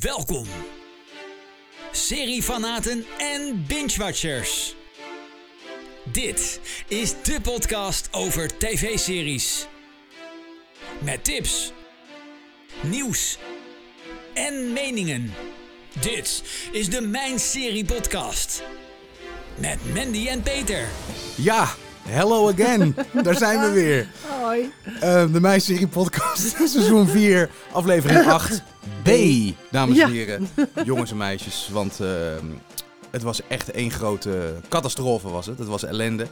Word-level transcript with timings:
Welkom, 0.00 0.46
seriefanaten 1.92 3.04
en 3.18 3.64
binge-watchers. 3.68 4.76
Dit 6.04 6.60
is 6.88 7.14
de 7.22 7.40
podcast 7.42 8.08
over 8.10 8.58
tv-series. 8.58 9.66
Met 10.98 11.24
tips, 11.24 11.72
nieuws 12.80 13.38
en 14.34 14.72
meningen. 14.72 15.32
Dit 16.00 16.42
is 16.72 16.90
de 16.90 17.00
Mijn 17.00 17.38
Serie 17.38 17.84
Podcast. 17.84 18.62
Met 19.58 19.78
Mandy 19.94 20.26
en 20.28 20.42
Peter. 20.42 20.88
Ja, 21.36 21.68
hello 22.08 22.50
again. 22.50 22.96
Daar 23.22 23.36
zijn 23.36 23.60
we 23.60 23.70
weer. 23.70 24.08
Hoi. 24.40 24.72
Uh, 24.94 25.32
de 25.32 25.40
Mijn 25.40 25.60
Serie 25.60 25.88
Podcast, 25.88 26.56
seizoen 26.72 27.08
4, 27.08 27.50
aflevering 27.72 28.24
8b. 29.04 29.54
Dames 29.70 29.98
en 29.98 30.10
heren, 30.10 30.48
jongens 30.84 31.10
en 31.10 31.16
meisjes. 31.16 31.68
Want 31.72 32.00
uh, 32.00 32.08
het 33.10 33.22
was 33.22 33.40
echt 33.48 33.70
één 33.70 33.90
grote 33.90 34.54
catastrofe 34.68 35.28
was 35.28 35.46
het. 35.46 35.58
Het 35.58 35.68
was 35.68 35.84
ellende. 35.84 36.26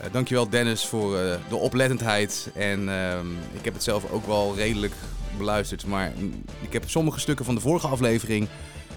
Uh, 0.00 0.06
dankjewel 0.12 0.48
Dennis 0.48 0.86
voor 0.86 1.16
uh, 1.16 1.34
de 1.48 1.56
oplettendheid. 1.56 2.50
En 2.54 2.88
ehm, 2.88 3.26
ik 3.52 3.64
heb 3.64 3.74
het 3.74 3.82
zelf 3.82 4.10
ook 4.10 4.26
wel 4.26 4.54
redelijk 4.56 4.94
beluisterd. 5.38 5.86
Maar 5.86 6.12
ik 6.60 6.72
heb 6.72 6.82
sommige 6.86 7.20
stukken 7.20 7.44
van 7.44 7.54
de 7.54 7.60
vorige 7.60 7.86
aflevering 7.86 8.48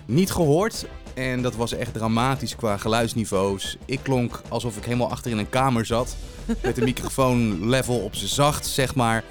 niet 0.05 0.31
gehoord. 0.31 0.85
En 1.13 1.41
dat 1.41 1.55
was 1.55 1.73
echt 1.73 1.93
dramatisch 1.93 2.55
qua 2.55 2.77
geluidsniveaus. 2.77 3.77
Ik 3.85 3.99
klonk 4.03 4.41
alsof 4.47 4.77
ik 4.77 4.83
helemaal 4.85 5.11
achter 5.11 5.31
in 5.31 5.37
een 5.37 5.49
kamer 5.49 5.85
zat. 5.85 6.15
Met 6.61 6.75
de 6.75 6.81
microfoon 6.81 7.69
level 7.69 7.99
op 7.99 8.15
zijn 8.15 8.29
zacht, 8.29 8.65
zeg 8.65 8.95
maar. 8.95 9.23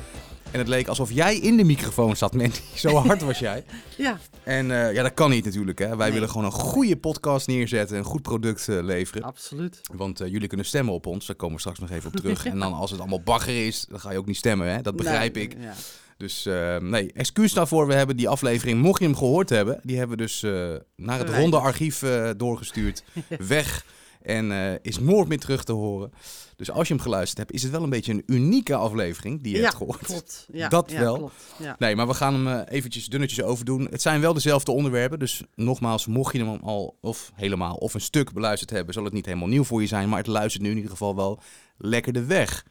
En 0.50 0.58
het 0.58 0.68
leek 0.68 0.86
alsof 0.88 1.12
jij 1.12 1.36
in 1.36 1.56
de 1.56 1.64
microfoon 1.64 2.16
zat, 2.16 2.34
Mandy. 2.34 2.58
Zo 2.76 2.94
hard 2.94 3.22
was 3.22 3.38
jij. 3.38 3.64
Ja. 3.96 4.18
En 4.42 4.70
uh, 4.70 4.92
ja, 4.92 5.02
dat 5.02 5.14
kan 5.14 5.30
niet 5.30 5.44
natuurlijk. 5.44 5.78
Hè. 5.78 5.86
Wij 5.88 5.96
Nee. 5.96 6.12
willen 6.12 6.28
gewoon 6.28 6.44
een 6.44 6.52
goede 6.52 6.96
podcast 6.96 7.46
neerzetten. 7.46 7.96
Een 7.98 8.04
goed 8.04 8.22
product 8.22 8.66
uh, 8.68 8.82
leveren. 8.82 9.22
Absoluut. 9.22 9.80
Want 9.92 10.20
uh, 10.20 10.28
jullie 10.28 10.48
kunnen 10.48 10.66
stemmen 10.66 10.94
op 10.94 11.06
ons. 11.06 11.26
Daar 11.26 11.36
komen 11.36 11.54
we 11.54 11.60
straks 11.60 11.78
nog 11.78 11.90
even 11.90 12.10
op 12.10 12.16
terug. 12.16 12.46
En 12.46 12.58
dan 12.58 12.72
als 12.72 12.90
het 12.90 13.00
allemaal 13.00 13.20
bagger 13.22 13.66
is, 13.66 13.86
dan 13.88 14.00
ga 14.00 14.10
je 14.12 14.18
ook 14.18 14.26
niet 14.26 14.36
stemmen. 14.36 14.72
Hè. 14.74 14.80
Dat 14.82 14.96
begrijp 14.96 15.34
Nee, 15.34 15.44
ik. 15.44 15.56
Ja. 15.60 15.74
Dus 16.16 16.46
uh, 16.46 16.76
nee, 16.76 17.12
excuus 17.12 17.52
daarvoor. 17.52 17.86
We 17.86 17.94
hebben 17.94 18.16
die 18.16 18.28
aflevering, 18.28 18.80
mocht 18.82 18.98
je 19.00 19.04
hem 19.06 19.16
gehoord 19.16 19.48
hebben, 19.48 19.80
die 19.82 19.98
hebben 19.98 20.16
we 20.16 20.22
dus 20.22 20.42
uh, 20.42 20.74
naar 20.96 21.18
het 21.18 21.30
ronde 21.30 21.58
archief 21.58 22.02
uh, 22.02 22.30
doorgestuurd. 22.36 23.02
Weg. 23.48 23.84
En 24.22 24.50
uh, 24.50 24.72
is 24.82 24.98
nooit 24.98 25.28
meer 25.28 25.38
terug 25.38 25.64
te 25.64 25.72
horen. 25.72 26.12
Dus 26.56 26.70
als 26.70 26.88
je 26.88 26.94
hem 26.94 27.02
geluisterd 27.02 27.38
hebt, 27.38 27.52
is 27.52 27.62
het 27.62 27.72
wel 27.72 27.82
een 27.82 27.90
beetje 27.90 28.12
een 28.12 28.22
unieke 28.26 28.74
aflevering 28.74 29.42
die 29.42 29.52
je 29.52 29.58
ja, 29.58 29.64
hebt 29.64 29.76
gehoord. 29.76 30.04
Klopt. 30.04 30.48
Ja, 30.52 30.68
Dat 30.68 30.90
ja, 30.90 31.00
wel. 31.00 31.16
Klopt. 31.16 31.34
Ja. 31.58 31.76
Nee, 31.78 31.96
maar 31.96 32.06
we 32.06 32.14
gaan 32.14 32.34
hem 32.34 32.46
uh, 32.46 32.60
eventjes 32.68 33.06
dunnetjes 33.06 33.42
overdoen. 33.42 33.86
Het 33.90 34.02
zijn 34.02 34.20
wel 34.20 34.34
dezelfde 34.34 34.72
onderwerpen. 34.72 35.18
Dus 35.18 35.42
nogmaals, 35.54 36.06
mocht 36.06 36.32
je 36.32 36.44
hem 36.44 36.58
al 36.62 36.98
of 37.00 37.32
helemaal 37.34 37.74
of 37.74 37.94
een 37.94 38.00
stuk 38.00 38.32
beluisterd 38.32 38.70
hebben, 38.70 38.94
zal 38.94 39.04
het 39.04 39.12
niet 39.12 39.26
helemaal 39.26 39.48
nieuw 39.48 39.64
voor 39.64 39.80
je 39.80 39.86
zijn. 39.86 40.08
Maar 40.08 40.18
het 40.18 40.26
luistert 40.26 40.62
nu 40.62 40.70
in 40.70 40.76
ieder 40.76 40.90
geval 40.90 41.16
wel 41.16 41.40
lekker 41.76 42.12
de 42.12 42.24
weg. 42.24 42.64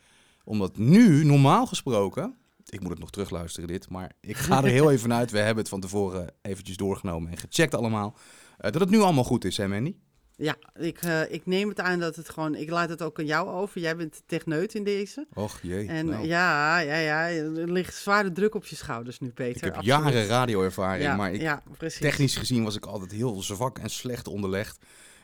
Omdat 0.43 0.77
nu, 0.77 1.25
normaal 1.25 1.65
gesproken, 1.65 2.35
ik 2.65 2.79
moet 2.79 2.89
het 2.89 2.99
nog 2.99 3.09
terugluisteren 3.09 3.67
dit, 3.67 3.89
maar 3.89 4.11
ik 4.21 4.37
ga 4.37 4.63
er 4.63 4.69
heel 4.69 4.91
even 4.95 5.13
uit. 5.13 5.31
We 5.31 5.37
hebben 5.37 5.57
het 5.57 5.69
van 5.69 5.79
tevoren 5.79 6.33
eventjes 6.41 6.77
doorgenomen 6.77 7.31
en 7.31 7.37
gecheckt 7.37 7.75
allemaal. 7.75 8.15
Uh, 8.17 8.71
dat 8.71 8.81
het 8.81 8.89
nu 8.89 8.99
allemaal 8.99 9.23
goed 9.23 9.45
is, 9.45 9.57
hè 9.57 9.67
Mandy? 9.67 9.95
Ja, 10.39 10.55
ik, 10.75 11.03
uh, 11.03 11.31
ik 11.31 11.45
neem 11.45 11.69
het 11.69 11.79
aan 11.79 11.99
dat 11.99 12.15
het 12.15 12.29
gewoon... 12.29 12.55
Ik 12.55 12.69
laat 12.69 12.89
het 12.89 13.01
ook 13.01 13.19
aan 13.19 13.25
jou 13.25 13.49
over. 13.49 13.81
Jij 13.81 13.95
bent 13.95 14.13
de 14.13 14.21
techneut 14.25 14.73
in 14.73 14.83
deze. 14.83 15.27
Och 15.33 15.59
jee. 15.61 15.87
En 15.87 16.05
nou. 16.05 16.25
ja, 16.25 16.79
ja, 16.79 16.95
ja, 16.95 17.27
er 17.29 17.71
ligt 17.71 17.95
zware 17.95 18.31
druk 18.31 18.55
op 18.55 18.65
je 18.65 18.75
schouders 18.75 19.19
nu, 19.19 19.29
Peter. 19.29 19.55
Ik 19.55 19.63
heb 19.63 19.75
Absoluut. 19.75 20.03
jaren 20.03 20.25
radioervaring, 20.27 21.03
ja, 21.03 21.15
maar 21.15 21.33
ik, 21.33 21.41
ja, 21.41 21.63
technisch 21.99 22.35
gezien 22.35 22.63
was 22.63 22.75
ik 22.75 22.85
altijd 22.85 23.11
heel 23.11 23.41
zwak 23.41 23.77
en 23.77 23.89
slecht 23.89 24.27
onderlegd. 24.27 24.77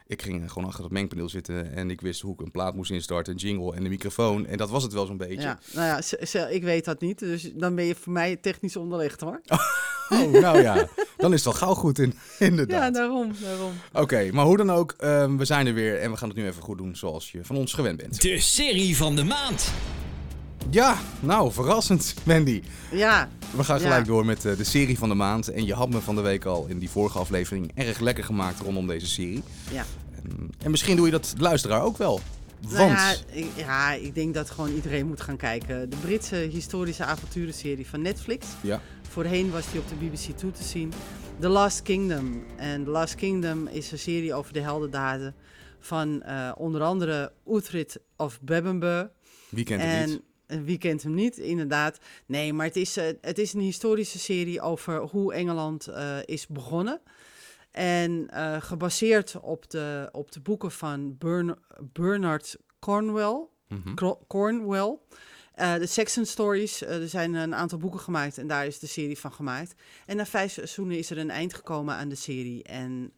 Ik 0.08 0.22
ging 0.22 0.52
gewoon 0.52 0.68
achter 0.68 0.84
het 0.84 0.94
mengpaneel 0.94 1.30
zitten 1.30 1.76
en 1.76 1.90
ik 1.90 2.02
wist 2.02 2.22
hoe 2.22 2.34
ik 2.34 2.42
een 2.42 2.52
plaat 2.52 2.76
moest 2.76 2.92
instarten, 2.92 3.34
een 3.34 3.40
jingle 3.40 3.76
en 3.76 3.84
de 3.84 3.90
microfoon. 3.90 4.45
En 4.45 4.58
dat 4.58 4.70
was 4.70 4.83
het 4.83 4.94
wel 4.94 5.05
zo'n 5.05 5.17
beetje. 5.17 5.42
Ja, 5.42 5.60
nou 5.73 6.02
ja, 6.32 6.48
ik 6.48 6.64
weet 6.64 6.86
dat 6.86 7.02
niet. 7.02 7.20
Dus 7.20 7.52
dan 7.55 7.76
ben 7.76 7.86
je 7.86 7.95
voor 7.95 8.14
mij 8.14 8.36
technisch 8.36 8.76
onderlegd, 8.76 9.22
hoor. 9.22 9.42
Oh, 10.10 10.32
nou 10.32 10.61
ja, 10.61 10.88
dan 11.17 11.33
is 11.33 11.44
het 11.45 11.54
wel 11.60 11.67
gauw 11.67 11.73
goed 11.73 12.00
in, 12.00 12.14
Ja, 12.39 12.45
inderdaad. 12.45 12.94
daarom, 12.94 13.32
daarom. 13.42 13.72
Oké, 13.94 14.30
maar 14.32 14.45
hoe 14.45 14.58
dan 14.58 14.72
ook, 14.72 14.95
um, 15.04 15.38
we 15.38 15.45
zijn 15.45 15.67
er 15.67 15.73
weer 15.73 16.00
en 16.00 16.11
we 16.11 16.17
gaan 16.17 16.27
het 16.30 16.38
nu 16.38 16.45
even 16.48 16.61
goed 16.64 16.77
doen 16.77 16.95
zoals 16.95 17.32
je 17.32 17.44
van 17.45 17.56
ons 17.56 17.73
gewend 17.73 17.98
bent. 17.98 18.22
De 18.22 18.39
serie 18.39 18.98
van 18.98 19.16
de 19.16 19.23
maand. 19.23 19.72
Ja, 20.70 20.98
nou, 21.20 21.52
verrassend, 21.52 22.14
Mandy. 22.23 22.61
Ja, 22.92 23.30
We 23.56 23.64
gaan 23.64 23.77
Ja. 23.80 23.83
gelijk 23.83 24.06
door 24.06 24.26
met 24.26 24.45
uh, 24.45 24.58
de 24.58 24.64
serie 24.64 24.98
van 24.98 25.10
de 25.10 25.16
maand. 25.16 25.48
En 25.48 25.66
je 25.66 25.73
had 25.73 25.89
me 25.89 26.00
van 26.02 26.16
de 26.16 26.22
week 26.22 26.45
al 26.45 26.66
in 26.67 26.80
die 26.80 26.89
vorige 26.89 27.17
aflevering 27.20 27.72
erg 27.76 28.00
lekker 28.00 28.23
gemaakt 28.23 28.60
rondom 28.60 28.88
deze 28.88 29.08
serie. 29.08 29.44
ja. 29.72 29.86
En, 30.23 30.50
en 30.64 30.72
misschien 30.72 30.95
doe 30.95 31.06
je 31.06 31.11
dat 31.11 31.34
luisteraar 31.38 31.82
ook 31.82 31.98
wel. 31.98 32.20
Want, 32.60 32.78
Nou 32.78 32.89
ja, 32.89 33.16
ik, 33.32 33.48
ja, 33.56 33.94
ik 33.94 34.16
denk 34.16 34.34
dat 34.34 34.50
gewoon 34.50 34.73
iedereen 34.73 35.08
moet 35.08 35.22
gaan 35.22 35.38
kijken. 35.38 35.89
De 35.89 35.95
Britse 36.02 36.36
historische 36.36 37.04
avonturenserie 37.04 37.88
van 37.88 38.02
Netflix. 38.02 38.48
ja, 38.62 38.82
Voorheen 39.10 39.52
was 39.52 39.72
die 39.72 39.80
op 39.80 39.88
de 39.88 39.95
BBC 39.95 40.38
2 40.38 40.52
te 40.52 40.64
zien. 40.64 40.94
The 41.39 41.48
Last 41.48 41.82
Kingdom. 41.82 42.44
En 42.56 42.83
The 42.83 42.89
Last 42.89 43.16
Kingdom 43.16 43.67
is 43.67 43.92
een 43.92 44.00
serie 44.00 44.33
over 44.33 44.54
de 44.54 44.60
heldendaden 44.60 45.36
van 45.80 46.22
eh, 46.22 46.52
onder 46.58 46.82
andere 46.82 47.32
Uhtred 47.48 48.00
of 48.17 48.39
Bebbanburg. 48.42 49.08
wie 49.50 49.64
kent 49.64 49.82
en 49.82 50.10
niet? 50.10 50.22
eh, 50.48 50.58
wie 50.64 50.78
kent 50.78 51.04
hem 51.04 51.14
niet, 51.14 51.38
inderdaad. 51.38 51.98
Nee, 52.26 52.54
maar 52.54 52.66
het 52.66 52.76
is, 52.76 52.98
eh, 52.98 53.06
het 53.22 53.38
is 53.38 53.54
een 53.54 53.60
historische 53.60 54.20
serie 54.20 54.62
over 54.62 54.98
hoe 55.02 55.33
Engeland 55.33 55.89
is 56.26 56.48
begonnen. 56.48 57.02
En 57.73 58.30
eh, 58.30 58.61
gebaseerd 58.61 59.39
op 59.42 59.70
de, 59.70 60.10
op 60.11 60.32
de 60.32 60.39
boeken 60.39 60.72
van 60.72 61.17
Bern, 61.17 61.56
Bernard 61.94 62.58
Cornwell. 62.80 63.48
Mhm. 63.67 64.14
Cornwell. 64.28 64.98
Eh, 65.54 65.76
de 65.76 65.86
Saxon 65.86 66.26
Stories, 66.26 66.83
eh, 66.83 67.02
er 67.02 67.08
zijn 67.08 67.33
een 67.33 67.56
aantal 67.56 67.78
boeken 67.78 68.00
gemaakt 68.00 68.38
en 68.38 68.48
daar 68.48 68.66
is 68.66 68.80
de 68.80 68.88
serie 68.88 69.20
van 69.20 69.32
gemaakt. 69.32 69.76
En 70.06 70.16
na 70.16 70.26
vijf 70.26 70.52
seizoenen 70.52 70.98
is 70.98 71.10
er 71.10 71.17
een 71.17 71.30
eind 71.30 71.54
gekomen 71.54 71.95
aan 71.95 72.10
de 72.10 72.16
serie. 72.16 72.64
En 72.64 73.14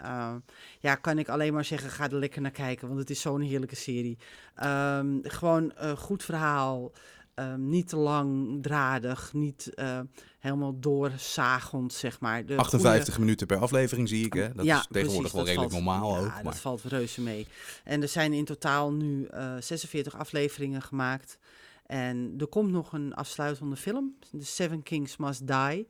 ja, 0.79 0.95
kan 0.95 1.19
ik 1.19 1.29
alleen 1.29 1.53
maar 1.53 1.65
zeggen, 1.65 1.89
ga 1.89 2.09
er 2.09 2.15
lekker 2.15 2.41
naar 2.41 2.51
kijken, 2.51 2.87
want 2.87 2.99
het 2.99 3.09
is 3.09 3.21
zo'n 3.21 3.41
heerlijke 3.41 3.75
serie. 3.75 4.17
Ehm, 4.55 5.17
gewoon 5.21 5.71
een 5.75 5.97
goed 5.97 6.23
verhaal, 6.23 6.91
ehm, 7.35 7.69
niet 7.69 7.87
te 7.87 7.95
langdradig, 7.97 9.33
niet 9.33 9.73
eh, 9.73 9.99
helemaal 10.39 10.79
doorzagend, 10.79 11.93
zeg 11.93 12.19
maar. 12.19 12.45
De 12.45 12.57
58 12.57 13.19
minuten 13.19 13.47
per 13.47 13.57
aflevering 13.57 14.09
zie 14.09 14.25
ik, 14.25 14.33
hè? 14.33 14.53
Dat 14.53 14.65
Ja, 14.65 14.79
is 14.79 14.87
tegenwoordig 14.91 15.31
precies, 15.31 15.31
wel 15.33 15.45
redelijk 15.45 15.71
valt- 15.71 15.83
normaal 15.83 16.13
ja, 16.15 16.19
ook. 16.19 16.33
Maar... 16.33 16.43
dat 16.43 16.57
valt 16.59 16.83
reuze 16.83 17.21
mee. 17.21 17.47
En 17.83 18.01
er 18.01 18.07
zijn 18.07 18.33
in 18.33 18.45
totaal 18.45 18.91
nu 18.93 19.25
eh 19.25 19.53
46 19.59 20.17
afleveringen 20.17 20.81
gemaakt. 20.81 21.37
En 21.85 22.33
er 22.37 22.47
komt 22.47 22.71
nog 22.71 22.93
een 22.93 23.13
afsluitende 23.13 23.75
film, 23.75 24.15
The 24.31 24.45
Seven 24.45 24.83
Kings 24.83 25.17
Must 25.17 25.47
Die. 25.47 25.87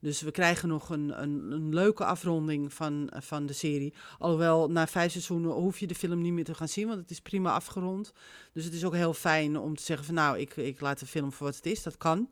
Dus 0.00 0.20
we 0.20 0.30
krijgen 0.30 0.68
nog 0.68 0.88
een, 0.88 1.22
een, 1.22 1.50
een 1.50 1.74
leuke 1.74 2.04
afronding 2.04 2.72
van, 2.72 3.10
van 3.14 3.46
de 3.46 3.52
serie. 3.52 3.94
Alhoewel, 4.18 4.68
na 4.70 4.86
vijf 4.86 5.12
seizoenen 5.12 5.50
hoef 5.50 5.78
je 5.78 5.86
de 5.86 5.94
film 5.94 6.20
niet 6.22 6.32
meer 6.32 6.44
te 6.44 6.54
gaan 6.54 6.68
zien, 6.68 6.86
want 6.86 7.00
het 7.00 7.10
is 7.10 7.20
prima 7.20 7.52
afgerond. 7.52 8.12
Dus 8.52 8.64
het 8.64 8.74
is 8.74 8.84
ook 8.84 8.94
heel 8.94 9.14
fijn 9.14 9.58
om 9.58 9.76
te 9.76 9.82
zeggen 9.82 10.06
van 10.06 10.14
nou, 10.14 10.38
ik, 10.38 10.56
ik 10.56 10.80
laat 10.80 10.98
de 10.98 11.06
film 11.06 11.32
voor 11.32 11.46
wat 11.46 11.56
het 11.56 11.66
is, 11.66 11.82
dat 11.82 11.96
kan. 11.96 12.28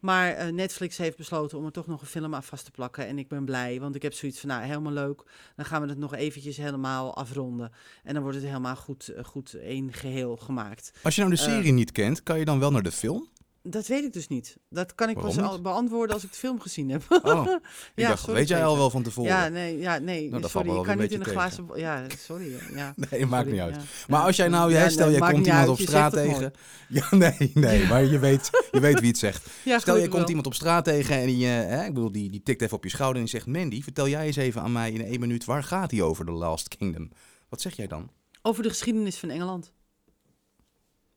Maar 0.00 0.32
eh, 0.32 0.52
Netflix 0.52 0.96
heeft 0.96 1.16
besloten 1.16 1.58
om 1.58 1.64
er 1.64 1.72
toch 1.72 1.86
nog 1.86 2.00
een 2.00 2.06
film 2.06 2.34
aan 2.34 2.42
vast 2.42 2.64
te 2.64 2.70
plakken. 2.70 3.06
En 3.06 3.18
ik 3.18 3.28
ben 3.28 3.44
blij, 3.44 3.80
want 3.80 3.94
ik 3.94 4.02
heb 4.02 4.12
zoiets 4.12 4.40
van, 4.40 4.48
nou, 4.48 4.62
helemaal 4.64 4.92
leuk. 4.92 5.22
Dan 5.56 5.64
gaan 5.64 5.82
we 5.82 5.88
het 5.88 5.98
nog 5.98 6.14
eventjes 6.14 6.56
helemaal 6.56 7.16
afronden. 7.16 7.72
En 8.04 8.12
dan 8.14 8.22
wordt 8.22 8.38
het 8.38 8.46
helemaal 8.46 8.76
goed, 8.76 9.08
eh, 9.08 9.24
goed 9.24 9.54
één 9.54 9.92
geheel 9.92 10.36
gemaakt. 10.36 10.92
Als 11.02 11.14
je 11.14 11.20
nou 11.22 11.34
de 11.34 11.40
Eh, 11.42 11.48
serie 11.48 11.72
niet 11.72 11.92
kent, 11.92 12.22
kan 12.22 12.38
je 12.38 12.44
dan 12.44 12.58
wel 12.58 12.70
naar 12.70 12.82
de 12.82 12.92
film? 12.92 13.28
Dat 13.62 13.86
weet 13.86 14.04
ik 14.04 14.12
dus 14.12 14.28
niet. 14.28 14.56
Dat 14.68 14.94
kan 14.94 15.08
ik 15.08 15.18
pas 15.20 15.38
al 15.38 15.60
beantwoorden 15.60 16.14
als 16.14 16.24
ik 16.24 16.30
de 16.30 16.38
film 16.38 16.60
gezien 16.60 16.90
heb. 16.90 17.02
Oh, 17.22 17.46
ik 17.52 17.60
Ja, 17.94 18.08
dacht, 18.08 18.20
sorry, 18.20 18.34
weet 18.34 18.48
jij 18.48 18.64
al 18.64 18.76
wel 18.76 18.90
van 18.90 19.02
tevoren? 19.02 19.30
Ja, 19.30 19.48
nee, 19.48 19.78
ja, 19.78 19.98
nee. 19.98 20.30
Nou, 20.30 20.48
sorry, 20.48 20.76
ik 20.76 20.82
kan 20.82 20.98
niet 20.98 21.12
in 21.12 21.20
een 21.20 21.26
glazen... 21.26 21.68
Ja, 21.74 22.06
sorry. 22.18 22.58
Ja. 22.74 22.94
Nee, 23.10 23.26
maakt 23.26 23.50
niet 23.50 23.60
uit. 23.60 23.74
ja. 23.74 23.80
Maar 24.08 24.22
als 24.22 24.36
jij 24.36 24.48
nou, 24.48 24.72
ja, 24.72 24.88
stel 24.88 25.04
nee, 25.04 25.14
je 25.14 25.20
maakt 25.20 25.32
komt 25.32 25.46
iemand 25.46 25.68
uit, 25.68 25.78
op 25.78 25.86
straat 25.86 26.12
tegen. 26.12 26.52
Ja, 26.88 27.06
nee, 27.10 27.50
nee, 27.54 27.86
maar 27.86 28.04
je 28.04 28.18
weet, 28.18 28.50
je 28.70 28.80
weet 28.80 29.00
wie 29.00 29.08
het 29.08 29.18
zegt. 29.18 29.42
Stel 29.42 29.72
je 29.72 29.80
gelukkig 29.80 30.02
komt 30.08 30.20
wel. 30.20 30.28
iemand 30.28 30.46
op 30.46 30.54
straat 30.54 30.84
tegen 30.84 31.16
en 31.16 31.26
die, 31.26 31.46
eh, 31.46 31.86
ik 31.86 31.94
bedoel, 31.94 32.12
die, 32.12 32.30
die 32.30 32.42
tikt 32.42 32.62
even 32.62 32.76
op 32.76 32.84
je 32.84 32.90
schouder 32.90 33.16
en 33.16 33.22
die 33.28 33.30
zegt: 33.38 33.46
Mandy, 33.46 33.82
vertel 33.82 34.08
jij 34.08 34.26
eens 34.26 34.36
even 34.36 34.62
aan 34.62 34.72
mij 34.72 34.92
in 34.92 35.04
één 35.04 35.20
minuut 35.20 35.44
waar 35.44 35.62
gaat 35.64 35.90
hij 35.90 36.02
over 36.02 36.24
The 36.24 36.32
Last 36.32 36.68
Kingdom? 36.68 37.10
Wat 37.48 37.60
zeg 37.60 37.76
jij 37.76 37.86
dan? 37.86 38.10
Over 38.42 38.62
de 38.62 38.68
geschiedenis 38.68 39.16
van 39.18 39.28
Engeland. 39.30 39.72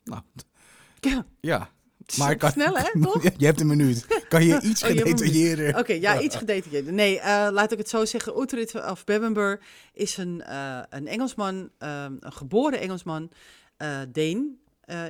Nou, 0.04 0.22
Ja, 1.00 1.26
ja. 1.40 1.70
Maar 2.18 2.36
kan, 2.36 2.50
snel 2.50 2.76
hè, 2.76 3.00
toch? 3.00 3.22
je 3.36 3.44
hebt 3.46 3.60
een 3.60 3.66
minuut. 3.66 4.24
Kan 4.28 4.44
je 4.44 4.60
iets 4.70 4.82
Oh, 4.82 4.88
hebt 4.88 5.00
een 5.00 5.06
gedetailleerder? 5.06 5.78
Oké, 5.78 5.92
ja, 5.92 6.20
iets 6.20 6.36
gedetailleerder. 6.36 6.92
Nee, 6.92 7.20
eh, 7.20 7.48
laat 7.50 7.72
ik 7.72 7.78
het 7.78 7.88
zo 7.88 8.04
zeggen. 8.04 8.40
Uhtred 8.40 8.74
of 8.74 9.04
Bebbanburg 9.04 9.60
is 9.92 10.16
een, 10.16 10.42
eh, 10.42 10.80
een 10.90 11.06
Engelsman, 11.06 11.70
ehm, 11.78 12.12
een 12.20 12.32
geboren 12.32 12.80
Engelsman. 12.80 13.30
eh 13.76 13.98
Deen 14.12 14.60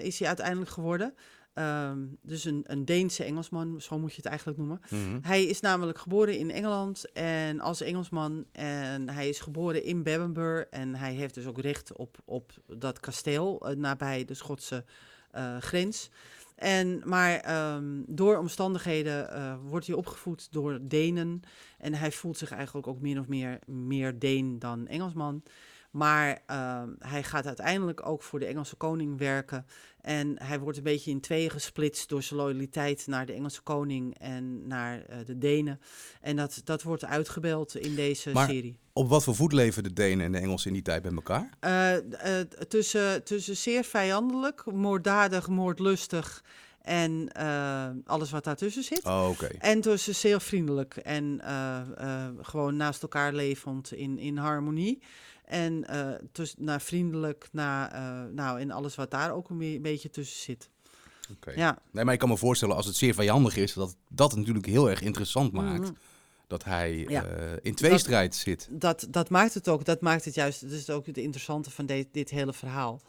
is 0.01 0.19
hij 0.19 0.29
uiteindelijk 0.29 0.71
geworden. 0.71 1.15
Ehm, 1.55 1.99
dus 2.23 2.45
een, 2.45 2.65
een 2.67 2.85
Deense 2.85 3.25
Engelsman, 3.25 3.81
zo 3.81 3.99
moet 3.99 4.11
je 4.11 4.17
het 4.17 4.27
eigenlijk 4.27 4.59
noemen. 4.59 4.81
Mhm. 4.89 5.19
Hij 5.23 5.45
is 5.45 5.61
namelijk 5.61 5.99
geboren 5.99 6.39
in 6.39 6.51
Engeland 6.51 7.13
en 7.13 7.61
als 7.61 7.81
Engelsman. 7.81 8.45
En 8.53 9.09
hij 9.09 9.29
is 9.29 9.41
geboren 9.41 9.85
in 9.85 10.03
Bebbanburg. 10.03 10.65
En 10.71 10.95
hij 10.95 11.13
heeft 11.13 11.35
dus 11.35 11.47
ook 11.47 11.61
recht 11.61 11.93
op, 11.97 12.17
op 12.25 12.53
dat 12.67 13.01
kasteel 13.01 13.67
nabij 13.77 14.25
de 14.25 14.35
Schotse 14.35 14.85
grens. 15.61 16.11
En, 16.57 17.03
maar 17.05 17.41
ehm, 17.41 18.03
door 18.07 18.37
omstandigheden 18.37 19.31
eh, 19.31 19.55
wordt 19.63 19.87
hij 19.87 19.97
opgevoed 19.97 20.53
door 20.53 20.79
Denen. 20.83 21.41
En 21.79 21.95
hij 21.95 22.13
voelt 22.13 22.39
zich 22.39 22.51
eigenlijk 22.51 22.87
ook 22.87 23.01
min 23.01 23.21
of 23.21 23.29
meer 23.29 23.59
meer 23.67 24.19
Deen 24.19 24.59
dan 24.59 24.87
Engelsman. 24.87 25.43
Maar 25.97 26.43
ehm, 26.47 26.89
hij 26.99 27.23
gaat 27.23 27.47
uiteindelijk 27.47 28.07
ook 28.07 28.23
voor 28.23 28.39
de 28.39 28.47
Engelse 28.47 28.77
koning 28.77 29.19
werken. 29.19 29.67
En 30.01 30.43
hij 30.43 30.59
wordt 30.61 30.79
een 30.79 30.85
beetje 30.85 31.11
in 31.11 31.21
tweeën 31.21 31.51
gesplitst 31.51 32.09
door 32.09 32.23
zijn 32.23 32.41
loyaliteit 32.41 33.07
naar 33.07 33.27
de 33.27 33.33
Engelse 33.33 33.63
koning 33.63 34.19
en 34.19 34.67
naar 34.67 35.05
eh, 35.05 35.19
de 35.27 35.39
Denen. 35.39 35.81
En 36.21 36.37
dat, 36.37 36.61
dat 36.65 36.83
wordt 36.83 37.05
uitgebeeld 37.05 37.77
in 37.77 37.95
deze 37.95 38.31
Maar- 38.33 38.49
serie. 38.49 38.79
Op 38.93 39.09
wat 39.09 39.25
voor 39.25 39.35
voet 39.35 39.53
leven 39.53 39.83
de 39.83 39.93
Denen 39.93 40.27
en 40.27 40.33
de 40.33 40.39
Engelsen 40.39 40.69
in 40.69 40.75
die 40.75 40.83
tijd 40.83 41.03
bij 41.03 41.13
elkaar? 41.13 41.51
Eh, 41.61 41.97
eh, 42.41 42.47
tussen, 42.69 43.25
tussen 43.25 43.57
zeer 43.57 43.85
vijandelijk, 43.85 44.65
moorddadig, 44.73 45.49
moordlustig 45.49 46.45
en 46.83 47.33
alles 48.05 48.31
wat 48.31 48.45
daartussen 48.45 48.83
zit. 48.83 49.05
Oh, 49.05 49.29
oké. 49.29 49.47
En 49.47 49.81
tussen 49.81 50.15
zeer 50.15 50.41
vriendelijk 50.41 50.97
en 50.97 51.41
gewoon 52.43 52.77
naast 52.77 53.03
elkaar 53.03 53.33
levend 53.33 53.93
in, 53.93 54.19
in 54.19 54.37
harmonie. 54.37 55.03
En 55.47 55.85
tussen, 56.33 56.65
naar 56.65 56.81
vriendelijk, 56.81 57.49
naar, 57.53 57.91
eh, 57.93 58.33
nou, 58.35 58.61
en 58.61 58.71
alles 58.71 58.95
wat 58.95 59.11
daar 59.11 59.33
ook 59.33 59.51
een 59.51 59.59
be- 59.59 59.79
beetje 59.83 60.11
tussen 60.11 60.41
zit. 60.41 60.69
Oké. 61.33 61.51
Ja. 61.51 61.79
Nee, 61.91 62.05
maar 62.05 62.13
ik 62.15 62.21
kan 62.21 62.29
me 62.29 62.37
voorstellen 62.37 62.77
als 62.77 62.87
het 62.87 62.97
zeer 62.97 63.15
vijandig 63.15 63.57
is, 63.57 63.73
dat 63.73 63.97
dat 64.09 64.37
natuurlijk 64.37 64.67
heel 64.67 64.91
erg 64.91 65.01
interessant 65.03 65.53
maakt. 65.53 65.81
Mhm. 65.83 65.93
Dat 66.47 66.65
hij 66.65 66.97
Ja. 67.09 67.25
eh, 67.25 67.53
in 67.63 67.75
tweestrijd 67.75 68.35
zit. 68.35 68.69
dat, 68.71 69.07
dat 69.11 69.31
maakt 69.31 69.55
het 69.55 69.69
ook. 69.69 69.85
Dat 69.85 70.01
maakt 70.01 70.25
het 70.25 70.35
juist. 70.35 70.61
Dat 70.61 70.71
is 70.71 70.91
ook 70.91 71.07
het 71.07 71.19
interessante 71.19 71.71
van 71.71 71.87
dit, 71.87 72.07
dit 72.13 72.31
hele 72.31 72.53
verhaal. 72.53 73.01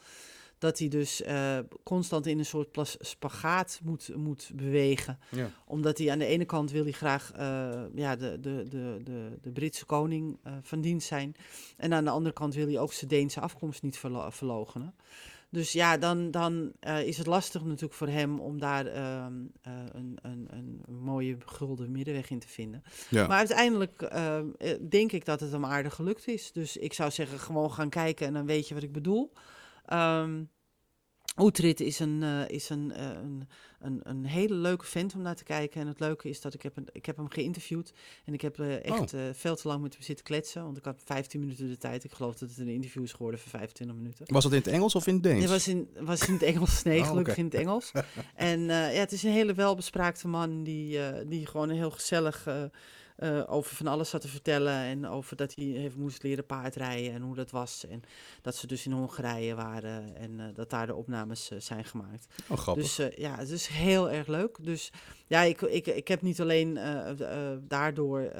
Dat 0.58 0.78
hij 0.78 0.88
dus 0.88 1.22
eh, 1.22 1.58
constant 1.82 2.26
in 2.26 2.38
een 2.38 2.44
soort 2.44 2.70
plas, 2.70 2.96
spagaat 3.00 3.80
moet, 3.82 4.10
moet 4.16 4.50
bewegen. 4.54 5.18
Ja. 5.30 5.50
Omdat 5.66 5.98
hij 5.98 6.10
aan 6.10 6.18
de 6.18 6.24
ene 6.24 6.44
kant 6.44 6.70
wil 6.70 6.82
hij 6.82 6.92
graag 6.92 7.32
eh, 7.32 7.82
ja, 7.94 8.16
de, 8.16 8.40
de, 8.40 8.64
de, 8.68 9.00
de, 9.04 9.38
de 9.42 9.50
Britse 9.50 9.84
koning 9.84 10.38
eh, 10.42 10.52
van 10.62 10.80
dienst 10.80 11.06
zijn. 11.06 11.36
En 11.76 11.94
aan 11.94 12.04
de 12.04 12.10
andere 12.10 12.34
kant 12.34 12.54
wil 12.54 12.66
hij 12.66 12.78
ook 12.78 12.92
zijn 12.92 13.10
Deense 13.10 13.40
afkomst 13.40 13.82
niet 13.82 13.98
verlo. 13.98 14.30
Dus 15.50 15.72
ja, 15.72 15.96
dan, 15.96 16.30
dan 16.30 16.72
is 17.04 17.18
het 17.18 17.26
lastig 17.26 17.64
natuurlijk 17.64 17.94
voor 17.94 18.08
hem 18.08 18.40
om 18.40 18.58
daar 18.58 18.86
ehm, 18.86 19.32
eh, 19.62 19.72
een, 19.92 20.18
een, 20.22 20.48
een 20.50 20.94
mooie 21.00 21.36
gulden 21.46 21.90
middenweg 21.90 22.30
in 22.30 22.38
te 22.38 22.48
vinden. 22.48 22.82
Ja. 23.10 23.26
Maar 23.26 23.38
uiteindelijk 23.38 24.10
denk 24.88 25.12
ik 25.12 25.24
dat 25.24 25.40
het 25.40 25.52
hem 25.52 25.64
aardig 25.64 25.94
gelukt 25.94 26.28
is. 26.28 26.52
Dus 26.52 26.76
ik 26.76 26.92
zou 26.92 27.10
zeggen, 27.10 27.38
gewoon 27.38 27.72
gaan 27.72 27.88
kijken 27.88 28.26
en 28.26 28.32
dan 28.32 28.46
weet 28.46 28.68
je 28.68 28.74
wat 28.74 28.82
ik 28.82 28.92
bedoel. 28.92 29.32
Ehm 29.88 30.42
Oetrit 31.38 31.80
is, 31.80 31.98
een, 31.98 32.22
eh, 32.22 32.48
is 32.48 32.68
een, 32.68 32.92
eh, 32.92 33.06
een, 33.06 33.48
een, 33.80 34.00
een 34.02 34.24
hele 34.24 34.54
leuke 34.54 34.84
vent 34.84 35.14
om 35.14 35.22
naar 35.22 35.36
te 35.36 35.44
kijken. 35.44 35.80
En 35.80 35.86
het 35.86 36.00
leuke 36.00 36.28
is 36.28 36.40
dat 36.40 36.54
ik 36.54 36.62
heb, 36.62 36.76
een, 36.76 36.88
ik 36.92 37.06
heb 37.06 37.16
hem 37.16 37.28
geïnterviewd. 37.28 37.92
En 38.24 38.32
ik 38.32 38.40
heb 38.40 38.60
eh, 38.60 38.84
echt 38.84 39.12
eh, 39.12 39.20
veel 39.32 39.56
te 39.56 39.68
lang 39.68 39.82
met 39.82 39.92
hem 39.92 40.02
zitten 40.02 40.24
kletsen. 40.24 40.64
Want 40.64 40.76
ik 40.76 40.84
had 40.84 41.00
15 41.04 41.40
minuten 41.40 41.68
de 41.68 41.76
tijd. 41.76 42.04
Ik 42.04 42.12
geloof 42.12 42.36
dat 42.36 42.48
het 42.48 42.58
een 42.58 42.68
interview 42.68 43.02
is 43.02 43.12
geworden 43.12 43.40
voor 43.40 43.50
25 43.50 43.96
minuten. 43.96 44.26
Was 44.28 44.42
dat 44.42 44.52
in 44.52 44.58
het 44.58 44.66
Engels 44.66 44.94
of 44.94 45.06
in 45.06 45.14
het 45.14 45.22
Deens? 45.22 45.40
Het 45.40 45.50
was 45.50 45.68
in, 45.68 45.88
was 46.00 46.28
in 46.28 46.32
het 46.32 46.42
Engels, 46.42 46.82
nee, 46.82 47.00
Oh, 47.00 47.06
gelukkig 47.06 47.36
in 47.36 47.44
het 47.44 47.54
Engels. 47.54 47.92
En 48.34 48.60
ja, 48.60 48.88
het 48.88 49.12
is 49.12 49.22
een 49.22 49.30
hele 49.30 49.54
welbespraakte 49.54 50.28
man 50.28 50.62
die, 50.62 50.98
die 51.26 51.46
gewoon 51.46 51.70
heel 51.70 51.90
gezellig 51.90 52.46
eh, 53.18 53.42
over 53.46 53.76
van 53.76 53.86
alles 53.86 54.10
zat 54.10 54.20
te 54.20 54.28
vertellen. 54.28 54.72
En 54.72 55.06
over 55.06 55.36
dat 55.36 55.54
hij 55.54 55.64
heeft 55.64 55.96
moest 55.96 56.22
leren 56.22 56.46
paardrijden 56.46 57.12
en 57.12 57.22
hoe 57.22 57.34
dat 57.34 57.50
was. 57.50 57.86
En 57.86 58.02
dat 58.42 58.56
ze 58.56 58.66
dus 58.66 58.86
in 58.86 58.92
Hongarije 58.92 59.54
waren 59.54 60.16
en 60.16 60.40
eh, 60.40 60.46
dat 60.54 60.70
daar 60.70 60.86
de 60.86 60.94
opnames 60.94 61.50
eh, 61.50 61.58
zijn 61.60 61.84
gemaakt. 61.84 62.26
Oh, 62.48 62.58
grappig. 62.58 62.84
Dus 62.84 63.08
ja, 63.16 63.36
het 63.36 63.50
is 63.50 63.66
heel 63.66 64.10
erg 64.10 64.26
leuk. 64.26 64.58
Dus 64.64 64.92
ja, 65.26 65.40
ik, 65.40 65.60
ik, 65.60 65.86
ik 65.86 66.08
heb 66.08 66.22
niet 66.22 66.40
alleen 66.40 66.78
daardoor 67.68 68.32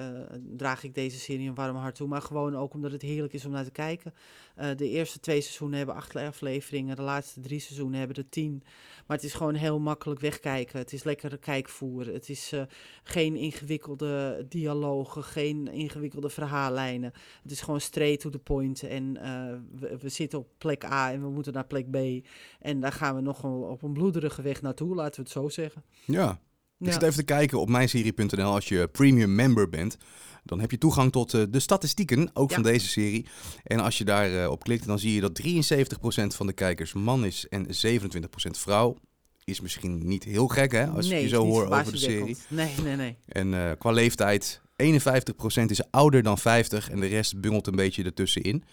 draag 0.57 0.83
ik 0.83 0.95
deze 0.95 1.19
serie 1.19 1.49
een 1.49 1.55
warm 1.55 1.77
hart 1.77 1.95
toe, 1.95 2.09
maar 2.09 2.23
gewoon 2.23 2.57
ook 2.57 2.75
omdat 2.75 2.93
het 2.93 3.03
heerlijk 3.03 3.33
is 3.33 3.45
om 3.45 3.53
naar 3.53 3.65
te 3.65 3.71
kijken. 3.71 4.15
Eh, 4.58 4.76
de 4.76 4.88
eerste 4.88 5.20
twee 5.20 5.40
seizoenen 5.40 5.76
hebben 5.76 5.94
acht 5.94 6.16
afleveringen, 6.16 6.96
de 6.96 7.02
laatste 7.02 7.40
drie 7.40 7.60
seizoenen 7.60 7.99
hebben 7.99 8.16
er 8.16 8.28
tien. 8.28 8.62
Maar 9.06 9.16
het 9.16 9.26
is 9.26 9.34
gewoon 9.34 9.55
heel 9.55 9.78
makkelijk 9.78 10.20
wegkijken. 10.20 10.78
Het 10.78 10.93
is 10.93 11.05
lekker 11.05 11.38
kijkvoer. 11.38 12.06
Het 12.06 12.28
is 12.28 12.52
eh, 12.52 12.62
geen 13.02 13.37
ingewikkelde 13.37 14.44
dialogen, 14.49 15.25
geen 15.25 15.69
ingewikkelde 15.69 16.28
verhaallijnen. 16.28 17.12
Het 17.43 17.50
is 17.50 17.60
gewoon 17.60 17.81
straight 17.81 18.20
to 18.20 18.31
the 18.31 18.38
point. 18.38 18.82
En 18.82 19.16
eh, 19.16 19.55
we, 19.81 19.96
we 19.99 20.08
zitten 20.08 20.38
op 20.38 20.49
plek 20.58 20.84
A 20.84 21.12
en 21.12 21.22
we 21.22 21.31
moeten 21.31 21.52
naar 21.52 21.66
plek 21.66 21.90
B. 21.90 22.26
En 22.60 22.81
daar 22.81 22.93
gaan 22.93 23.14
we 23.14 23.20
nog 23.20 23.44
op 23.44 23.82
een 23.82 23.93
bloederige 23.93 24.43
weg 24.43 24.62
naartoe, 24.62 24.94
laten 24.94 25.14
we 25.14 25.22
het 25.22 25.31
zo 25.31 25.49
zeggen. 25.49 25.84
Ja. 26.05 26.40
Ik 26.79 26.87
Ja. 26.87 26.93
zit 26.93 27.03
even 27.03 27.15
te 27.17 27.23
kijken 27.23 27.61
op 27.61 27.69
mijnserie.nl. 27.69 28.53
Als 28.53 28.69
je 28.69 28.89
premium 28.89 29.35
member 29.35 29.69
bent, 29.69 29.97
dan 30.45 30.61
heb 30.61 30.71
je 30.71 30.79
toegang 30.79 31.13
tot 31.13 31.35
eh, 31.35 31.43
de 31.51 31.61
statistieken, 31.61 32.31
ook 32.35 32.49
Ja. 32.49 32.55
van 32.55 32.65
deze 32.65 32.89
serie. 32.89 33.27
En 33.65 33.81
als 33.81 33.99
je 33.99 34.05
daar 34.05 34.43
eh, 34.43 34.51
op 34.51 34.63
klikt, 34.65 34.87
dan 34.87 34.99
zie 34.99 35.15
je 35.15 35.21
dat 35.21 35.35
73% 35.35 36.35
van 36.35 36.47
de 36.47 36.53
kijkers 36.53 36.93
man 36.93 37.25
is 37.25 37.47
en 37.49 37.67
27% 37.67 38.59
vrouw. 38.59 38.97
Is 39.45 39.61
misschien 39.61 40.09
niet 40.09 40.25
heel 40.25 40.49
gek, 40.49 40.73
hè, 40.73 40.87
als 40.87 41.09
Nee, 41.09 41.23
je 41.23 41.29
zo 41.29 41.45
hoort 41.45 41.71
over 41.71 41.93
de 41.93 41.99
serie. 41.99 42.37
Nee, 42.49 42.75
nee, 42.85 42.97
nee. 42.97 43.17
En 43.29 43.55
eh, 43.55 43.71
qua 43.79 43.91
leeftijd, 43.91 44.61
51% 44.77 45.71
is 45.71 45.91
ouder 45.91 46.23
dan 46.23 46.39
50 46.39 46.91
en 46.91 47.01
de 47.01 47.07
rest 47.07 47.41
bungelt 47.41 47.67
een 47.67 47.77
beetje 47.77 48.03
ertussenin. 48.05 48.65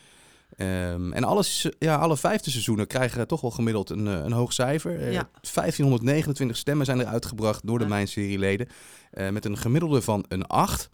Ehm, 0.57 1.13
en 1.13 1.24
alles, 1.24 1.69
ja, 1.80 1.95
alle 1.95 2.18
vijfde 2.18 2.50
seizoenen 2.50 2.88
krijgen 2.88 3.27
toch 3.27 3.42
wel 3.42 3.51
gemiddeld 3.51 3.89
een, 3.89 4.07
eh, 4.07 4.13
een 4.13 4.31
hoog 4.31 4.53
cijfer. 4.53 5.00
Eh, 5.00 5.12
Ja. 5.13 5.30
1529 5.42 6.57
stemmen 6.57 6.86
zijn 6.86 7.00
er 7.00 7.06
uitgebracht 7.06 7.68
door 7.68 7.77
de 7.77 7.83
Ja. 7.83 7.89
Mijn 7.89 8.07
Serieleden. 8.07 8.68
eh 9.12 9.30
met 9.30 9.45
een 9.45 9.57
gemiddelde 9.57 10.01
van 10.01 10.25
een 10.27 10.47
8. 10.47 10.89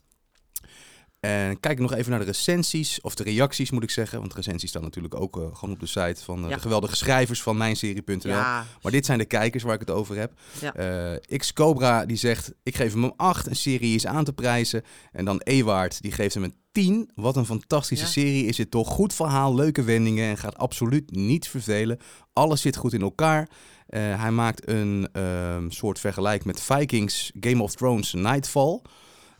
En 1.21 1.59
kijk 1.59 1.79
nog 1.79 1.93
even 1.93 2.09
naar 2.11 2.19
de 2.19 2.25
recensies, 2.25 3.01
of 3.01 3.15
de 3.15 3.23
reacties 3.23 3.71
moet 3.71 3.83
ik 3.83 3.89
zeggen. 3.89 4.19
Want 4.19 4.33
recensies 4.33 4.69
staan 4.69 4.81
natuurlijk 4.81 5.15
ook 5.15 5.37
eh, 5.37 5.43
gewoon 5.53 5.73
op 5.73 5.79
de 5.79 5.85
site 5.85 6.23
van 6.23 6.43
eh, 6.43 6.49
Ja. 6.49 6.55
de 6.55 6.61
geweldige 6.61 6.95
schrijvers 6.95 7.41
van 7.41 7.57
mijnserie.nl. 7.57 8.19
Ja, 8.31 8.65
Maar 8.81 8.91
dit 8.91 9.05
zijn 9.05 9.17
de 9.17 9.25
kijkers 9.25 9.63
waar 9.63 9.73
ik 9.73 9.79
het 9.79 9.89
over 9.89 10.15
heb. 10.17 10.33
Ja. 10.61 10.73
Eh, 10.73 11.37
X 11.37 11.53
Cobra 11.53 12.05
die 12.05 12.17
zegt, 12.17 12.53
ik 12.63 12.75
geef 12.75 12.93
hem 12.93 13.03
een 13.03 13.13
8. 13.15 13.47
Een 13.47 13.55
serie 13.55 13.95
is 13.95 14.05
aan 14.05 14.23
te 14.23 14.33
prijzen. 14.33 14.83
En 15.11 15.25
dan 15.25 15.39
Ewaard 15.39 16.01
die 16.01 16.11
geeft 16.11 16.33
hem 16.33 16.43
een 16.43 16.55
10. 16.71 17.09
Wat 17.15 17.35
een 17.35 17.45
fantastische 17.45 18.07
serie 18.07 18.45
is 18.45 18.57
het 18.57 18.71
toch. 18.71 18.87
Goed 18.87 19.13
verhaal, 19.13 19.55
leuke 19.55 19.83
wendingen 19.83 20.29
en 20.29 20.37
gaat 20.37 20.57
absoluut 20.57 21.11
niet 21.11 21.47
vervelen. 21.47 21.99
Alles 22.33 22.61
zit 22.61 22.75
goed 22.75 22.93
in 22.93 23.01
elkaar. 23.01 23.49
Hij 23.87 24.31
maakt 24.31 24.67
een 24.67 25.09
ehm, 25.11 25.69
soort 25.69 25.99
vergelijk 25.99 26.45
met 26.45 26.61
Vikings, 26.61 27.31
Game 27.39 27.63
of 27.63 27.75
Thrones, 27.75 28.13
Nightfall. 28.13 28.81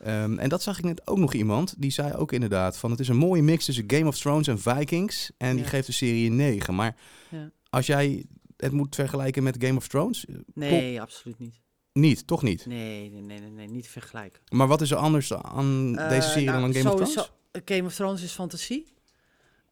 Ehm, 0.03 0.37
en 0.39 0.49
dat 0.49 0.61
zag 0.61 0.77
ik 0.77 0.83
net 0.83 1.07
ook 1.07 1.17
nog 1.17 1.33
iemand. 1.33 1.73
Die 1.77 1.91
zei 1.91 2.13
ook 2.13 2.31
inderdaad 2.31 2.77
van 2.77 2.91
het 2.91 2.99
is 2.99 3.07
een 3.07 3.17
mooie 3.17 3.41
mix 3.41 3.65
tussen 3.65 3.83
Game 3.87 4.07
of 4.07 4.17
Thrones 4.17 4.47
en 4.47 4.59
Vikings. 4.59 5.31
En 5.37 5.55
die 5.55 5.63
Ja. 5.63 5.69
geeft 5.69 5.87
de 5.87 5.93
serie 5.93 6.29
een 6.29 6.35
9. 6.35 6.75
Maar 6.75 6.95
Ja. 7.29 7.51
als 7.69 7.85
jij 7.85 8.25
het 8.57 8.71
moet 8.71 8.95
vergelijken 8.95 9.43
met 9.43 9.55
Game 9.59 9.77
of 9.77 9.87
Thrones, 9.87 10.25
eh, 10.25 10.35
nee, 10.53 11.01
absoluut 11.01 11.39
niet. 11.39 11.55
niet, 11.93 12.27
toch 12.27 12.41
niet. 12.43 12.65
Nee, 12.65 13.09
nee, 13.09 13.21
nee, 13.21 13.39
nee, 13.39 13.49
nee, 13.51 13.67
niet 13.67 13.87
vergelijken. 13.87 14.41
Maar 14.49 14.67
wat 14.67 14.81
is 14.81 14.91
er 14.91 14.97
anders 14.97 15.33
aan 15.33 15.91
deze 15.93 16.03
Eh, 16.05 16.21
serie 16.21 16.45
nou, 16.45 16.57
dan 16.59 16.67
aan 16.67 16.73
Game 16.75 16.89
of 17.01 17.11
Thrones? 17.11 17.31
Game 17.65 17.83
of 17.87 17.93
Thrones 17.95 18.23
is 18.23 18.31
fantasie. 18.31 18.85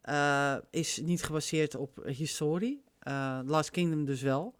Eh, 0.01 0.55
is 0.71 0.99
niet 1.03 1.23
gebaseerd 1.23 1.75
op 1.75 2.03
historie. 2.05 2.83
Eh, 2.99 3.39
Last 3.45 3.69
Kingdom 3.71 4.05
dus 4.05 4.21
wel. 4.21 4.55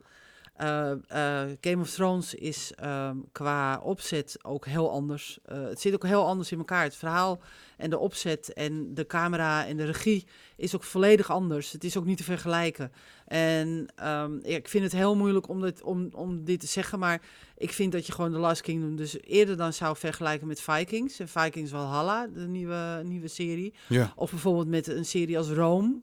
Eh, 0.59 0.91
eh, 0.91 1.49
Game 1.61 1.81
of 1.81 1.89
Thrones 1.89 2.33
is 2.33 2.71
ehm, 2.75 3.17
qua 3.31 3.79
opzet 3.83 4.37
ook 4.41 4.65
heel 4.65 4.91
anders. 4.91 5.39
Eh, 5.45 5.63
het 5.63 5.81
zit 5.81 5.93
ook 5.93 6.05
heel 6.05 6.25
anders 6.25 6.51
in 6.51 6.57
elkaar. 6.57 6.83
Het 6.83 6.95
verhaal 6.95 7.41
en 7.77 7.89
de 7.89 7.97
opzet 7.97 8.53
en 8.53 8.93
de 8.93 9.05
camera 9.05 9.65
en 9.65 9.77
de 9.77 9.85
regie 9.85 10.25
is 10.55 10.75
ook 10.75 10.83
volledig 10.83 11.31
anders. 11.31 11.71
Het 11.71 11.83
is 11.83 11.97
ook 11.97 12.05
niet 12.05 12.17
te 12.17 12.23
vergelijken. 12.23 12.91
En 13.25 13.85
ehm, 13.95 14.31
ja, 14.43 14.55
ik 14.55 14.67
vind 14.67 14.83
het 14.83 14.93
heel 14.93 15.15
moeilijk 15.15 15.47
om 15.47 15.61
dit, 15.61 15.83
om, 15.83 16.09
om 16.11 16.43
dit 16.43 16.59
te 16.59 16.67
zeggen, 16.67 16.99
maar 16.99 17.21
ik 17.57 17.73
vind 17.73 17.91
dat 17.91 18.05
je 18.05 18.11
gewoon 18.11 18.31
The 18.31 18.37
Last 18.37 18.61
Kingdom 18.61 18.95
dus 18.95 19.21
eerder 19.21 19.57
dan 19.57 19.73
zou 19.73 19.97
vergelijken 19.97 20.47
met 20.47 20.61
Vikings. 20.61 21.19
En 21.19 21.27
Vikings 21.27 21.71
Valhalla, 21.71 22.27
de 22.27 22.47
nieuwe, 22.47 23.01
nieuwe 23.03 23.27
serie. 23.27 23.73
Ja. 23.87 24.13
Of 24.15 24.29
bijvoorbeeld 24.29 24.67
met 24.67 24.87
een 24.87 25.05
serie 25.05 25.37
als 25.37 25.49
Rome. 25.49 26.01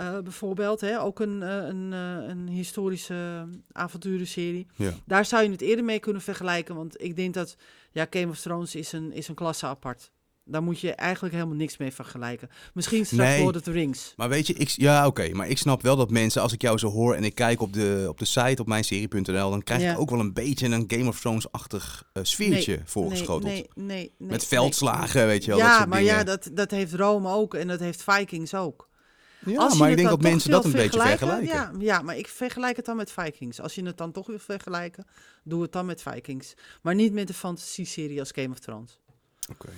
Eh, 0.00 0.18
bijvoorbeeld, 0.18 0.80
hè? 0.80 1.00
ook 1.00 1.20
een, 1.20 1.42
eh, 1.42 1.56
een, 1.56 1.92
eh, 1.92 2.28
een 2.28 2.48
historische 2.48 3.48
avonturenserie. 3.72 4.66
Ja. 4.76 4.92
Daar 5.06 5.24
zou 5.24 5.42
je 5.42 5.50
het 5.50 5.60
eerder 5.60 5.84
mee 5.84 5.98
kunnen 5.98 6.22
vergelijken, 6.22 6.74
want 6.74 7.02
ik 7.02 7.16
denk 7.16 7.34
dat 7.34 7.56
ja, 7.92 8.06
Game 8.10 8.28
of 8.28 8.40
Thrones 8.40 8.74
is 8.74 8.92
een, 8.92 9.12
is 9.12 9.28
een 9.28 9.34
klasse 9.34 9.66
apart. 9.66 10.10
Daar 10.44 10.62
moet 10.62 10.80
je 10.80 10.92
eigenlijk 10.92 11.34
helemaal 11.34 11.56
niks 11.56 11.76
mee 11.76 11.92
vergelijken. 11.92 12.48
Misschien 12.74 13.06
straks 13.06 13.30
Nee. 13.30 13.42
Lord 13.42 13.56
of 13.56 13.62
the 13.62 13.70
Rings. 13.70 14.12
Maar 14.16 14.28
weet 14.28 14.46
je, 14.46 14.52
ik, 14.54 14.68
ja 14.68 15.06
oké, 15.06 15.28
maar 15.32 15.48
ik 15.48 15.58
snap 15.58 15.82
wel 15.82 15.96
dat 15.96 16.10
mensen, 16.10 16.42
als 16.42 16.52
ik 16.52 16.62
jou 16.62 16.78
zo 16.78 16.88
hoor 16.88 17.14
en 17.14 17.24
ik 17.24 17.34
kijk 17.34 17.60
op 17.60 17.72
de, 17.72 18.06
op 18.08 18.18
de 18.18 18.24
site 18.24 18.60
op 18.62 18.66
mijnserie.nl, 18.66 19.50
dan 19.50 19.62
krijg 19.62 19.82
Ja. 19.82 19.92
ik 19.92 19.98
ook 19.98 20.10
wel 20.10 20.20
een 20.20 20.32
beetje 20.32 20.66
een 20.66 20.84
Game 20.86 21.08
of 21.08 21.20
Thrones-achtig 21.20 22.10
sfeertje 22.22 22.76
Nee, 22.76 22.82
voorgeschoteld. 22.84 23.42
Nee, 23.42 23.68
nee, 23.74 23.86
nee, 23.86 24.12
nee, 24.18 24.28
Met 24.30 24.46
veldslagen, 24.46 25.26
weet 25.26 25.44
je 25.44 25.50
wel. 25.50 25.58
Ja, 25.58 25.66
dat 25.68 25.76
soort 25.76 25.88
maar 25.88 25.98
dingen. 25.98 26.14
ja, 26.14 26.24
dat, 26.24 26.50
dat 26.52 26.70
heeft 26.70 26.94
Rome 26.94 27.32
ook 27.32 27.54
en 27.54 27.68
dat 27.68 27.80
heeft 27.80 28.02
Vikings 28.02 28.54
ook. 28.54 28.88
Ja, 29.44 29.58
Als 29.58 29.78
maar 29.78 29.90
ik 29.90 29.96
denk 29.96 30.08
dat 30.08 30.22
mensen 30.22 30.50
dat 30.50 30.64
een 30.64 30.72
beetje 30.72 31.00
vergelijken. 31.00 31.46
Ja, 31.46 31.72
ja, 31.78 32.02
maar 32.02 32.16
ik 32.16 32.28
vergelijk 32.28 32.76
het 32.76 32.84
dan 32.84 32.96
met 32.96 33.12
Vikings. 33.12 33.60
Als 33.60 33.74
je 33.74 33.84
het 33.84 33.98
dan 33.98 34.12
toch 34.12 34.26
wil 34.26 34.38
vergelijken, 34.38 35.06
doe 35.44 35.62
het 35.62 35.72
dan 35.72 35.86
met 35.86 36.02
Vikings. 36.02 36.54
Maar 36.82 36.94
niet 36.94 37.12
met 37.12 37.26
de 37.26 37.34
fantasy-serie 37.34 38.20
als 38.20 38.30
Game 38.34 38.50
of 38.50 38.58
Thrones. 38.58 39.00
Oké. 39.50 39.68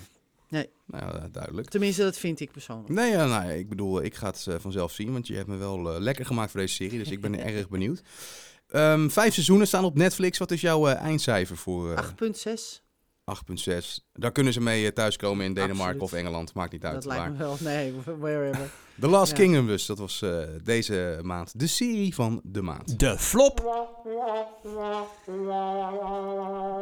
Nee. 0.49 0.69
Nou 0.85 1.03
ja, 1.03 1.27
duidelijk. 1.31 1.69
Tenminste, 1.69 2.03
dat 2.03 2.17
vind 2.17 2.39
ik 2.39 2.51
persoonlijk. 2.51 2.89
Nee, 2.89 3.11
ja, 3.11 3.25
nou, 3.25 3.51
ik 3.51 3.69
bedoel, 3.69 4.03
ik 4.03 4.15
ga 4.15 4.27
het 4.27 4.47
eh, 4.47 4.55
vanzelf 4.59 4.91
zien, 4.91 5.11
want 5.11 5.27
je 5.27 5.35
hebt 5.35 5.47
me 5.47 5.55
wel 5.55 5.93
eh, 5.93 5.99
lekker 5.99 6.25
gemaakt 6.25 6.51
voor 6.51 6.59
deze 6.59 6.73
serie, 6.73 6.99
dus 6.99 7.11
ik 7.11 7.21
ben 7.21 7.39
erg 7.45 7.69
benieuwd. 7.69 8.01
Ehm, 8.73 9.09
vijf 9.09 9.33
seizoenen 9.33 9.67
staan 9.67 9.83
op 9.83 9.95
Netflix. 9.95 10.37
Wat 10.37 10.51
is 10.51 10.61
jouw 10.61 10.87
eh, 10.87 10.95
eindcijfer 10.95 11.57
voor 11.57 11.93
eh, 11.93 12.05
8.6, 12.05 12.81
8.6? 13.73 13.75
Daar 14.13 14.31
kunnen 14.31 14.53
ze 14.53 14.61
mee 14.61 14.85
eh, 14.85 14.91
thuiskomen 14.91 15.45
in 15.45 15.53
Denemarken 15.53 15.83
Absoluut. 15.83 16.01
of 16.01 16.13
Engeland, 16.13 16.53
maakt 16.53 16.71
niet 16.71 16.85
uit 16.85 16.93
dat 16.93 17.03
waar. 17.03 17.17
lijkt 17.17 17.31
me 17.31 17.37
wel. 17.37 17.57
Nee, 17.59 17.93
wherever. 18.19 18.69
The 18.99 19.07
Last 19.07 19.31
Ja. 19.31 19.37
Kingdom 19.37 19.67
dus, 19.67 19.85
dat 19.85 19.97
was 19.97 20.21
eh, 20.21 20.37
deze 20.63 21.19
maand 21.21 21.59
de 21.59 21.67
serie 21.67 22.15
van 22.15 22.41
de 22.43 22.61
maand. 22.61 22.99
De 22.99 23.17
flop 23.17 23.59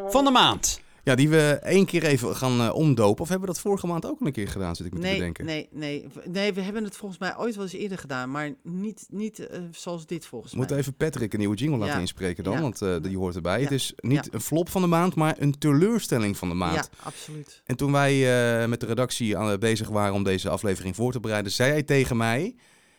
van 0.10 0.24
de 0.26 0.32
maand. 0.32 0.82
Ja, 1.04 1.16
die 1.16 1.30
we 1.30 1.60
één 1.64 1.86
keer 1.86 2.04
even 2.04 2.36
gaan 2.36 2.62
eh, 2.62 2.74
omdopen. 2.76 3.22
Of 3.22 3.30
hebben 3.30 3.48
we 3.48 3.54
dat 3.54 3.64
vorige 3.64 3.88
maand 3.88 4.06
ook 4.06 4.20
al 4.20 4.26
een 4.28 4.32
keer 4.34 4.48
gedaan, 4.48 4.76
zit 4.76 4.86
ik 4.86 4.94
me 4.94 5.00
te 5.00 5.06
Nee, 5.06 5.16
bedenken. 5.18 5.46
nee, 5.46 5.68
nee. 5.72 6.08
Nee, 6.26 6.54
we 6.54 6.62
hebben 6.62 6.84
het 6.84 6.98
volgens 6.98 7.20
mij 7.20 7.38
ooit 7.38 7.56
wel 7.56 7.64
eens 7.64 7.74
eerder 7.74 7.98
gedaan, 7.98 8.32
maar 8.32 8.54
niet, 8.64 9.06
niet 9.10 9.40
eh, 9.48 9.60
zoals 9.72 10.06
dit 10.06 10.26
volgens 10.26 10.52
We 10.52 10.58
moeten 10.58 10.76
mij. 10.76 10.86
even 10.86 10.98
Patrick 10.98 11.34
een 11.34 11.40
nieuwe 11.40 11.56
jingle 11.56 11.78
laten 11.78 11.94
Ja. 11.96 12.00
inspreken 12.00 12.44
dan, 12.44 12.54
Ja. 12.54 12.62
want 12.62 12.82
eh, 12.82 12.96
die 13.02 13.18
hoort 13.18 13.36
erbij. 13.36 13.58
Ja. 13.58 13.64
Het 13.64 13.72
is 13.74 13.94
niet 13.98 14.34
een 14.34 14.42
flop 14.42 14.70
van 14.70 14.82
de 14.82 14.88
maand, 14.88 15.16
maar 15.16 15.36
een 15.40 15.58
teleurstelling 15.58 16.38
van 16.38 16.50
de 16.50 16.56
maand. 16.56 16.76
Ja, 16.76 16.86
absoluut. 17.04 17.62
En 17.66 17.76
toen 17.76 17.92
wij 17.92 18.68
met 18.68 18.80
de 18.80 18.86
redactie 18.86 19.38
aan, 19.38 19.60
bezig 19.60 19.90
waren 19.90 20.14
om 20.14 20.24
deze 20.24 20.50
aflevering 20.50 20.96
voor 20.96 21.12
te 21.12 21.20
bereiden, 21.20 21.52
zei 21.52 21.72
hij 21.72 21.84
tegen 21.84 22.18
mij 22.18 22.56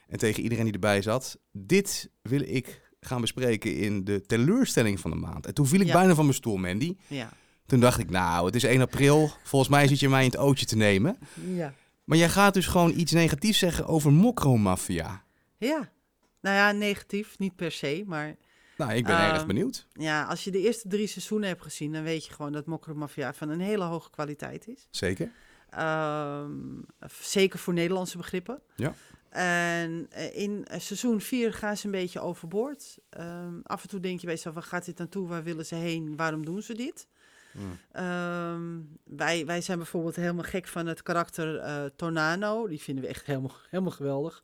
en 0.08 0.18
tegen 0.18 0.42
iedereen 0.42 0.64
die 0.64 0.72
erbij 0.72 1.02
zat: 1.02 1.38
Dit 1.52 2.10
wil 2.22 2.40
ik 2.40 2.90
gaan 3.00 3.20
bespreken 3.20 3.76
in 3.76 4.04
de 4.04 4.20
teleurstelling 4.26 5.00
van 5.00 5.10
de 5.10 5.16
maand. 5.16 5.46
En 5.46 5.54
toen 5.54 5.66
viel 5.66 5.80
ik 5.80 5.92
bijna 5.92 6.14
van 6.14 6.24
mijn 6.24 6.36
stoel, 6.36 6.56
Mandy. 6.56 6.96
Ja. 7.06 7.32
Toen 7.66 7.80
dacht 7.80 7.98
ik, 7.98 8.10
nou, 8.10 8.46
het 8.46 8.54
is 8.54 8.62
1 8.64 8.80
april. 8.80 9.30
Volgens 9.42 9.70
mij 9.70 9.86
zit 9.88 10.00
je 10.00 10.08
mij 10.08 10.24
in 10.24 10.30
het 10.30 10.36
ootje 10.38 10.66
te 10.66 10.76
nemen. 10.76 11.18
Ja. 11.54 11.74
Maar 12.04 12.18
jij 12.18 12.28
gaat 12.28 12.54
dus 12.54 12.66
gewoon 12.66 12.92
iets 12.98 13.12
negatiefs 13.12 13.58
zeggen 13.58 13.86
over 13.86 14.12
Mokromafia. 14.12 15.22
Ja. 15.58 15.90
Nou 16.40 16.56
ja, 16.56 16.72
negatief, 16.72 17.38
niet 17.38 17.56
per 17.56 17.72
se, 17.72 18.02
maar 18.06 18.36
Nou, 18.76 18.92
ik 18.92 19.04
ben 19.04 19.18
erg 19.18 19.36
Ehm, 19.38 19.46
benieuwd. 19.46 19.86
ja, 19.92 20.24
als 20.24 20.44
je 20.44 20.50
de 20.50 20.60
eerste 20.60 20.88
drie 20.88 21.06
seizoenen 21.06 21.48
hebt 21.48 21.62
gezien, 21.62 21.92
dan 21.92 22.02
weet 22.02 22.26
je 22.26 22.32
gewoon 22.32 22.52
dat 22.52 22.66
Mokker 22.66 22.96
Mafia 22.96 23.34
van 23.34 23.48
een 23.48 23.60
hele 23.60 23.84
hoge 23.84 24.10
kwaliteit 24.10 24.68
is. 24.68 24.86
Zeker. 24.90 25.30
Ehm, 25.70 26.50
zeker 27.20 27.58
voor 27.58 27.74
Nederlandse 27.74 28.16
begrippen. 28.16 28.60
Ja. 28.76 28.94
En 29.30 30.06
eh, 30.10 30.36
in 30.36 30.64
eh, 30.66 30.80
seizoen 30.80 31.20
4 31.20 31.52
gaan 31.52 31.76
ze 31.76 31.86
een 31.86 31.92
beetje 31.92 32.20
overboord. 32.20 32.98
Ehm, 33.10 33.54
af 33.62 33.82
en 33.82 33.88
toe 33.88 34.00
denk 34.00 34.20
je 34.20 34.26
bij 34.26 34.34
jezelf, 34.34 34.54
waar 34.54 34.62
gaat 34.64 34.84
dit 34.84 34.98
naartoe? 34.98 35.28
Waar 35.28 35.42
willen 35.42 35.66
ze 35.66 35.74
heen? 35.74 36.16
Waarom 36.16 36.44
doen 36.44 36.62
ze 36.62 36.74
dit? 36.74 37.06
Ehm, 37.92 38.80
wij, 39.04 39.46
wij 39.46 39.60
zijn 39.60 39.78
bijvoorbeeld 39.78 40.16
helemaal 40.16 40.44
gek 40.44 40.66
van 40.66 40.86
het 40.86 41.02
karakter 41.02 41.58
eh 41.58 41.84
Tornado. 41.96 42.68
Die 42.68 42.80
vinden 42.80 43.04
we 43.04 43.10
echt 43.10 43.26
helemaal, 43.26 43.56
helemaal 43.70 43.92
geweldig. 43.92 44.42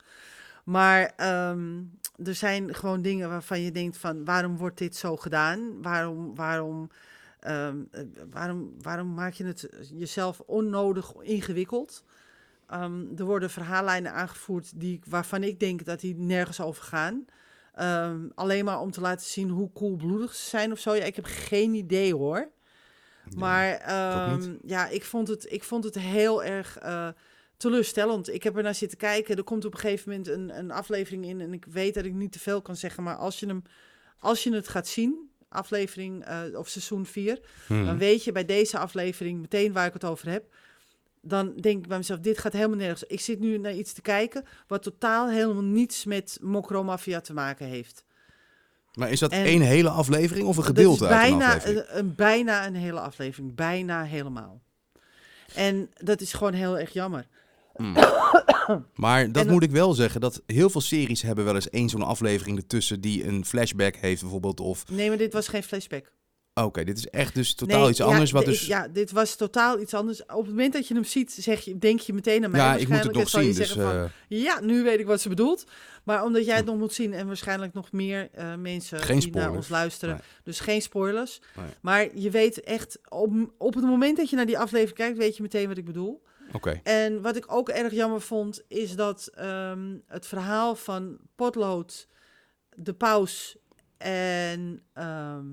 Maar 0.65 1.13
ehm, 1.17 1.83
er 2.25 2.35
zijn 2.35 2.75
gewoon 2.75 3.03
dingen 3.03 3.29
waarvan 3.29 3.61
je 3.61 3.73
denkt 3.73 3.97
van... 3.97 4.25
waarom 4.25 4.57
wordt 4.57 4.79
dit 4.79 4.97
zo 4.97 5.17
gedaan? 5.17 5.83
Waarom, 5.83 6.35
waarom, 6.35 6.91
ehm, 7.41 7.77
eh, 7.91 8.03
waarom, 8.31 8.75
waarom 8.83 9.15
maak 9.15 9.33
je 9.33 9.45
het 9.45 9.69
jezelf 9.95 10.41
onnodig 10.41 11.15
ingewikkeld? 11.21 12.05
Er 13.17 13.25
worden 13.25 13.51
verhaallijnen 13.51 14.13
aangevoerd 14.13 14.81
die, 14.81 15.01
waarvan 15.07 15.43
ik 15.43 15.61
denk 15.61 15.85
dat 15.85 16.01
die 16.01 16.15
nergens 16.17 16.61
over 16.61 16.83
gaan. 16.83 17.25
Alleen 18.35 18.65
maar 18.65 18.81
om 18.81 18.91
te 18.91 19.01
laten 19.01 19.27
zien 19.27 19.49
hoe 19.49 19.71
koelbloedig 19.73 20.35
ze 20.35 20.49
zijn 20.49 20.73
of 20.73 20.79
zo. 20.79 20.95
Ja, 20.95 21.05
ik 21.05 21.17
heb 21.17 21.25
geen 21.25 21.75
idee 21.75 22.15
hoor. 22.15 22.51
Maar 23.37 23.73
ehm, 23.73 24.55
ja, 24.65 24.89
ik 24.89 25.05
vond, 25.05 25.29
het, 25.29 25.53
ik 25.53 25.65
vond 25.65 25.85
het 25.85 25.95
heel 25.95 26.45
erg 26.45 26.79
eh, 26.79 27.09
teleurstellend. 27.57 28.33
Ik 28.33 28.43
heb 28.43 28.57
er 28.57 28.63
naar 28.63 28.75
zitten 28.75 28.99
kijken. 28.99 29.37
Er 29.37 29.45
komt 29.45 29.65
op 29.65 29.73
een 29.75 29.81
gegeven 29.81 30.11
moment 30.11 30.29
een, 30.29 30.59
een 30.59 30.71
aflevering 30.71 31.25
in. 31.25 31.41
En 31.41 31.53
ik 31.53 31.65
weet 31.65 31.95
dat 31.95 32.05
ik 32.05 32.13
niet 32.13 32.33
te 32.33 32.39
veel 32.39 32.63
kan 32.63 32.77
zeggen. 32.77 33.03
Maar 33.03 33.17
als 33.17 33.41
je, 33.41 33.47
hem, 33.47 33.63
als 34.19 34.43
je 34.43 34.55
het 34.55 34.69
gaat 34.69 34.89
zien, 34.89 35.31
aflevering 35.49 36.25
eh, 36.25 36.41
of 36.53 36.69
seizoen 36.69 37.07
4, 37.07 37.41
Hmm. 37.67 37.87
dan 37.87 37.99
weet 37.99 38.25
je 38.25 38.33
bij 38.33 38.45
deze 38.45 38.79
aflevering 38.79 39.41
meteen 39.41 39.73
waar 39.73 39.87
ik 39.87 39.93
het 39.93 40.05
over 40.05 40.31
heb. 40.31 40.45
Dan 41.21 41.55
denk 41.57 41.79
ik 41.83 41.89
bij 41.89 41.97
mezelf, 41.97 42.21
dit 42.21 42.39
gaat 42.39 42.53
helemaal 42.53 42.77
nergens. 42.77 43.03
Ik 43.03 43.21
zit 43.21 43.41
nu 43.41 43.59
naar 43.59 43.75
iets 43.75 43.93
te 43.93 44.01
kijken 44.03 44.45
wat 44.67 44.83
totaal 44.83 45.29
helemaal 45.31 45.63
niets 45.63 46.05
met 46.05 46.39
Mokro 46.43 46.85
Mafia 46.85 47.21
te 47.21 47.33
maken 47.33 47.67
heeft. 47.67 48.05
Maar 48.99 49.11
is 49.11 49.19
dat 49.21 49.33
en- 49.33 49.45
één 49.45 49.61
hele 49.61 49.89
aflevering 49.89 50.47
of 50.47 50.57
een 50.57 50.63
Dat 50.63 50.77
gedeelte 50.77 51.05
is 51.05 51.11
uit 51.11 51.31
een 51.33 51.39
bijna, 51.39 51.55
aflevering? 51.55 51.87
een, 51.91 52.15
bijna 52.15 52.67
een 52.67 52.75
hele 52.75 53.01
aflevering. 53.01 53.55
Bijna 53.55 54.05
helemaal. 54.05 54.61
En 55.55 55.91
dat 56.03 56.21
is 56.21 56.33
gewoon 56.33 56.53
heel 56.53 56.79
erg 56.79 56.93
jammer. 56.93 57.27
Hmm. 57.77 57.95
Maar 58.95 59.33
dat 59.33 59.47
moet 59.47 59.63
ik 59.63 59.71
wel 59.71 59.93
zeggen, 59.95 60.21
dat 60.21 60.43
heel 60.47 60.71
veel 60.71 60.81
series 60.81 61.23
hebben 61.23 61.45
wel 61.45 61.55
eens 61.55 61.71
één 61.71 61.89
zo'n 61.89 62.03
aflevering 62.03 62.57
ertussen 62.57 63.01
die 63.01 63.27
een 63.27 63.45
flashback 63.45 63.97
heeft 63.97 64.21
bijvoorbeeld. 64.21 64.61
Of, 64.61 64.85
Nee, 64.91 65.09
maar 65.09 65.19
dit 65.19 65.33
was 65.33 65.49
geen 65.49 65.63
flashback. 65.63 66.13
Oké, 66.65 66.85
dit 66.85 66.99
is 66.99 67.07
echt 67.07 67.35
dus 67.35 67.55
totaal 67.55 67.81
Nee, 67.81 67.89
iets 67.89 67.99
ja, 67.99 68.05
anders. 68.05 68.31
wat 68.31 68.45
dus, 68.45 68.67
Ja, 68.67 68.89
dit 68.89 69.11
was 69.11 69.37
totaal 69.37 69.81
iets 69.81 69.95
anders. 69.95 70.23
Op 70.23 70.29
het 70.29 70.47
moment 70.47 70.73
dat 70.73 70.89
je 70.89 70.95
hem 70.95 71.05
ziet, 71.05 71.33
zeg 71.33 71.61
je, 71.61 71.79
denk 71.79 72.01
je 72.01 72.13
meteen 72.13 72.45
aan 72.45 72.51
mij. 72.51 72.61
ja, 72.61 72.77
ik 72.77 72.89
moet 72.89 73.03
het 73.03 73.15
waarschijnlijk, 73.15 73.59
nog 73.59 73.67
zien. 73.67 73.77
Dus, 73.77 73.85
van, 73.85 74.11
eh, 74.29 74.41
Ja, 74.43 74.61
nu 74.61 74.83
weet 74.83 74.99
ik 74.99 75.07
wat 75.07 75.21
ze 75.21 75.29
bedoelt. 75.29 75.65
Maar 76.05 76.25
omdat 76.25 76.45
jij 76.45 76.57
het 76.57 76.65
nog 76.65 76.77
moet 76.79 76.93
zien 76.93 77.13
en 77.13 77.27
waarschijnlijk 77.27 77.73
nog 77.73 77.93
meer 77.93 78.29
eh, 78.33 78.55
mensen 78.55 79.01
Geen 79.01 79.19
die 79.19 79.31
naar 79.31 79.53
ons 79.53 79.69
luisteren. 79.69 80.15
Nee. 80.15 80.25
Dus 80.43 80.61
geen 80.61 80.83
spoilers. 80.83 81.41
Nee. 81.57 81.67
Maar 81.81 82.09
je 82.15 82.31
weet 82.31 82.61
echt, 82.61 82.99
op, 83.09 83.33
op 83.59 83.75
het 83.75 83.85
moment 83.85 84.17
dat 84.17 84.31
je 84.31 84.37
naar 84.37 84.47
die 84.47 84.59
aflevering 84.59 84.97
kijkt, 84.97 85.19
weet 85.19 85.37
je 85.37 85.43
meteen 85.43 85.69
wat 85.69 85.79
ik 85.79 85.85
bedoel. 85.85 86.23
Oké, 86.53 86.81
En 86.83 87.23
wat 87.23 87.37
ik 87.37 87.53
ook 87.53 87.69
erg 87.69 87.93
jammer 87.93 88.21
vond, 88.21 88.63
is 88.69 88.97
dat 88.97 89.31
ehm, 89.35 89.97
het 90.07 90.27
verhaal 90.27 90.75
van 90.75 91.19
Potlood, 91.37 92.09
de 92.75 92.95
paus 92.95 93.57
en... 93.97 94.83
ehm 94.93 95.47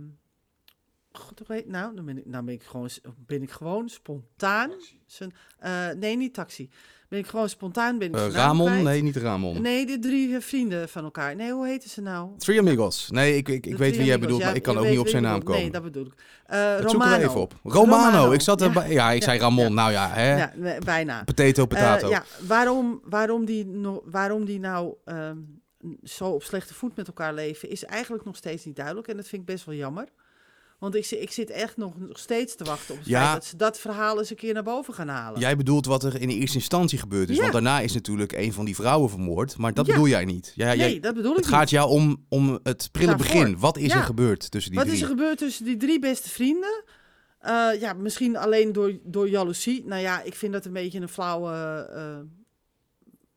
God, 1.17 1.65
nou, 1.65 1.95
dan 1.95 2.05
ben 2.05 2.17
ik, 2.17 2.25
nou 2.25 2.43
ben 2.45 2.53
ik, 2.53 2.63
gewoon, 2.63 2.89
ben 3.17 3.41
ik 3.41 3.51
gewoon 3.51 3.89
spontaan. 3.89 4.71
Zijn, 5.05 5.33
eh, 5.59 5.87
nee, 5.99 6.17
niet 6.17 6.33
taxi. 6.33 6.69
Ben 7.09 7.19
ik 7.19 7.27
gewoon 7.27 7.49
spontaan. 7.49 7.97
Ben 7.97 8.07
ik 8.07 8.15
Eh, 8.15 8.27
Ramon? 8.29 8.67
kwijt. 8.67 8.83
Nee, 8.83 9.01
niet 9.01 9.15
Ramon. 9.15 9.61
Nee, 9.61 9.85
de 9.85 9.99
drie 9.99 10.35
eh, 10.35 10.41
vrienden 10.41 10.89
van 10.89 11.03
elkaar. 11.03 11.35
Nee, 11.35 11.51
hoe 11.51 11.67
heten 11.67 11.89
ze 11.89 12.01
nou? 12.01 12.29
Three 12.37 12.59
Amigos. 12.59 13.09
Nee, 13.09 13.37
ik, 13.37 13.49
ik, 13.49 13.65
ik 13.65 13.77
weet 13.77 13.95
wie 13.97 14.05
jij 14.05 14.19
bedoelt, 14.19 14.39
Ja, 14.39 14.45
maar 14.45 14.55
ik 14.55 14.63
kan 14.63 14.77
ook 14.77 14.87
niet 14.87 14.99
op 14.99 15.07
zijn 15.07 15.23
naam 15.23 15.43
komen. 15.43 15.61
Nee, 15.61 15.71
dat 15.71 15.83
bedoel 15.83 16.05
ik. 16.05 16.13
Eh 16.45 16.59
Dat 16.59 16.91
zoek 16.91 17.01
ik 17.01 17.07
er 17.07 17.11
Romano. 17.13 17.23
even 17.29 17.41
op. 17.41 17.53
Romano. 17.63 18.31
Ik 18.31 18.41
zat 18.41 18.59
Ja. 18.59 18.65
erbij. 18.65 18.91
Ja, 18.91 19.11
ik 19.11 19.23
zei 19.23 19.39
Ramon. 19.39 19.63
Ja. 19.67 19.69
Nou 19.73 19.91
ja, 19.91 20.09
hè? 20.09 20.37
Ja, 20.37 20.53
bijna. 20.85 21.23
Potato, 21.23 21.65
potato. 21.65 22.05
Eh, 22.05 22.11
ja, 22.11 22.23
waarom, 22.47 23.01
waarom, 23.03 23.45
die 23.45 23.65
no- 23.65 24.01
waarom 24.05 24.45
die 24.45 24.59
nou 24.59 24.93
ehm, 25.05 25.37
zo 26.03 26.25
op 26.29 26.43
slechte 26.43 26.73
voet 26.73 26.95
met 26.95 27.07
elkaar 27.07 27.33
leven, 27.33 27.69
is 27.69 27.83
eigenlijk 27.83 28.25
nog 28.25 28.35
steeds 28.35 28.65
niet 28.65 28.75
duidelijk. 28.75 29.07
En 29.07 29.15
dat 29.15 29.27
vind 29.27 29.41
ik 29.41 29.47
best 29.47 29.65
wel 29.65 29.75
jammer. 29.75 30.07
Want 30.79 30.95
ik, 30.95 31.05
ik 31.11 31.31
zit 31.31 31.49
echt 31.49 31.77
nog, 31.77 31.97
nog 31.97 32.19
steeds 32.19 32.55
te 32.55 32.63
wachten 32.63 32.93
op 32.93 32.99
het 32.99 33.09
Ja. 33.09 33.21
feit 33.21 33.33
dat 33.33 33.45
ze 33.45 33.55
dat 33.57 33.79
verhaal 33.79 34.19
eens 34.19 34.29
een 34.29 34.35
keer 34.35 34.53
naar 34.53 34.63
boven 34.63 34.93
gaan 34.93 35.07
halen. 35.07 35.39
Jij 35.39 35.55
bedoelt 35.57 35.85
wat 35.85 36.03
er 36.03 36.21
in 36.21 36.27
de 36.27 36.33
eerste 36.33 36.57
instantie 36.57 36.99
gebeurd 36.99 37.29
is. 37.29 37.35
Ja. 37.35 37.41
Want 37.41 37.53
daarna 37.53 37.79
is 37.79 37.93
natuurlijk 37.93 38.31
een 38.31 38.53
van 38.53 38.65
die 38.65 38.75
vrouwen 38.75 39.09
vermoord. 39.09 39.57
Maar 39.57 39.73
dat 39.73 39.85
Ja. 39.85 39.91
bedoel 39.93 40.07
jij 40.07 40.25
niet. 40.25 40.51
Ja, 40.55 40.65
nee, 40.67 40.77
jij, 40.77 40.99
dat 40.99 41.13
bedoel 41.15 41.31
ik 41.31 41.37
het 41.37 41.45
niet. 41.45 41.55
gaat 41.55 41.69
jou 41.69 41.89
om, 41.89 42.25
om 42.29 42.59
het 42.63 42.89
prille 42.91 43.07
Daarvoor. 43.15 43.33
begin. 43.35 43.59
Wat 43.59 43.77
is 43.77 43.91
er 43.93 44.03
gebeurd 44.03 44.51
tussen 44.51 44.71
die 44.71 44.79
Wat 44.79 44.87
drie? 44.89 44.99
is 45.01 45.05
er 45.09 45.15
gebeurd 45.15 45.37
tussen 45.37 45.65
die 45.65 45.77
drie 45.77 45.99
beste 45.99 46.29
vrienden? 46.29 46.83
Eh, 47.39 47.69
ja, 47.79 47.93
misschien 47.93 48.37
alleen 48.37 48.71
door, 48.73 48.97
door 49.03 49.29
jaloezie. 49.29 49.85
Nou 49.85 50.01
ja, 50.01 50.21
ik 50.21 50.35
vind 50.35 50.53
dat 50.53 50.65
een 50.65 50.73
beetje 50.73 50.99
een 50.99 51.09
flauwe 51.09 51.51
eh, 51.95 52.17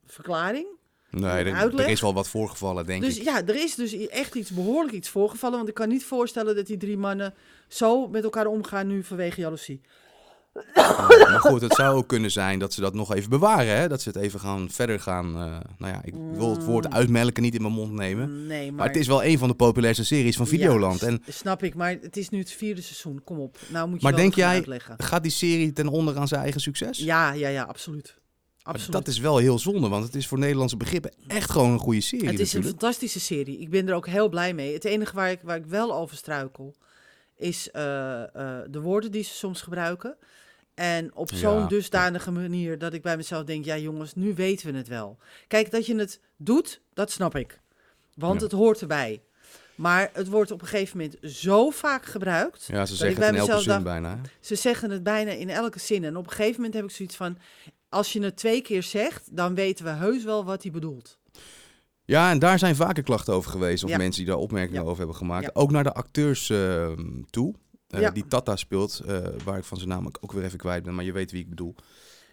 verklaring. 0.07 0.67
Nee, 1.11 1.31
er, 1.45 1.81
er 1.81 1.89
is 1.89 2.01
wel 2.01 2.15
wat 2.15 2.29
voorgevallen, 2.29 2.87
denk 2.87 3.03
Dus 3.03 3.17
ik. 3.17 3.23
ja, 3.23 3.43
er 3.47 3.57
is 3.63 3.75
dus 3.75 4.07
echt 4.09 4.35
iets 4.35 4.51
behoorlijk 4.51 4.95
iets 4.95 5.09
voorgevallen. 5.09 5.57
Want 5.57 5.69
ik 5.69 5.75
kan 5.75 5.89
niet 5.89 6.05
voorstellen 6.05 6.57
dat 6.57 6.67
die 6.67 6.77
drie 6.77 6.97
mannen 6.97 7.35
zo 7.69 8.09
met 8.09 8.25
elkaar 8.25 8.47
omgaan 8.47 8.87
nu 8.87 9.05
vanwege 9.05 9.41
jaloezie. 9.41 9.81
Ja, 10.75 10.95
maar 11.09 11.41
goed, 11.41 11.61
het 11.61 11.75
zou 11.75 11.97
ook 11.97 12.07
kunnen 12.09 12.31
zijn 12.31 12.59
dat 12.59 12.73
ze 12.73 12.81
dat 12.81 12.95
nog 12.95 13.15
even 13.15 13.31
bewaren. 13.31 13.77
Hè? 13.77 13.89
Dat 13.89 14.03
ze 14.03 14.09
het 14.09 14.19
even 14.19 14.41
gaan 14.41 14.71
verder 14.71 15.01
gaan. 15.01 15.27
eh, 15.37 15.57
nou 15.79 15.93
ja, 15.93 16.01
ik 16.05 16.15
wil 16.33 16.51
het 16.51 16.65
woord 16.65 16.87
Mm. 16.87 16.93
uitmelken 16.95 17.43
niet 17.43 17.55
in 17.55 17.63
mijn 17.63 17.75
mond 17.75 17.93
nemen. 17.93 18.47
Nee, 18.47 18.67
maar, 18.67 18.75
Maar 18.75 18.87
het 18.87 18.97
is 18.97 19.07
wel 19.07 19.25
een 19.25 19.39
van 19.39 19.49
de 19.49 19.55
populairste 19.55 20.05
series 20.05 20.37
van 20.37 20.47
Videoland. 20.47 21.01
Ja, 21.01 21.07
En 21.07 21.23
snap 21.29 21.63
ik, 21.63 21.75
maar 21.75 21.97
het 22.01 22.17
is 22.17 22.29
nu 22.29 22.39
het 22.39 22.51
vierde 22.53 22.83
seizoen. 22.83 23.21
Kom 23.25 23.39
op, 23.39 23.59
nou 23.69 23.89
moet 23.89 23.97
je 23.97 24.03
Maar 24.03 24.13
wel 24.13 24.21
denk 24.23 24.35
jij- 24.35 24.49
uitleggen. 24.49 24.95
gaat 24.99 25.23
die 25.23 25.33
serie 25.33 25.73
ten 25.73 25.89
onder 25.89 26.17
aan 26.19 26.29
zijn 26.29 26.41
eigen 26.43 26.61
succes? 26.61 26.99
Ja, 26.99 27.33
ja, 27.33 27.49
ja, 27.49 27.63
absoluut. 27.63 28.19
Maar 28.73 28.87
dat 28.91 29.09
is 29.09 29.19
wel 29.19 29.37
heel 29.39 29.59
zonde, 29.59 29.89
want 29.89 30.05
het 30.05 30.15
is 30.15 30.27
voor 30.27 30.39
Nederlandse 30.39 30.77
begrippen 30.77 31.13
echt 31.27 31.51
gewoon 31.51 31.71
een 31.73 31.79
goede 31.79 32.01
serie 32.01 32.29
het 32.29 32.41
is 32.41 32.53
een 32.53 32.65
fantastische 32.65 33.21
serie. 33.21 33.59
Ik 33.59 33.71
ben 33.71 33.89
er 33.89 33.95
ook 33.95 34.07
heel 34.07 34.29
blij 34.29 34.55
mee. 34.55 34.73
Het 34.73 34.85
enige 34.85 35.15
waar 35.15 35.31
ik, 35.31 35.41
waar 35.43 35.57
ik 35.57 35.67
wel 35.67 35.95
over 35.95 36.17
struikel, 36.17 36.75
is 37.37 37.71
eh, 37.71 38.23
eh, 38.23 38.29
de 38.71 38.81
woorden 38.81 39.11
die 39.11 39.23
ze 39.25 39.35
soms 39.35 39.63
gebruiken. 39.63 40.17
En 40.75 41.15
op 41.15 41.31
zo'n 41.35 41.59
Ja. 41.61 41.67
dusdanige 41.67 42.31
manier 42.31 42.79
dat 42.79 42.93
ik 42.93 43.03
bij 43.03 43.17
mezelf 43.17 43.45
denk, 43.45 43.65
ja 43.65 43.77
jongens, 43.77 44.15
nu 44.15 44.35
weten 44.35 44.73
we 44.73 44.77
het 44.79 44.89
wel. 44.89 45.19
Kijk, 45.47 45.71
dat 45.71 45.87
je 45.87 45.95
het 45.97 46.21
doet, 46.37 46.81
dat 46.95 47.11
snap 47.11 47.37
ik. 47.37 47.61
Want 48.15 48.39
Ja. 48.41 48.43
het 48.47 48.53
hoort 48.53 48.81
erbij. 48.81 49.23
Maar 49.75 50.11
het 50.13 50.29
wordt 50.29 50.51
op 50.51 50.61
een 50.63 50.67
gegeven 50.69 50.97
moment 50.99 51.17
zo 51.35 51.71
vaak 51.71 52.05
gebruikt. 52.07 52.65
Ja, 52.73 52.87
ze 52.87 52.97
zeggen 52.97 53.23
het 53.23 53.33
in 53.35 53.41
elke 53.41 53.59
zin 53.59 53.69
dacht- 53.69 53.83
bijna. 53.85 54.21
Ze 54.41 54.55
zeggen 54.55 54.91
het 54.91 55.03
bijna 55.03 55.31
in 55.31 55.51
elke 55.51 55.79
zin. 55.79 56.05
En 56.05 56.17
op 56.17 56.25
een 56.25 56.31
gegeven 56.31 56.55
moment 56.57 56.75
heb 56.75 56.85
ik 56.85 56.91
zoiets 56.91 57.17
van... 57.17 57.39
Als 57.89 58.13
je 58.13 58.23
het 58.23 58.37
twee 58.37 58.61
keer 58.63 58.83
zegt, 58.83 59.37
dan 59.37 59.55
weten 59.55 59.85
we 59.85 59.91
heus 59.91 60.25
wel 60.25 60.45
wat 60.45 60.63
hij 60.63 60.73
bedoelt. 60.73 61.19
Ja, 62.05 62.31
en 62.31 62.39
daar 62.39 62.59
zijn 62.59 62.77
vaker 62.77 63.03
klachten 63.03 63.35
over 63.35 63.51
geweest. 63.51 63.85
Of 63.85 63.91
Ja. 63.91 63.97
mensen 63.97 64.23
die 64.25 64.31
daar 64.33 64.41
opmerkingen 64.41 64.81
Ja. 64.83 64.87
over 64.87 64.99
hebben 64.99 65.17
gemaakt. 65.17 65.45
Ja. 65.45 65.51
Ook 65.55 65.71
naar 65.71 65.85
de 65.85 65.93
acteurs 65.95 66.51
eh, 66.51 66.93
toe. 67.31 67.55
Eh. 67.89 68.13
Die 68.13 68.27
Tata 68.27 68.57
speelt, 68.57 69.01
eh, 69.07 69.19
waar 69.45 69.59
ik 69.59 69.65
van 69.65 69.77
zijn 69.77 69.89
naam 69.89 70.07
ook- 70.21 70.33
weer 70.33 70.45
even 70.45 70.59
kwijt 70.59 70.83
ben. 70.83 70.95
Maar 70.95 71.05
je 71.05 71.13
weet 71.13 71.31
wie 71.31 71.41
ik 71.43 71.49
bedoel. 71.49 71.75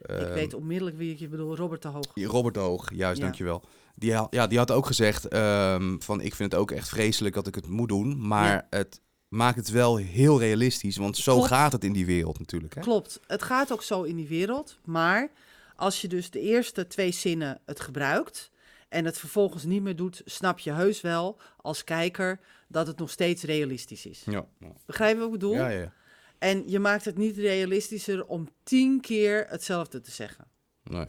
ik 0.01 0.09
Ehm, 0.11 0.33
weet 0.33 0.53
onmiddellijk 0.53 0.97
wie 0.97 1.11
ik 1.11 1.19
je 1.19 1.27
bedoel. 1.27 1.55
Robert 1.55 1.81
de 1.81 1.87
Hoog. 1.87 2.05
Robert 2.13 2.53
de 2.53 2.59
Hoog, 2.59 2.89
juist, 2.93 3.21
dankjewel. 3.21 3.63
Die, 3.95 4.13
ha- 4.13 4.27
ja, 4.29 4.47
die 4.47 4.57
had 4.57 4.71
ook 4.71 4.85
gezegd 4.85 5.27
ehm, 5.27 5.95
van 5.99 6.21
ik 6.21 6.35
vind 6.35 6.51
het 6.51 6.61
ook 6.61 6.71
echt 6.71 6.89
vreselijk 6.89 7.35
dat 7.35 7.47
ik 7.47 7.55
het 7.55 7.67
moet 7.67 7.89
doen. 7.89 8.27
Maar 8.27 8.67
het 8.69 9.01
maakt 9.27 9.57
het 9.57 9.69
wel 9.69 9.95
heel 9.95 10.39
realistisch. 10.39 10.97
Want 10.97 11.17
zo 11.17 11.33
Klopt. 11.33 11.47
gaat 11.47 11.71
het 11.71 11.83
in 11.83 11.93
die 11.93 12.05
wereld 12.05 12.39
natuurlijk. 12.39 12.75
Hè? 12.75 12.81
Klopt, 12.81 13.19
het 13.27 13.43
gaat 13.43 13.71
ook 13.73 13.83
zo 13.83 14.03
in 14.03 14.15
die 14.15 14.27
wereld. 14.27 14.77
Maar 14.85 15.31
als 15.75 16.01
je 16.01 16.07
dus 16.07 16.29
de 16.29 16.39
eerste 16.39 16.87
twee 16.87 17.11
zinnen 17.11 17.59
het 17.65 17.79
gebruikt... 17.79 18.51
en 18.89 19.05
het 19.05 19.17
vervolgens 19.17 19.63
niet 19.63 19.81
meer 19.81 19.95
doet... 19.95 20.21
snap 20.25 20.59
je 20.59 20.71
heus 20.71 21.01
wel 21.01 21.39
als 21.57 21.83
kijker 21.83 22.39
dat 22.67 22.87
het 22.87 22.97
nog 22.97 23.09
steeds 23.09 23.43
realistisch 23.43 24.05
is. 24.05 24.23
Ja. 24.25 24.45
Begrijp 24.85 25.13
je 25.13 25.17
wat 25.17 25.25
ik 25.25 25.31
bedoel? 25.31 25.53
Ja, 25.53 25.67
ja. 25.67 25.93
En 26.37 26.69
je 26.69 26.79
maakt 26.79 27.05
het 27.05 27.17
niet 27.17 27.37
realistischer 27.37 28.25
om 28.25 28.49
tien 28.63 29.01
keer 29.01 29.45
hetzelfde 29.49 30.01
te 30.01 30.11
zeggen. 30.11 30.47
Nee. 30.83 31.07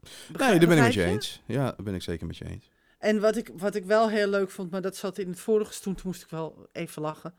Begrijp- 0.00 0.50
nee, 0.50 0.58
daar 0.58 0.68
ben 0.68 0.78
ik 0.78 0.84
met 0.84 0.94
je 0.94 1.04
eens. 1.04 1.42
Ja, 1.46 1.64
daar 1.64 1.82
ben 1.82 1.94
ik 1.94 2.02
zeker 2.02 2.26
met 2.26 2.36
je 2.36 2.44
eens. 2.44 2.70
En 2.98 3.20
wat 3.20 3.36
ik, 3.36 3.50
wat 3.52 3.74
ik 3.74 3.84
wel 3.84 4.10
heel 4.10 4.28
leuk 4.28 4.50
vond, 4.50 4.70
maar 4.70 4.82
dat 4.82 4.96
zat 4.96 5.18
in 5.18 5.28
het 5.28 5.40
vorige 5.40 5.70
seizoen, 5.72 5.94
toen 5.94 6.06
moest 6.06 6.22
ik 6.22 6.28
wel 6.28 6.68
even 6.72 7.02
lachen. 7.02 7.34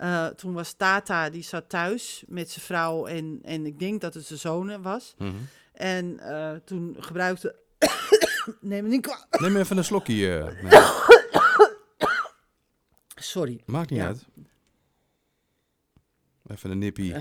Eh, 0.00 0.26
toen 0.26 0.52
was 0.52 0.72
Tata, 0.72 1.30
die 1.30 1.42
zat 1.42 1.68
thuis 1.68 2.22
met 2.26 2.50
zijn 2.50 2.64
vrouw 2.64 3.06
en, 3.06 3.38
en 3.42 3.66
ik 3.66 3.78
denk 3.78 4.00
dat 4.00 4.14
het 4.14 4.24
zijn 4.26 4.38
zoon 4.38 4.82
was. 4.82 5.14
Mhm. 5.18 5.34
En 5.72 6.18
eh, 6.20 6.56
toen 6.64 6.96
gebruikte... 6.98 7.54
nee, 8.60 8.80
maar 8.82 8.90
niet 8.90 9.02
kwa- 9.02 9.26
Neem 9.30 9.56
even 9.56 9.76
een 9.76 9.84
slokje. 9.84 10.38
eh. 10.68 10.90
Sorry. 13.14 13.60
Maakt 13.66 13.90
niet 13.90 13.98
Ja. 13.98 14.06
uit. 14.06 14.24
Even 16.46 16.70
een 16.70 16.78
nippie. 16.78 17.14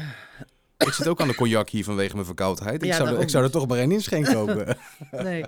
Ik 0.78 0.92
zit 0.94 1.08
ook 1.08 1.22
aan 1.22 1.28
de 1.28 1.36
cognac 1.36 1.70
hier 1.70 1.84
vanwege 1.84 2.14
mijn 2.14 2.26
verkoudheid. 2.26 2.84
Ik, 2.84 2.94
zou, 2.94 3.10
er, 3.10 3.20
ik 3.20 3.30
zou 3.30 3.44
er 3.44 3.52
toch 3.52 3.68
maar 3.68 3.78
één 3.78 3.92
inschenken 3.92 4.34
kopen. 4.46 4.78
Nee. 5.12 5.46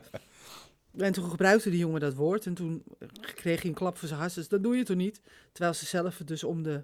En 0.98 1.12
toen 1.14 1.30
gebruikte 1.30 1.70
die 1.70 1.80
jongen 1.80 2.00
dat 2.02 2.14
woord 2.14 2.46
en 2.46 2.54
toen 2.54 2.84
kreeg 3.36 3.62
hij 3.62 3.70
een 3.70 3.76
klap 3.76 3.98
voor 3.98 4.08
zijn 4.08 4.20
hart. 4.20 4.36
Dus 4.36 4.48
dat 4.48 4.64
doe 4.64 4.76
je 4.78 4.84
toch 4.84 4.98
niet? 4.98 5.22
Terwijl 5.52 5.74
ze 5.74 5.86
zelf 5.86 6.18
het 6.18 6.28
dus 6.28 6.44
om 6.44 6.64
de 6.64 6.84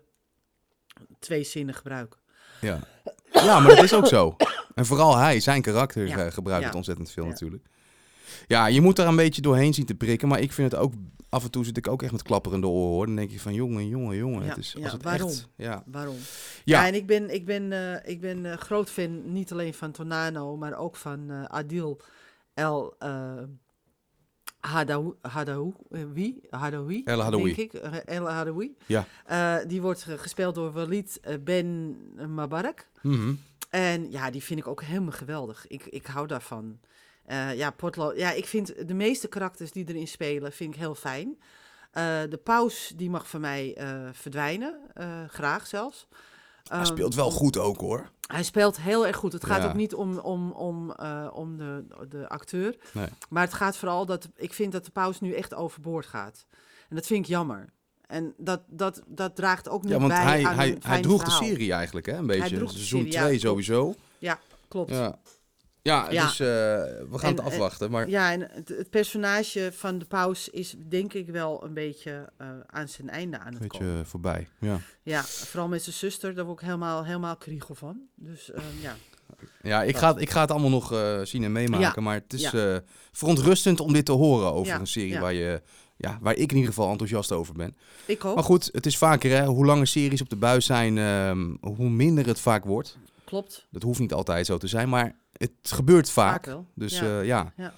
twee 1.19 1.43
zinnen 1.43 1.75
gebruiken. 1.75 2.19
ja. 2.61 2.79
ja, 3.31 3.59
maar 3.59 3.75
dat 3.75 3.83
is 3.83 3.93
ook 3.93 4.07
zo. 4.07 4.35
En 4.75 4.85
vooral 4.85 5.17
hij, 5.17 5.39
zijn 5.39 5.61
karakter 5.61 6.07
Ja. 6.07 6.25
eh, 6.25 6.31
gebruikt 6.31 6.65
het 6.65 6.75
ontzettend 6.75 7.11
veel 7.11 7.23
Ja. 7.23 7.29
natuurlijk. 7.29 7.63
Ja, 8.47 8.65
je 8.67 8.81
moet 8.81 8.95
daar 8.95 9.07
een 9.07 9.15
beetje 9.15 9.41
doorheen 9.41 9.73
zien 9.73 9.85
te 9.85 9.95
prikken. 9.95 10.27
Maar 10.27 10.39
ik 10.39 10.51
vind 10.51 10.71
het 10.71 10.81
ook... 10.81 10.93
Af 11.29 11.43
en 11.43 11.51
toe 11.51 11.65
zit 11.65 11.77
ik 11.77 11.87
ook 11.87 12.01
echt 12.03 12.11
met 12.11 12.21
klapperende 12.21 12.67
oren 12.67 12.89
hoor. 12.93 13.05
Dan 13.05 13.15
denk 13.15 13.31
je 13.31 13.39
van 13.39 13.53
jongen, 13.53 13.87
jongen, 13.87 14.17
jongen. 14.17 14.43
Ja, 14.43 14.49
het 14.49 14.57
is, 14.57 14.73
ja, 14.77 14.83
als 14.83 14.91
het 14.91 15.03
waarom? 15.03 15.29
Echt, 15.29 15.47
ja. 15.55 15.83
Waarom? 15.85 16.15
Ja. 16.63 16.81
Ja, 16.81 16.87
en 16.87 16.93
ik 16.93 17.07
ben, 17.07 17.33
ik 17.33 17.45
ben, 17.45 17.71
eh, 17.71 18.11
ik 18.11 18.21
ben 18.21 18.45
eh, 18.45 18.57
groot 18.57 18.89
fan 18.89 19.31
niet 19.33 19.51
alleen 19.51 19.73
van 19.73 19.91
Tonano, 19.91 20.57
maar 20.57 20.77
ook 20.77 20.95
van 20.95 21.29
eh, 21.29 21.43
Adil 21.43 22.01
El 22.53 22.95
Hadaoui. 24.59 25.13
Hadaoui, 25.21 27.03
eh, 27.05 27.13
El 27.13 27.21
Hadaoui. 27.21 27.55
denk 27.55 27.73
ik. 27.73 27.81
El 28.05 28.29
Hadaoui. 28.29 28.75
Ja. 28.85 29.05
Eh, 29.25 29.55
die 29.67 29.81
wordt 29.81 30.03
gespeeld 30.03 30.55
door 30.55 30.71
Walid 30.71 31.19
eh, 31.21 31.35
Ben 31.43 31.97
Mabarak. 32.33 32.87
Mhm. 33.01 33.33
En 33.69 34.11
ja, 34.11 34.31
die 34.31 34.43
vind 34.43 34.59
ik 34.59 34.67
ook 34.67 34.83
helemaal 34.83 35.11
geweldig. 35.11 35.67
Ik, 35.67 35.85
ik 35.85 36.05
hou 36.05 36.27
daarvan. 36.27 36.79
Ja, 37.55 37.71
Potlo, 37.71 38.13
ja, 38.15 38.31
ik 38.31 38.45
vind 38.45 38.87
de 38.87 38.93
meeste 38.93 39.27
karakters 39.27 39.71
die 39.71 39.85
erin 39.87 40.07
spelen, 40.07 40.51
vind 40.51 40.73
ik 40.73 40.79
heel 40.79 40.95
fijn. 40.95 41.37
De 42.29 42.39
paus, 42.43 42.93
die 42.95 43.09
mag 43.09 43.29
van 43.29 43.41
mij 43.41 43.77
verdwijnen. 44.13 44.79
graag 45.27 45.67
zelfs. 45.67 46.07
Hij 46.69 46.77
Ehm, 46.77 46.85
speelt 46.87 47.15
wel 47.15 47.31
goed 47.31 47.57
ook 47.57 47.79
hoor. 47.79 48.09
Hij 48.27 48.43
speelt 48.43 48.77
heel 48.81 49.07
erg 49.07 49.15
goed. 49.15 49.33
Het 49.33 49.45
gaat 49.45 49.61
Ja. 49.61 49.67
ook 49.67 49.73
niet 49.75 49.93
om, 49.93 50.17
om, 50.17 50.51
om, 50.51 50.91
eh, 50.91 51.27
om 51.33 51.57
de, 51.57 51.83
de 52.09 52.29
acteur. 52.29 52.75
Nee. 52.93 53.07
Maar 53.29 53.43
het 53.43 53.53
gaat 53.53 53.77
vooral 53.77 54.05
dat 54.05 54.27
ik 54.35 54.53
vind 54.53 54.71
dat 54.71 54.85
de 54.85 54.91
paus 54.91 55.19
nu 55.19 55.33
echt 55.33 55.53
overboord 55.53 56.05
gaat. 56.05 56.45
En 56.89 56.95
dat 56.95 57.05
vind 57.05 57.19
ik 57.23 57.25
jammer. 57.29 57.69
En 58.07 58.33
dat, 58.37 58.61
dat, 58.67 59.01
dat 59.07 59.35
draagt 59.35 59.69
ook 59.69 59.81
niet 59.83 59.91
Ja, 59.91 59.97
want 59.99 60.11
bij 60.11 60.21
hij, 60.21 60.45
aan 60.45 60.55
hij, 60.55 60.77
hij 60.81 61.01
droeg 61.01 61.21
verhaal. 61.21 61.39
de 61.39 61.45
serie 61.45 61.73
eigenlijk 61.73 62.05
hè, 62.05 62.13
een 62.17 62.27
beetje. 62.27 62.55
droeg 62.55 62.69
de 62.71 62.75
Seizoen 62.77 62.99
serie, 62.99 63.13
ja, 63.13 63.19
2 63.25 63.39
klopt. 63.39 63.41
sowieso. 63.65 63.95
Klopt. 64.67 64.89
Ja, 64.91 65.19
Ja, 65.87 66.03
ja, 66.05 66.11
Ja. 66.11 66.23
dus 66.25 66.39
eh, 66.39 66.47
we 66.47 67.07
gaan 67.11 67.29
En, 67.29 67.35
het 67.35 67.39
eh, 67.39 67.45
afwachten. 67.45 67.91
Maar 67.91 68.07
en 68.07 68.41
het, 68.51 68.67
het 68.69 68.89
personage 68.89 69.69
van 69.73 69.97
de 69.97 70.05
paus 70.05 70.49
is 70.49 70.75
denk 70.89 71.13
ik 71.13 71.27
wel 71.29 71.63
een 71.63 71.73
beetje 71.73 72.29
eh, 72.37 72.47
aan 72.67 72.87
zijn 72.87 73.09
einde 73.09 73.39
aan 73.39 73.47
een 73.47 73.53
het 73.53 73.61
beetje 73.61 73.77
komen. 73.85 73.99
eh, 73.99 74.05
voorbij. 74.05 74.47
Ja. 74.59 74.79
Ja, 75.03 75.23
vooral 75.23 75.67
met 75.67 75.83
zijn 75.83 75.95
zuster, 75.95 76.35
daar 76.35 76.45
word 76.45 76.59
ik 76.59 76.65
helemaal, 76.65 77.05
helemaal 77.05 77.35
kriegel 77.37 77.75
van. 77.75 77.99
Dus 78.15 78.51
ehm, 78.51 78.63
ja. 78.81 78.95
Ja, 79.61 79.83
ik 79.83 79.97
ga, 79.97 80.07
het- 80.13 80.21
ik 80.21 80.29
ga 80.29 80.41
het 80.41 80.51
allemaal 80.51 80.69
nog 80.69 80.93
eh, 80.93 81.19
zien 81.23 81.43
en 81.43 81.51
meemaken. 81.51 81.91
Ja. 81.95 82.01
Maar 82.01 82.13
het 82.13 82.33
is 82.33 82.41
Ja. 82.49 82.73
eh, 82.73 82.77
verontrustend 83.11 83.79
om 83.79 83.93
dit 83.93 84.05
te 84.05 84.11
horen 84.11 84.53
over 84.53 84.73
Ja, 84.73 84.79
een 84.79 84.87
serie 84.87 85.11
ja. 85.11 85.19
waar, 85.19 85.33
je, 85.33 85.61
ja, 85.97 86.17
waar 86.21 86.33
ik 86.35 86.49
in 86.51 86.55
ieder 86.55 86.73
geval 86.73 86.91
enthousiast 86.91 87.31
over 87.31 87.53
ben. 87.53 87.75
Ik 88.05 88.25
ook. 88.25 88.35
Maar 88.35 88.43
goed, 88.43 88.69
het 88.71 88.85
is 88.85 88.97
vaker 88.97 89.31
hè, 89.31 89.45
hoe 89.45 89.65
langer 89.65 89.87
series 89.87 90.21
op 90.21 90.29
de 90.29 90.35
buis 90.35 90.65
zijn, 90.65 90.97
ehm, 90.97 91.55
hoe 91.61 91.89
minder 91.89 92.27
het 92.27 92.39
vaak 92.39 92.65
wordt. 92.65 92.97
Klopt. 93.27 93.67
Dat 93.71 93.83
hoeft 93.83 93.99
niet 93.99 94.13
altijd 94.13 94.45
zo 94.45 94.57
te 94.57 94.67
zijn, 94.67 94.89
maar 94.89 95.15
het 95.31 95.51
gebeurt 95.61 96.09
vaak. 96.09 96.33
Vaak 96.33 96.45
wel. 96.45 96.65
Dus 96.75 96.99
Ja. 96.99 97.05
ja. 97.05 97.21
ja. 97.21 97.53
Ja. 97.57 97.73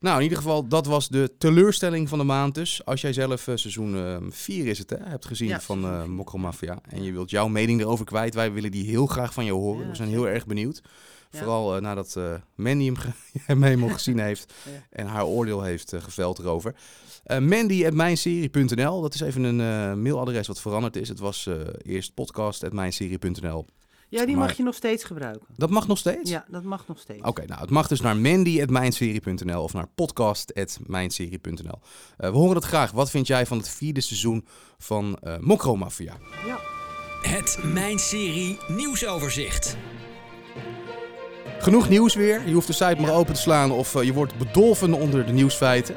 Nou, 0.00 0.16
in 0.16 0.22
ieder 0.22 0.38
geval, 0.38 0.68
dat 0.68 0.86
was 0.86 1.08
de 1.08 1.34
teleurstelling 1.38 2.08
van 2.08 2.18
de 2.18 2.24
maand 2.24 2.54
dus. 2.54 2.84
Als 2.84 3.00
jij 3.00 3.12
zelf 3.12 3.48
eh, 3.48 3.56
seizoen 3.56 4.26
4 4.32 4.66
is 4.66 4.78
het, 4.78 4.90
hè, 4.90 4.96
hebt 5.00 5.26
gezien 5.26 5.48
Ja, 5.48 5.60
van 5.60 5.84
uh. 5.84 6.04
Mokromafia. 6.04 6.78
En 6.88 7.02
je 7.02 7.12
wilt 7.12 7.30
jouw 7.30 7.48
mening 7.48 7.80
erover 7.80 8.04
kwijt. 8.04 8.34
Wij 8.34 8.52
willen 8.52 8.70
die 8.70 8.84
heel 8.88 9.06
graag 9.06 9.32
van 9.32 9.44
je 9.44 9.52
horen. 9.52 9.82
Ja, 9.82 9.88
We 9.88 9.96
zijn 9.96 10.08
heel 10.08 10.28
erg 10.28 10.46
benieuwd. 10.46 10.82
Vooral 11.30 11.76
eh, 11.76 11.82
nadat 11.82 12.16
eh, 12.16 12.34
Mandy 12.54 12.84
hem 12.84 12.96
ge- 12.96 13.88
gezien 13.94 14.18
heeft. 14.18 14.52
En 14.90 15.06
haar 15.06 15.24
oordeel 15.24 15.62
heeft 15.62 15.92
eh, 15.92 16.02
geveld 16.02 16.38
erover. 16.38 16.74
Eh 17.24 17.38
Mandy.mijnserie.nl, 17.38 19.00
dat 19.00 19.14
is 19.14 19.20
even 19.20 19.42
een 19.42 19.60
eh, 19.60 19.94
mailadres 20.02 20.46
wat 20.46 20.60
veranderd 20.60 20.96
is. 20.96 21.08
Het 21.08 21.18
was 21.18 21.46
eh, 21.46 21.54
eerst 21.82 22.14
podcast.mijnserie.nl. 22.14 23.66
Ja, 24.10 24.26
die 24.26 24.36
Maar- 24.36 24.46
mag 24.46 24.56
je 24.56 24.62
nog 24.62 24.74
steeds 24.74 25.04
gebruiken. 25.04 25.46
Dat 25.56 25.70
mag 25.70 25.86
nog 25.86 25.98
steeds? 25.98 26.30
Ja, 26.30 26.44
dat 26.48 26.62
mag 26.62 26.84
nog 26.88 26.98
steeds. 26.98 27.22
Oké, 27.22 27.44
nou 27.46 27.60
het 27.60 27.70
mag 27.70 27.88
dus 27.88 28.00
naar 28.00 28.16
mandy.mijnserie.nl 28.16 29.62
of 29.62 29.72
naar 29.72 29.86
podcast.mijnserie.nl. 29.94 31.78
Eh, 32.16 32.30
we 32.30 32.36
horen 32.36 32.56
het 32.56 32.64
graag. 32.64 32.90
Wat 32.90 33.10
vind 33.10 33.26
jij 33.26 33.46
van 33.46 33.58
het 33.58 33.68
vierde 33.68 34.00
seizoen 34.00 34.46
van 34.78 35.18
eh 35.22 35.38
Mokromafia? 35.38 36.16
Ja. 36.46 36.58
Het 37.22 37.58
Mijn 37.62 37.98
Serie 37.98 38.58
nieuwsoverzicht. 38.68 39.76
Genoeg 41.58 41.88
nieuws 41.88 42.14
weer. 42.14 42.48
Je 42.48 42.54
hoeft 42.54 42.66
de 42.66 42.72
site 42.72 42.96
maar 43.00 43.12
open 43.14 43.34
te 43.34 43.40
slaan 43.40 43.70
of 43.70 43.94
eh, 43.94 44.02
je 44.02 44.12
wordt 44.12 44.38
bedolven 44.38 44.92
onder 44.92 45.26
de 45.26 45.32
nieuwsfeiten. 45.32 45.94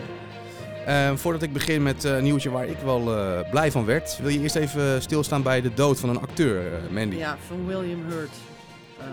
Eh, 0.91 1.15
voordat 1.15 1.41
ik 1.41 1.53
begin 1.53 1.83
met 1.83 2.05
eh, 2.05 2.15
een 2.15 2.23
nieuwtje 2.23 2.49
waar 2.49 2.67
ik 2.67 2.77
wel 2.77 3.17
eh, 3.17 3.49
blij 3.49 3.71
van 3.71 3.85
werd, 3.85 4.17
wil 4.17 4.29
je 4.29 4.39
eerst 4.39 4.55
even 4.55 5.01
stilstaan 5.01 5.43
bij 5.43 5.61
de 5.61 5.73
dood 5.73 5.99
van 5.99 6.09
een 6.09 6.19
acteur, 6.19 6.73
eh, 6.73 6.89
Mandy. 6.89 7.15
Ja, 7.15 7.37
van 7.37 7.65
William 7.67 8.05
Hurt. 8.05 8.35
Ehm, 8.99 9.09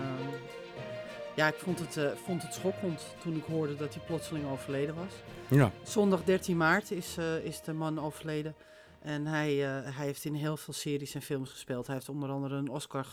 ja, 1.35 1.47
ik 1.47 1.55
vond 1.55 1.79
het, 1.79 1.99
vond 2.25 2.41
het 2.41 2.53
schokkend 2.53 3.15
toen 3.21 3.35
ik 3.35 3.43
hoorde 3.43 3.75
dat 3.75 3.93
hij 3.93 4.03
plotseling 4.05 4.49
overleden 4.51 4.95
was. 4.95 5.13
Ja. 5.47 5.71
Zondag 5.83 6.23
13 6.23 6.57
maart 6.57 6.91
is, 6.91 7.17
is 7.43 7.61
de 7.61 7.73
man 7.73 7.99
overleden. 7.99 8.55
En 9.01 9.25
hij, 9.25 9.53
hij 9.55 10.05
heeft 10.05 10.25
in 10.25 10.33
heel 10.33 10.57
veel 10.57 10.73
series 10.73 11.15
en 11.15 11.21
films 11.21 11.49
gespeeld. 11.49 11.85
Hij 11.85 11.95
heeft 11.95 12.09
onder 12.09 12.29
andere 12.29 12.55
een 12.55 12.69
Oscar 12.69 13.05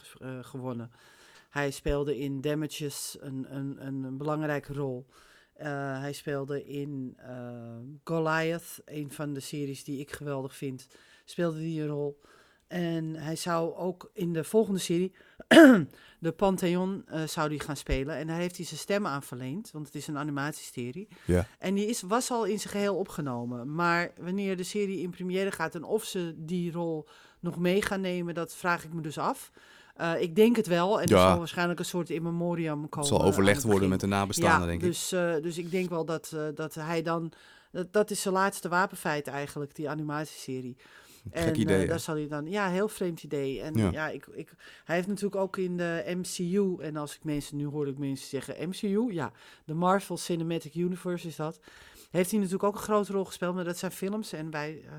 gewonnen. 0.42 0.90
Hij 1.50 1.70
speelde 1.70 2.18
in 2.18 2.40
Damages 2.40 3.16
een, 3.20 3.46
een, 3.48 3.76
een 3.87 4.16
belangrijke 4.16 4.72
rol. 4.72 5.07
Eh, 5.56 6.00
hij 6.00 6.12
speelde 6.12 6.66
in 6.66 7.14
eh, 7.16 7.76
Goliath, 8.04 8.80
een 8.84 9.12
van 9.12 9.32
de 9.32 9.40
series 9.40 9.84
die 9.84 10.00
ik 10.00 10.12
geweldig 10.12 10.56
vind, 10.56 10.86
speelde 11.24 11.58
die 11.58 11.82
een 11.82 11.88
rol. 11.88 12.20
En 12.66 13.14
hij 13.14 13.36
zou 13.36 13.74
ook 13.74 14.10
in 14.12 14.32
de 14.32 14.44
volgende 14.44 14.80
serie, 14.80 15.12
de 16.18 16.32
Pantheon, 16.36 17.02
eh, 17.06 17.26
zou 17.26 17.48
die 17.48 17.60
gaan 17.60 17.76
spelen. 17.76 18.16
En 18.16 18.26
daar 18.26 18.38
heeft 18.38 18.56
hij 18.56 18.66
zijn 18.66 18.80
stem 18.80 19.06
aan 19.06 19.22
verleend, 19.22 19.70
want 19.70 19.86
het 19.86 19.94
is 19.94 20.06
een 20.06 20.18
animatieserie. 20.18 21.08
Ja. 21.26 21.46
En 21.58 21.74
die 21.74 21.86
is, 21.86 22.02
was 22.02 22.30
al 22.30 22.44
in 22.44 22.58
zijn 22.58 22.72
geheel 22.72 22.96
opgenomen. 22.96 23.74
Maar 23.74 24.12
wanneer 24.20 24.56
de 24.56 24.62
serie 24.62 25.00
in 25.00 25.10
première 25.10 25.50
gaat 25.50 25.74
en 25.74 25.84
of 25.84 26.04
ze 26.04 26.34
die 26.36 26.72
rol 26.72 27.08
nog 27.40 27.58
mee 27.58 27.82
gaan 27.82 28.00
nemen, 28.00 28.34
dat 28.34 28.54
vraag 28.54 28.84
ik 28.84 28.92
me 28.92 29.00
dus 29.00 29.18
af. 29.18 29.50
Eh, 29.96 30.20
ik 30.20 30.37
denk 30.37 30.56
het 30.56 30.66
wel. 30.66 31.00
En 31.00 31.09
er 31.09 31.18
zal 31.18 31.38
waarschijnlijk 31.38 31.78
een 31.78 31.85
soort 31.85 32.11
in 32.11 32.22
memoriam 32.22 32.88
komen. 32.88 32.98
Het 32.98 33.06
zal 33.06 33.20
aan 33.20 33.26
overlegd 33.26 33.62
het 33.62 33.70
worden 33.70 33.88
met 33.88 34.00
de 34.00 34.06
nabestaanden, 34.06 34.61
ja, 34.61 34.66
denk 34.66 34.82
ik. 34.82 34.87
dus, 34.87 35.12
eh, 35.12 35.35
dus 35.42 35.59
ik 35.59 35.70
denk 35.70 35.88
wel 35.88 36.04
dat, 36.04 36.32
eh, 36.35 36.42
dat 36.54 36.74
hij 36.74 37.02
dan... 37.02 37.32
Dat, 37.72 37.92
dat 37.92 38.11
is 38.11 38.22
zijn 38.22 38.35
laatste 38.35 38.68
wapenfeit 38.68 39.26
eigenlijk, 39.26 39.74
die 39.74 39.90
animatieserie. 39.90 40.76
Gek 41.32 41.44
en 41.44 41.61
idee, 41.61 41.82
eh, 41.82 41.88
daar 41.88 42.00
zal 42.00 42.14
hij 42.14 42.28
dan... 42.28 42.46
Ja, 42.46 42.68
heel 42.68 42.88
vreemd 42.88 43.22
idee. 43.22 43.61
En 43.61 43.74
Ja. 43.74 43.90
ja, 43.90 44.09
ik, 44.09 44.26
ik, 44.26 44.52
hij 44.85 44.96
heeft 44.96 45.09
natuurlijk 45.09 45.37
ook 45.37 45.56
in 45.56 45.76
de 45.76 46.16
MCU... 46.16 46.76
En 46.78 46.96
als 46.96 47.14
ik 47.14 47.24
mensen... 47.24 47.56
Nu 47.56 47.66
hoor 47.66 47.88
ik 47.88 47.98
mensen 47.98 48.28
zeggen 48.28 48.68
MCU. 48.68 49.12
Ja, 49.12 49.32
de 49.64 49.74
Marvel 49.74 50.16
Cinematic 50.16 50.74
Universe 50.74 51.28
is 51.28 51.37
dat. 51.37 51.61
Heeft 52.11 52.30
hij 52.30 52.38
natuurlijk 52.38 52.64
ook 52.64 52.74
een 52.74 52.80
grote 52.80 53.12
rol 53.12 53.24
gespeeld. 53.24 53.54
Maar 53.54 53.64
dat 53.64 53.78
zijn 53.78 53.92
films 53.92 54.32
en 54.32 54.50
wij 54.50 54.82
eh, 54.85 54.90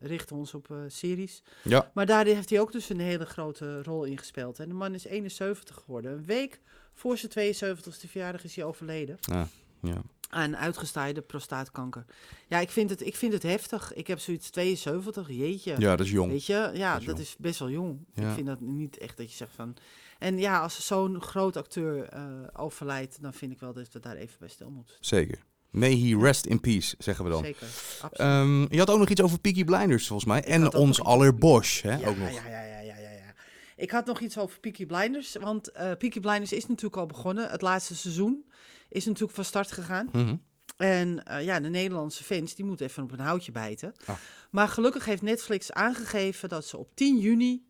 richten 0.00 0.36
ons 0.36 0.54
op 0.54 0.70
eh, 0.70 0.76
series. 0.86 1.42
Ja, 1.62 1.90
Maar 1.94 2.06
daar 2.06 2.24
heeft 2.24 2.50
hij 2.50 2.60
ook 2.60 2.72
dus 2.72 2.88
een 2.88 3.00
hele 3.00 3.26
grote 3.26 3.82
rol 3.82 4.04
in 4.04 4.18
gespeeld. 4.18 4.58
En 4.58 4.68
de 4.68 4.74
man 4.74 4.94
is 4.94 5.04
71 5.04 5.76
geworden. 5.76 6.12
Een 6.12 6.24
week 6.24 6.60
voor 6.94 7.18
zijn 7.18 7.54
72e 7.54 8.08
verjaardag 8.10 8.44
is 8.44 8.56
hij 8.56 8.64
overleden. 8.64 9.16
ja, 9.20 9.48
ja. 9.82 10.02
Aan 10.32 10.56
uitgestaaide 10.56 11.20
prostaatkanker. 11.20 12.04
Ja, 12.48 12.58
ik 12.58 12.70
vind, 12.70 12.90
het, 12.90 13.06
ik 13.06 13.16
vind 13.16 13.32
het 13.32 13.42
heftig. 13.42 13.92
Ik 13.94 14.06
heb 14.06 14.18
zoiets 14.18 14.50
72, 14.50 15.28
jeetje. 15.28 15.74
ja 15.78 15.96
dat 15.96 16.06
is 16.06 16.12
jong. 16.12 16.30
Weet 16.30 16.46
je, 16.46 16.70
ja, 16.74 16.92
Dat 16.92 17.00
is 17.00 17.06
dat 17.06 17.16
jong. 17.16 17.18
is 17.28 17.36
best 17.38 17.58
wel 17.58 17.70
jong. 17.70 17.98
Ja. 18.14 18.28
Ik 18.28 18.34
vind 18.34 18.46
dat 18.46 18.60
niet 18.60 18.98
echt 18.98 19.16
dat 19.16 19.30
je 19.30 19.36
zegt 19.36 19.52
van... 19.54 19.76
En 20.18 20.38
ja, 20.38 20.60
als 20.62 20.86
zo'n 20.86 21.20
groot 21.22 21.56
acteur 21.56 22.04
eh, 22.08 22.24
overlijdt, 22.52 23.22
dan 23.22 23.34
vind 23.34 23.52
ik 23.52 23.60
wel 23.60 23.72
dat 23.72 23.92
we 23.92 24.00
daar 24.00 24.16
even 24.16 24.36
bij 24.38 24.48
stil 24.48 24.70
moeten. 24.70 24.94
Zeker. 25.00 25.38
May 25.70 25.98
he 25.98 26.18
rest 26.18 26.46
in 26.46 26.60
peace, 26.60 26.94
zeggen 26.98 27.24
we 27.24 27.30
dan. 27.30 27.44
Zeker, 27.44 27.66
absoluut. 28.00 28.30
Ehm, 28.32 28.60
je 28.60 28.78
had 28.78 28.90
ook 28.90 28.98
nog 28.98 29.08
iets 29.08 29.22
over 29.22 29.38
Peaky 29.38 29.64
Blinders, 29.64 30.06
volgens 30.06 30.28
mij. 30.28 30.44
en 30.44 30.74
ons 30.74 30.98
nog 30.98 31.06
aller 31.06 31.34
Bosch, 31.34 31.82
hè? 31.82 31.96
ja, 31.96 32.08
ook 32.08 32.16
nog. 32.16 32.30
Ja, 32.30 32.48
ja, 32.48 32.62
ja, 32.62 32.80
ja, 32.80 32.96
ja. 32.96 33.34
Ik 33.76 33.90
had 33.90 34.06
nog 34.06 34.20
iets 34.20 34.38
over 34.38 34.60
Peaky 34.60 34.86
Blinders. 34.86 35.36
Want 35.40 35.70
eh 35.70 35.92
Peaky 35.98 36.20
Blinders 36.20 36.52
is 36.52 36.66
natuurlijk 36.66 36.96
al 36.96 37.06
begonnen. 37.06 37.50
Het 37.50 37.62
laatste 37.62 37.96
seizoen 37.96 38.44
is 38.88 39.04
natuurlijk 39.04 39.34
van 39.34 39.44
start 39.44 39.72
gegaan. 39.72 40.08
Mhm. 40.12 40.36
En 40.76 41.24
eh, 41.24 41.44
ja, 41.44 41.60
de 41.60 41.68
Nederlandse 41.68 42.24
fans 42.24 42.54
die 42.54 42.64
moeten 42.64 42.86
even 42.86 43.02
op 43.02 43.12
een 43.12 43.20
houtje 43.20 43.52
bijten. 43.52 43.92
Ah. 44.06 44.16
Maar 44.50 44.68
gelukkig 44.68 45.04
heeft 45.04 45.22
Netflix 45.22 45.72
aangegeven 45.72 46.48
dat 46.48 46.66
ze 46.66 46.76
op 46.76 46.94
10 46.94 47.18
juni 47.18 47.64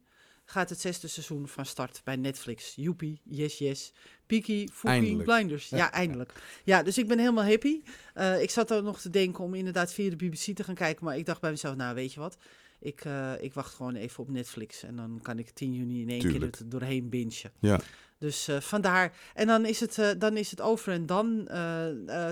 gaat 0.50 0.70
het 0.70 0.80
zesde 0.80 1.08
seizoen 1.08 1.48
van 1.48 1.66
start 1.66 2.00
bij 2.04 2.16
Netflix. 2.16 2.72
Joepie, 2.76 3.20
yes, 3.24 3.58
yes. 3.58 3.92
Peaky, 4.26 4.68
Eindelijk. 4.82 5.24
Blinders. 5.24 5.68
Ja, 5.68 5.92
eindelijk. 5.92 6.32
Ja, 6.64 6.82
dus 6.82 6.98
ik 6.98 7.08
ben 7.08 7.18
helemaal 7.18 7.44
happy. 7.44 7.80
Eh, 8.14 8.42
ik 8.42 8.50
zat 8.50 8.70
er 8.70 8.82
nog 8.82 9.00
te 9.00 9.10
denken 9.10 9.44
om 9.44 9.54
inderdaad 9.54 9.92
via 9.92 10.10
de 10.10 10.16
BBC 10.16 10.56
te 10.56 10.64
gaan 10.64 10.74
kijken. 10.74 11.04
Maar 11.04 11.16
ik 11.16 11.26
dacht 11.26 11.40
bij 11.40 11.50
mezelf, 11.50 11.76
nou 11.76 11.94
weet 11.94 12.12
je 12.12 12.20
wat. 12.20 12.36
Ik, 12.80 13.00
eh, 13.04 13.32
ik 13.40 13.54
wacht 13.54 13.74
gewoon 13.74 13.94
even 13.94 14.22
op 14.22 14.30
Netflix. 14.30 14.82
En 14.82 14.96
dan 14.96 15.18
kan 15.22 15.38
ik 15.38 15.50
10 15.50 15.72
juni 15.72 16.02
in 16.02 16.08
één 16.08 16.20
Tuurlijk. 16.20 16.52
keer 16.52 16.60
er 16.60 16.68
doorheen 16.68 17.08
bingen. 17.08 17.52
Ja. 17.58 17.80
Dus 18.18 18.48
eh, 18.48 18.60
vandaar. 18.60 19.16
En 19.34 19.46
dan 19.46 19.66
is, 19.66 19.80
het, 19.80 20.16
dan 20.18 20.36
is 20.36 20.50
het 20.50 20.60
over 20.60 20.92
en 20.92 21.06
dan. 21.06 21.48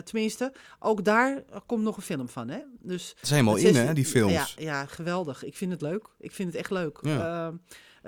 tenminste, 0.05 0.53
ook 0.79 1.05
daar 1.05 1.45
komt 1.67 1.83
nog 1.83 1.97
een 1.97 2.03
film 2.03 2.29
van. 2.29 2.49
Hè? 2.49 2.59
Dus 2.81 3.09
Het 3.09 3.23
is 3.23 3.31
helemaal 3.31 3.57
in, 3.57 3.75
hè, 3.75 3.95
die 3.95 4.07
films. 4.07 4.33
Ja, 4.33 4.47
ja, 4.57 4.87
geweldig. 4.87 5.45
Ik 5.45 5.57
vind 5.57 5.73
het 5.73 5.83
leuk. 5.83 6.09
Ik 6.19 6.33
vind 6.33 6.49
het 6.49 6.59
echt 6.61 6.71
leuk. 6.71 6.99
Ja. 7.03 7.53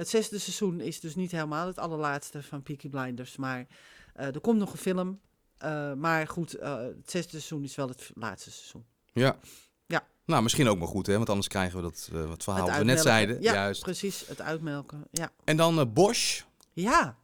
Het 0.00 0.08
zesde 0.08 0.38
seizoen 0.38 0.80
is 0.80 1.00
dus 1.00 1.14
niet 1.14 1.30
helemaal 1.30 1.66
het 1.66 1.78
allerlaatste 1.78 2.42
van 2.42 2.62
Peaky 2.62 2.88
Blinders. 2.88 3.36
Maar 3.36 3.66
eh, 4.14 4.26
er 4.26 4.40
komt 4.40 4.58
nog 4.58 4.72
een 4.72 4.78
film. 4.78 5.20
Eh, 5.58 5.92
maar 5.92 6.28
goed, 6.28 6.54
eh, 6.54 6.76
het 6.76 7.10
zesde 7.10 7.30
seizoen 7.30 7.62
is 7.64 7.74
wel 7.74 7.88
het 7.88 8.10
laatste 8.14 8.50
seizoen. 8.50 8.84
Ja. 9.12 9.38
Ja. 9.86 10.06
Nou, 10.24 10.42
misschien 10.42 10.68
ook 10.68 10.78
maar 10.78 10.88
goed, 10.88 11.06
hè? 11.06 11.16
Want 11.16 11.28
anders 11.28 11.48
krijgen 11.48 11.76
we 11.76 11.82
dat 11.82 12.08
wat 12.28 12.42
verhaal 12.42 12.66
wat 12.66 12.78
we 12.78 12.84
net 12.84 13.00
zeiden. 13.00 13.42
Ja, 13.42 13.52
Juist. 13.52 13.82
precies. 13.82 14.26
Het 14.26 14.40
uitmelken. 14.40 15.04
Ja. 15.10 15.32
En 15.44 15.56
dan 15.56 15.92
Bosch. 15.92 16.42
Ja. 16.72 17.16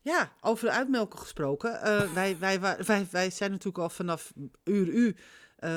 Ja, 0.00 0.32
over 0.40 0.64
de 0.64 0.72
uitmelken 0.72 1.18
gesproken. 1.18 1.80
Wij, 2.14 2.38
wij, 2.38 2.60
wij, 2.60 3.06
wij 3.10 3.30
zijn 3.30 3.50
natuurlijk 3.50 3.78
al 3.78 3.90
vanaf 3.90 4.32
uur 4.64 4.86
u 4.86 5.16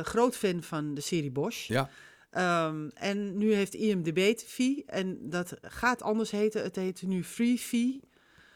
groot 0.04 0.36
fan 0.36 0.64
van 0.64 0.94
de 0.94 1.02
serie 1.02 1.32
Bosch. 1.32 1.68
Ja. 1.68 1.90
Ehm, 2.34 2.88
en 2.94 3.38
nu 3.38 3.54
heeft 3.54 3.74
IMDB 3.74 4.36
TV 4.36 4.78
en 4.86 5.18
dat 5.30 5.54
gaat 5.62 6.02
anders 6.02 6.32
heten. 6.32 6.64
Het 6.64 6.76
heet 6.76 7.02
nu 7.02 7.24
Free 7.24 7.58
Fee. 7.58 8.00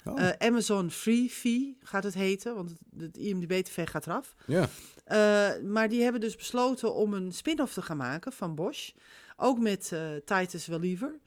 Oh, 0.06 0.20
Eh, 0.22 0.30
Amazon 0.48 0.92
Free 0.92 1.30
Fee 1.30 1.78
gaat 1.84 2.04
het 2.04 2.14
heten, 2.14 2.56
want 2.56 2.74
het, 2.98 3.18
IMDB 3.18 3.64
TV 3.64 3.90
gaat 3.90 4.06
eraf. 4.08 4.36
ja. 4.48 4.68
Eh, 5.06 5.50
maar 5.64 5.90
die 5.90 6.02
hebben 6.04 6.22
dus 6.22 6.36
besloten 6.36 6.94
om 6.96 7.14
een 7.14 7.32
spin-off 7.32 7.74
te 7.74 7.82
gaan 7.82 7.98
maken 7.98 8.32
van 8.32 8.56
Bosch. 8.56 8.92
Ook 9.36 9.60
met 9.60 9.92
eh, 9.94 10.02
Titus 10.26 10.68
Welliver. 10.68 11.20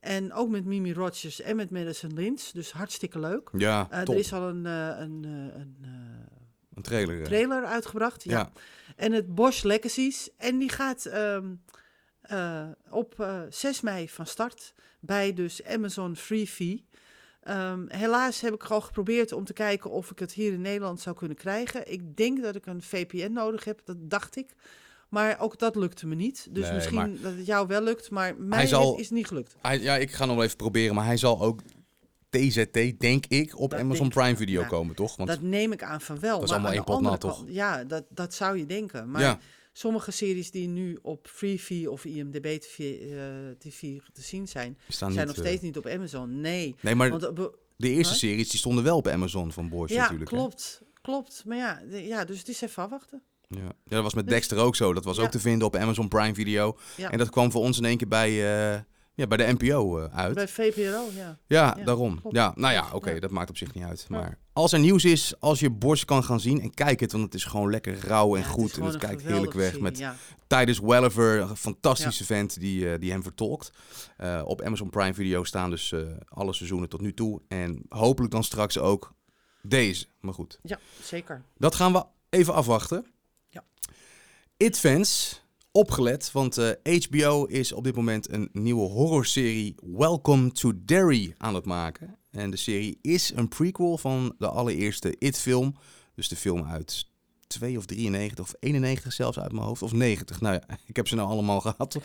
En 0.00 0.32
ook 0.32 0.48
met 0.48 0.64
Mimi 0.64 0.92
Rogers 0.92 1.40
en 1.40 1.56
met 1.56 1.70
Madison 1.70 2.14
Lynch. 2.14 2.40
Dus 2.42 2.72
hartstikke 2.72 3.18
leuk. 3.18 3.50
Ja, 3.56 3.86
er 3.90 4.14
is 4.14 4.32
al 4.32 4.48
een, 4.48 4.64
een, 4.64 5.24
een 5.24 5.76
Een 6.74 6.82
trailer. 6.82 7.24
trailer 7.24 7.64
uitgebracht. 7.64 8.24
Ja. 8.24 8.38
Ja. 8.38 8.52
En 8.96 9.12
het 9.12 9.34
Bosch 9.34 9.62
Legacies. 9.62 10.30
En 10.36 10.58
die 10.58 10.68
gaat 10.70 11.04
ehm, 11.06 11.54
eh, 12.28 12.66
op 12.90 13.20
eh 13.20 13.40
6 13.48 13.80
mei 13.80 14.08
van 14.08 14.26
start 14.26 14.74
bij 15.00 15.32
dus 15.32 15.64
Amazon 15.64 16.16
Free 16.16 16.46
Fee. 16.46 16.84
Ehm, 17.42 17.84
helaas 17.88 18.40
heb 18.40 18.54
ik 18.54 18.64
al 18.64 18.80
geprobeerd 18.80 19.32
om 19.32 19.44
te 19.44 19.52
kijken 19.52 19.90
of 19.90 20.10
ik 20.10 20.18
het 20.18 20.32
hier 20.32 20.52
in 20.52 20.60
Nederland 20.60 21.00
zou 21.00 21.16
kunnen 21.16 21.36
krijgen. 21.36 21.92
Ik 21.92 22.16
denk 22.16 22.42
dat 22.42 22.54
ik 22.54 22.66
een 22.66 22.82
VPN 22.82 23.32
nodig 23.32 23.64
heb, 23.64 23.80
dat 23.84 23.96
dacht 24.00 24.36
ik. 24.36 24.54
Maar 25.08 25.40
ook 25.40 25.58
dat 25.58 25.76
lukte 25.76 26.06
me 26.06 26.14
niet. 26.14 26.48
Dus 26.50 26.64
Nee, 26.64 26.74
misschien 26.74 27.18
dat 27.22 27.32
het 27.36 27.46
jou 27.46 27.66
wel 27.66 27.82
lukt, 27.82 28.10
maar 28.10 28.36
mij 28.36 28.66
zal- 28.66 28.96
is 28.96 29.04
het 29.04 29.10
niet 29.14 29.26
gelukt. 29.26 29.54
Hij, 29.62 29.80
ja, 29.80 29.96
ik 29.96 30.12
ga 30.12 30.24
nog 30.24 30.34
wel 30.34 30.44
even 30.44 30.56
proberen, 30.56 30.94
maar 30.94 31.04
hij 31.04 31.16
zal 31.16 31.40
ook 31.42 31.60
TZT, 32.30 33.00
denk 33.00 33.26
ik, 33.26 33.58
op 33.58 33.70
Dat 33.70 33.80
Amazon. 33.80 34.08
Prime 34.08 34.36
Video 34.36 34.60
Ja. 34.60 34.66
komen, 34.66 34.94
toch? 34.94 35.16
Want 35.16 35.28
dat 35.28 35.40
neem 35.40 35.72
ik 35.72 35.82
aan 35.82 36.00
van 36.00 36.20
wel. 36.20 36.34
dat 36.34 36.42
is 36.42 36.48
maar 36.48 36.58
allemaal 36.58 36.74
één 36.76 36.84
pot 36.84 37.00
nat, 37.00 37.18
kant- 37.18 37.44
Ja, 37.46 37.84
dat, 37.84 38.04
dat 38.08 38.34
zou 38.34 38.58
je 38.58 38.66
denken. 38.66 39.10
Maar 39.10 39.20
ja, 39.20 39.38
sommige 39.78 40.10
series 40.10 40.50
die 40.50 40.68
nu 40.68 40.98
op 41.02 41.28
Freevee 41.32 41.90
of 41.90 42.04
IMDb 42.04 42.58
TV, 42.60 42.78
eh, 42.78 43.18
TV 43.58 43.98
te 44.12 44.22
zien 44.22 44.48
zijn, 44.48 44.78
zijn 44.88 45.10
niet, 45.10 45.20
nog 45.24 45.34
eh, 45.36 45.40
steeds 45.42 45.62
niet 45.62 45.76
op 45.76 45.86
Amazon. 45.86 46.40
Nee. 46.40 46.74
Nee, 46.80 46.94
maar 46.94 47.10
Want, 47.10 47.36
de 47.76 47.88
eerste 47.88 48.12
Huh? 48.12 48.22
series 48.22 48.48
die 48.48 48.58
stonden 48.58 48.84
wel 48.84 48.96
op 48.96 49.06
Amazon 49.06 49.52
van 49.52 49.68
Bosch 49.68 49.92
ja, 49.94 50.00
natuurlijk. 50.02 50.30
hè? 50.30 50.36
klopt. 50.36 50.82
Klopt. 51.02 51.42
Maar 51.46 51.56
ja, 51.56 51.82
de- 51.90 52.04
ja, 52.06 52.24
dus 52.24 52.38
het 52.38 52.48
is 52.48 52.60
even 52.60 52.82
afwachten. 52.82 53.22
Ja. 53.48 53.58
ja, 53.62 53.72
dat 53.84 54.02
was 54.02 54.14
met 54.14 54.24
Dus- 54.24 54.34
Dexter 54.34 54.58
ook 54.58 54.76
zo. 54.76 54.92
Dat 54.92 55.04
was 55.04 55.16
Ja. 55.16 55.22
ook 55.22 55.30
te 55.30 55.40
vinden 55.40 55.66
op 55.66 55.76
Amazon 55.76 56.08
Prime 56.08 56.34
Video. 56.34 56.78
Ja. 56.96 57.10
En 57.10 57.18
dat 57.18 57.30
kwam 57.30 57.50
voor 57.50 57.62
ons 57.62 57.78
in 57.78 57.84
één 57.84 57.96
keer 57.96 58.08
bij, 58.08 58.30
eh, 58.74 58.80
ja, 59.18 59.26
bij 59.26 59.36
de 59.36 59.52
NPO 59.58 59.98
eh, 59.98 60.16
uit. 60.18 60.34
Bij 60.34 60.48
VPRO, 60.48 61.04
ja. 61.14 61.38
Ja, 61.46 61.74
Ja, 61.76 61.84
daarom. 61.84 62.20
klopt. 62.20 62.36
Ja, 62.36 62.52
nou 62.54 62.72
ja, 62.72 62.88
oké, 62.92 63.18
dat 63.18 63.30
maakt 63.30 63.50
op 63.50 63.56
zich 63.56 63.74
niet 63.74 63.84
uit. 63.84 64.06
Maar 64.08 64.38
als 64.52 64.72
er 64.72 64.78
nieuws 64.78 65.04
is, 65.04 65.40
als 65.40 65.60
je 65.60 65.70
Bosch 65.70 66.04
kan 66.04 66.24
gaan 66.24 66.40
zien 66.40 66.60
en 66.60 66.74
kijk 66.74 67.00
het, 67.00 67.12
want 67.12 67.24
het 67.24 67.34
is 67.34 67.44
gewoon 67.44 67.70
lekker 67.70 67.98
rauw 68.00 68.34
en 68.36 68.42
Ja, 68.42 68.48
goed. 68.48 68.76
En 68.76 68.82
het 68.84 68.96
kijkt 68.96 69.22
heerlijk 69.22 69.52
weg 69.52 69.66
serie, 69.66 69.82
met 69.82 69.98
ja. 69.98 70.16
Titus 70.46 70.78
Welliver, 70.78 71.40
een 71.40 71.56
fantastische 71.56 72.24
vent 72.24 72.60
die, 72.60 72.92
eh, 72.92 73.00
die 73.00 73.10
hem 73.10 73.22
vertolkt. 73.22 73.72
Eh, 74.16 74.42
op 74.44 74.62
Amazon 74.62 74.90
Prime 74.90 75.14
Video 75.14 75.44
staan 75.44 75.70
dus 75.70 75.94
alle 76.28 76.52
seizoenen 76.52 76.88
tot 76.88 77.00
nu 77.00 77.14
toe. 77.14 77.40
En 77.48 77.82
hopelijk 77.88 78.32
dan 78.32 78.44
straks 78.44 78.78
ook 78.78 79.14
deze. 79.62 80.06
Maar 80.20 80.34
goed, 80.34 80.58
ja, 80.62 80.78
zeker. 81.02 81.42
dat 81.56 81.74
gaan 81.74 81.92
we 81.92 82.04
even 82.28 82.54
afwachten. 82.54 83.06
Ja. 83.48 83.64
It-fans, 84.56 85.42
opgelet, 85.78 86.32
want 86.32 86.58
eh, 86.58 86.70
HBO 87.02 87.44
is 87.44 87.72
op 87.72 87.84
dit 87.84 87.96
moment 87.96 88.32
een 88.32 88.48
nieuwe 88.52 88.88
horrorserie 88.88 89.74
Welcome 89.96 90.50
to 90.52 90.72
Derry 90.84 91.34
aan 91.36 91.54
het 91.54 91.64
maken. 91.64 92.16
En 92.30 92.50
de 92.50 92.56
serie 92.56 92.98
is 93.02 93.32
een 93.34 93.48
prequel 93.48 93.98
van 93.98 94.34
de 94.38 94.48
allereerste 94.48 95.14
It-film. 95.18 95.74
Dus 96.14 96.28
de 96.28 96.36
film 96.36 96.64
uit 96.64 97.06
2 97.46 97.76
of 97.76 97.86
93 97.86 98.44
of 98.44 98.54
91 98.60 99.12
zelfs 99.12 99.38
uit 99.38 99.52
mijn 99.52 99.64
hoofd. 99.64 99.82
Of 99.82 99.92
90. 99.92 100.40
Nou 100.40 100.54
ja, 100.54 100.76
ik 100.86 100.96
heb 100.96 101.08
ze 101.08 101.14
nou 101.14 101.28
allemaal 101.28 101.60
gehad. 101.60 101.98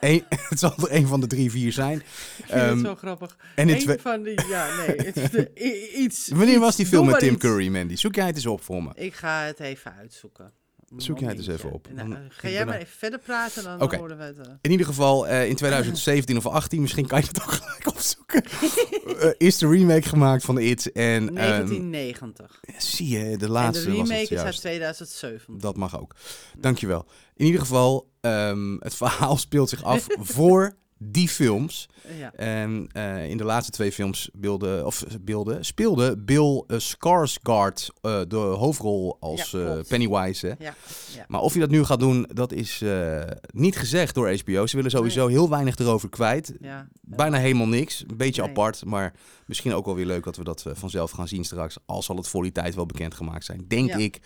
Eén- 0.00 0.24
het 0.48 0.58
zal 0.58 0.72
er 0.76 0.94
een 0.94 1.06
van 1.06 1.20
de 1.20 1.26
drie, 1.26 1.50
vier 1.50 1.72
zijn. 1.72 1.96
Ik 1.98 2.04
vind 2.36 2.50
Ehm, 2.50 2.76
het 2.76 2.86
zo 2.86 2.94
grappig. 2.94 3.36
En 3.54 3.68
Eén 3.68 4.00
van 4.00 4.22
die, 4.22 4.46
ja, 4.48 4.76
nee, 4.76 4.96
het 4.96 5.14
de- 5.32 5.92
iets. 5.96 6.28
Wanneer 6.28 6.48
iets, 6.48 6.58
was 6.58 6.76
die 6.76 6.86
film 6.86 7.06
met 7.06 7.18
Tim 7.18 7.34
iets. 7.34 7.42
Curry, 7.42 7.68
Mandy? 7.68 7.96
Zoek 7.96 8.14
jij 8.14 8.26
het 8.26 8.36
eens 8.36 8.46
op 8.46 8.62
voor 8.62 8.82
me. 8.82 8.90
Ik 8.94 9.14
ga 9.14 9.42
het 9.44 9.60
even 9.60 9.94
uitzoeken. 9.94 10.52
Zoek 10.96 11.18
jij 11.18 11.28
het 11.28 11.38
eens 11.38 11.46
even 11.46 11.72
op. 11.72 11.88
Nou, 11.92 12.16
ga 12.28 12.48
jij 12.48 12.66
maar 12.66 12.76
even 12.76 12.96
verder 12.98 13.18
praten, 13.18 13.64
dan 13.64 13.80
Oké. 13.80 13.96
horen 13.96 14.18
we 14.18 14.22
het. 14.22 14.38
In 14.60 14.70
ieder 14.70 14.86
geval, 14.86 15.28
eh, 15.28 15.48
in 15.48 15.56
2017 15.56 16.36
of 16.36 16.46
18, 16.46 16.80
misschien 16.80 17.06
kan 17.06 17.20
je 17.20 17.26
het 17.26 17.42
ook 17.42 17.50
gelijk 17.50 17.86
opzoeken, 17.86 18.42
eh, 19.20 19.30
is 19.36 19.58
de 19.58 19.68
remake 19.68 20.08
gemaakt 20.08 20.44
van 20.44 20.58
It. 20.58 20.92
En 20.92 21.28
ehm, 21.28 21.34
1990. 21.34 22.60
zie 22.78 23.08
je, 23.08 23.36
de 23.36 23.44
en 23.44 23.50
laatste 23.50 23.84
de 23.84 23.90
was 23.90 23.96
remake 23.96 24.20
het 24.20 24.30
is 24.30 24.36
uit 24.36 24.42
juist. 24.42 24.60
2007. 24.60 25.58
Dat 25.58 25.76
mag 25.76 26.00
ook. 26.00 26.14
Dankjewel. 26.58 27.06
In 27.36 27.46
ieder 27.46 27.60
geval, 27.60 28.10
ehm, 28.20 28.76
het 28.78 28.94
verhaal 28.94 29.36
speelt 29.46 29.68
zich 29.68 29.82
af 29.82 30.06
voor 30.18 30.76
die 31.02 31.28
films. 31.28 31.88
Ja. 32.18 32.32
En 32.34 32.88
eh, 32.92 33.28
in 33.30 33.36
de 33.36 33.44
laatste 33.44 33.72
twee 33.72 33.92
films 33.92 34.30
beelde, 34.32 34.82
of 34.84 35.04
beelde, 35.20 35.58
speelde 35.60 36.16
Bill 36.18 36.64
uh, 36.66 36.78
Skarsgård 36.78 37.86
eh, 38.00 38.20
de 38.28 38.36
hoofdrol 38.36 39.16
als 39.20 39.50
Ja, 39.50 39.76
eh. 39.76 39.84
Pennywise. 39.88 40.46
Hè? 40.46 40.64
Ja, 40.64 40.74
ja. 41.14 41.24
Maar 41.28 41.40
of 41.40 41.52
hij 41.52 41.60
dat 41.60 41.70
nu 41.70 41.84
gaat 41.84 42.00
doen, 42.00 42.26
dat 42.32 42.52
is 42.52 42.82
eh, 42.82 43.20
niet 43.52 43.76
gezegd 43.76 44.14
door 44.14 44.32
HBO. 44.34 44.66
Ze 44.66 44.76
willen 44.76 44.90
sowieso 44.90 45.26
heel 45.26 45.48
weinig 45.50 45.76
erover 45.76 46.08
kwijt. 46.08 46.54
ja. 46.60 46.88
Bijna 47.00 47.38
helemaal 47.38 47.68
niks. 47.68 48.04
Een 48.08 48.16
beetje 48.16 48.42
Nee. 48.42 48.50
apart, 48.50 48.84
maar 48.84 49.12
misschien 49.46 49.74
ook 49.74 49.84
wel 49.84 49.94
weer 49.94 50.06
leuk 50.06 50.24
dat 50.24 50.36
we 50.36 50.44
dat 50.44 50.66
eh, 50.66 50.72
vanzelf 50.74 51.10
gaan 51.10 51.28
zien 51.28 51.44
straks. 51.44 51.76
Al 51.86 52.02
zal 52.02 52.16
het 52.16 52.28
voor 52.28 52.42
die 52.42 52.52
tijd 52.52 52.74
wel 52.74 52.86
bekendgemaakt 52.86 53.44
zijn, 53.44 53.64
denk 53.68 53.94
ik. 53.94 54.20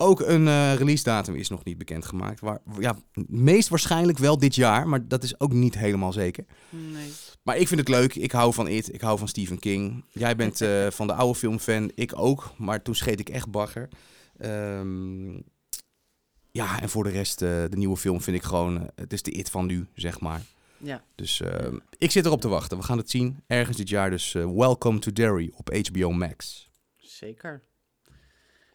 Ook 0.00 0.20
een 0.20 0.48
eh, 0.48 0.74
release 0.74 1.02
datum 1.02 1.34
is 1.34 1.48
nog 1.48 1.64
niet 1.64 1.78
bekendgemaakt. 1.78 2.40
Waar, 2.40 2.58
ja, 2.78 2.96
meest 3.26 3.68
waarschijnlijk 3.68 4.18
wel 4.18 4.38
dit 4.38 4.54
jaar, 4.54 4.88
maar 4.88 5.08
dat 5.08 5.22
is 5.22 5.40
ook 5.40 5.52
niet 5.52 5.78
helemaal 5.78 6.12
zeker. 6.12 6.44
Nee. 6.70 7.12
Maar 7.42 7.56
ik 7.56 7.68
vind 7.68 7.80
het 7.80 7.88
leuk. 7.88 8.14
Ik 8.14 8.32
hou 8.32 8.54
van 8.54 8.68
It. 8.68 8.94
Ik 8.94 9.00
hou 9.00 9.18
van 9.18 9.28
Stephen 9.28 9.58
King. 9.58 10.04
Jij 10.08 10.36
bent 10.36 10.60
eh, 10.60 10.86
van 10.98 11.06
de 11.06 11.12
oude 11.12 11.38
filmfan. 11.38 11.90
Ik 11.94 12.12
ook. 12.18 12.52
Maar 12.56 12.82
toen 12.82 12.94
scheet 12.94 13.20
ik 13.20 13.28
echt 13.28 13.50
bagger. 13.50 13.88
Ehm, 14.36 15.34
ja, 16.50 16.80
en 16.80 16.88
voor 16.88 17.04
de 17.04 17.10
rest, 17.10 17.42
eh, 17.42 17.48
de 17.48 17.76
nieuwe 17.76 17.96
film 17.96 18.20
vind 18.20 18.36
ik 18.36 18.42
gewoon... 18.42 18.90
het 18.94 19.12
is 19.12 19.22
de 19.22 19.30
It 19.30 19.50
van 19.50 19.66
nu, 19.66 19.86
zeg 19.94 20.20
maar. 20.20 20.42
Ja. 20.76 21.02
Dus 21.14 21.40
ehm, 21.40 21.78
ik 21.96 22.10
zit 22.10 22.26
erop 22.26 22.40
te 22.40 22.48
wachten. 22.48 22.78
We 22.78 22.84
gaan 22.84 22.98
het 22.98 23.10
zien. 23.10 23.42
Ergens 23.46 23.76
dit 23.76 23.88
jaar. 23.88 24.10
Dus 24.10 24.32
Welcome 24.32 24.98
to 24.98 25.12
Derry 25.12 25.50
op 25.54 25.74
HBO 25.74 26.10
Max. 26.10 26.70
Zeker. 26.96 27.62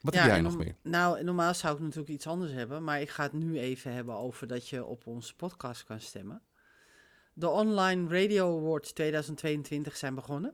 Wat 0.03 0.13
Ja, 0.13 0.21
heb 0.21 0.31
jij 0.31 0.41
nog 0.41 0.57
meer? 0.57 0.75
Nou, 0.81 1.23
normaal 1.23 1.53
zou 1.53 1.75
ik 1.75 1.81
natuurlijk 1.81 2.09
iets 2.09 2.27
anders 2.27 2.51
hebben, 2.51 2.83
maar 2.83 3.01
ik 3.01 3.09
ga 3.09 3.23
het 3.23 3.33
nu 3.33 3.59
even 3.59 3.93
hebben 3.93 4.15
over 4.15 4.47
dat 4.47 4.69
je 4.69 4.85
op 4.85 5.07
onze 5.07 5.35
podcast 5.35 5.83
kan 5.83 5.99
stemmen. 5.99 6.41
De 7.33 7.49
Online 7.49 8.21
Radio 8.21 8.57
Awards 8.57 8.91
2022 8.91 9.97
zijn 9.97 10.15
begonnen. 10.15 10.53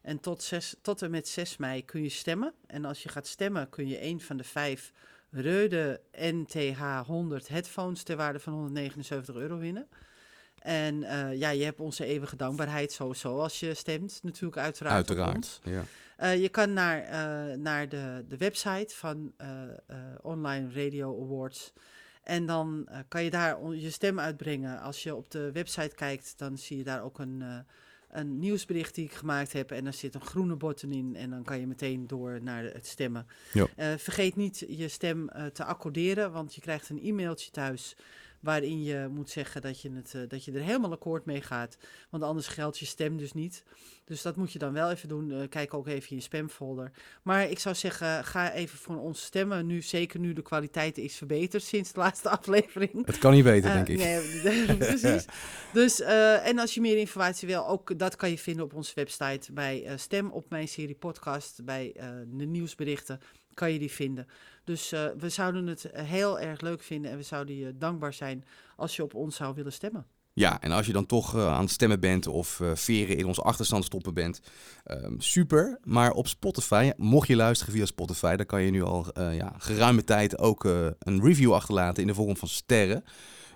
En 0.00 0.20
tot, 0.20 0.42
6, 0.42 0.76
tot 0.82 1.02
en 1.02 1.10
met 1.10 1.28
6 1.28 1.56
mei 1.56 1.84
kun 1.84 2.02
je 2.02 2.08
stemmen. 2.08 2.54
En 2.66 2.84
als 2.84 3.02
je 3.02 3.08
gaat 3.08 3.26
stemmen, 3.26 3.68
kun 3.68 3.88
je 3.88 4.02
een 4.02 4.20
van 4.20 4.36
de 4.36 4.44
vijf 4.44 4.92
Rode 5.30 6.00
NTH 6.12 7.00
100 7.06 7.48
headphones 7.48 8.02
ter 8.02 8.16
waarde 8.16 8.40
van 8.40 8.52
179 8.52 9.34
euro 9.34 9.58
winnen. 9.58 9.88
En 10.58 11.02
eh, 11.02 11.38
ja, 11.38 11.50
je 11.50 11.64
hebt 11.64 11.80
onze 11.80 12.04
eeuwige 12.04 12.36
dankbaarheid 12.36 12.92
sowieso 12.92 13.38
als 13.38 13.60
je 13.60 13.74
stemt, 13.74 14.20
natuurlijk 14.22 14.56
uiteraard. 14.56 14.94
Uiteraard. 14.94 15.60
Ja. 15.62 15.84
Eh, 16.22 16.40
je 16.40 16.48
kan 16.48 16.72
naar, 16.72 17.02
eh, 17.02 17.56
naar 17.56 17.88
de, 17.88 18.24
de 18.28 18.36
website 18.36 18.96
van 18.96 19.32
eh, 19.36 19.48
Online 20.20 20.68
Radio 20.72 21.22
Awards. 21.22 21.72
En 22.22 22.46
dan 22.46 22.88
kan 23.08 23.24
je 23.24 23.30
daar 23.30 23.72
je 23.72 23.90
stem 23.90 24.20
uitbrengen. 24.20 24.80
Als 24.80 25.02
je 25.02 25.14
op 25.14 25.30
de 25.30 25.52
website 25.52 25.94
kijkt, 25.94 26.34
dan 26.36 26.58
zie 26.58 26.76
je 26.76 26.84
daar 26.84 27.02
ook 27.02 27.18
een, 27.18 27.44
een 28.10 28.38
nieuwsbericht 28.38 28.94
die 28.94 29.04
ik 29.04 29.12
gemaakt 29.12 29.52
heb. 29.52 29.70
En 29.70 29.84
daar 29.84 29.94
zit 29.94 30.14
een 30.14 30.24
groene 30.24 30.56
button 30.56 30.92
in. 30.92 31.16
En 31.16 31.30
dan 31.30 31.42
kan 31.42 31.60
je 31.60 31.66
meteen 31.66 32.06
door 32.06 32.42
naar 32.42 32.64
het 32.64 32.86
stemmen. 32.86 33.26
Ja. 33.52 33.98
Vergeet 33.98 34.36
niet 34.36 34.64
je 34.68 34.88
stem 34.88 35.28
te 35.52 35.64
accorderen, 35.64 36.32
want 36.32 36.54
je 36.54 36.60
krijgt 36.60 36.88
een 36.88 37.02
e-mailtje 37.02 37.50
thuis. 37.50 37.96
Waarin 38.40 38.82
je 38.82 39.08
moet 39.10 39.30
zeggen 39.30 39.62
dat 39.62 39.80
je, 39.80 39.90
het, 39.92 40.30
dat 40.30 40.44
je 40.44 40.52
er 40.52 40.62
helemaal 40.62 40.92
akkoord 40.92 41.24
mee 41.24 41.42
gaat. 41.42 41.76
Want 42.10 42.22
anders 42.22 42.46
geldt 42.46 42.78
je 42.78 42.86
stem 42.86 43.16
dus 43.16 43.32
niet. 43.32 43.64
Dus 44.12 44.22
dat 44.22 44.36
moet 44.36 44.52
je 44.52 44.58
dan 44.58 44.72
wel 44.72 44.90
even 44.90 45.08
doen. 45.08 45.30
Eh, 45.32 45.48
kijk 45.48 45.74
ook 45.74 45.86
even 45.86 46.10
in 46.10 46.16
je 46.16 46.22
spamfolder. 46.22 46.90
Maar 47.22 47.50
ik 47.50 47.58
zou 47.58 47.74
zeggen, 47.74 48.24
ga 48.24 48.52
even 48.52 48.78
voor 48.78 48.96
ons 49.00 49.22
stemmen. 49.22 49.66
Nu, 49.66 49.82
zeker 49.82 50.20
nu 50.20 50.32
de 50.32 50.42
kwaliteit 50.42 50.98
is 50.98 51.16
verbeterd 51.16 51.62
sinds 51.62 51.92
de 51.92 52.00
laatste 52.00 52.28
aflevering. 52.38 53.06
Het 53.06 53.18
kan 53.18 53.32
niet 53.32 53.44
beter, 53.44 53.70
Eh, 53.70 53.74
denk 53.74 53.88
ik. 53.88 53.98
nee, 53.98 54.76
precies. 54.76 55.24
Dus, 55.72 56.00
eh, 56.00 56.46
en 56.46 56.58
als 56.58 56.74
je 56.74 56.80
meer 56.80 56.98
informatie 56.98 57.48
wil, 57.48 57.68
ook 57.68 57.98
dat 57.98 58.16
kan 58.16 58.30
je 58.30 58.38
vinden 58.38 58.64
op 58.64 58.74
onze 58.74 58.92
website. 58.94 59.52
Bij 59.52 59.92
Stem 59.96 60.30
op 60.30 60.50
mijn 60.50 60.68
serie 60.68 60.94
podcast, 60.94 61.64
bij 61.64 61.92
de 62.26 62.44
nieuwsberichten, 62.44 63.20
kan 63.54 63.72
je 63.72 63.78
die 63.78 63.90
vinden. 63.90 64.26
Dus 64.64 64.90
we 65.18 65.28
zouden 65.28 65.66
het 65.66 65.86
heel 65.92 66.40
erg 66.40 66.60
leuk 66.60 66.82
vinden 66.82 67.10
en 67.10 67.16
we 67.16 67.22
zouden 67.22 67.56
je 67.56 67.76
dankbaar 67.78 68.12
zijn 68.14 68.44
als 68.76 68.96
je 68.96 69.02
op 69.02 69.14
ons 69.14 69.36
zou 69.36 69.54
willen 69.54 69.72
stemmen. 69.72 70.06
Ja, 70.34 70.60
en 70.60 70.72
als 70.72 70.86
je 70.86 70.92
dan 70.92 71.06
toch 71.06 71.36
eh, 71.36 71.52
aan 71.52 71.60
het 71.60 71.70
stemmen 71.70 72.00
bent 72.00 72.26
of 72.26 72.60
eh, 72.60 72.70
veren 72.74 73.16
in 73.16 73.26
onze 73.26 73.42
achterstand 73.42 73.84
stoppen 73.84 74.14
bent, 74.14 74.40
ehm, 74.84 75.14
super. 75.18 75.78
Maar 75.84 76.12
op 76.12 76.28
Spotify, 76.28 76.92
mocht 76.96 77.28
je 77.28 77.36
luisteren 77.36 77.74
via 77.74 77.86
Spotify, 77.86 78.36
dan 78.36 78.46
kan 78.46 78.62
je 78.62 78.70
nu 78.70 78.82
al 78.82 79.06
eh, 79.12 79.36
ja, 79.36 79.54
geruime 79.58 80.04
tijd 80.04 80.38
ook 80.38 80.64
een 80.98 81.22
review 81.22 81.52
achterlaten 81.52 82.02
in 82.02 82.08
de 82.08 82.14
vorm 82.14 82.36
van 82.36 82.48
sterren. 82.48 83.04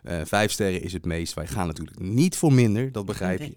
Eh, 0.06 0.20
vijf 0.24 0.52
sterren 0.52 0.82
is 0.82 0.92
het 0.92 1.04
meest. 1.04 1.34
Wij 1.34 1.46
gaan 1.46 1.66
natuurlijk 1.66 1.98
niet 1.98 2.36
voor 2.36 2.52
minder, 2.52 2.92
dat 2.92 3.06
begrijp 3.06 3.40
je. 3.40 3.52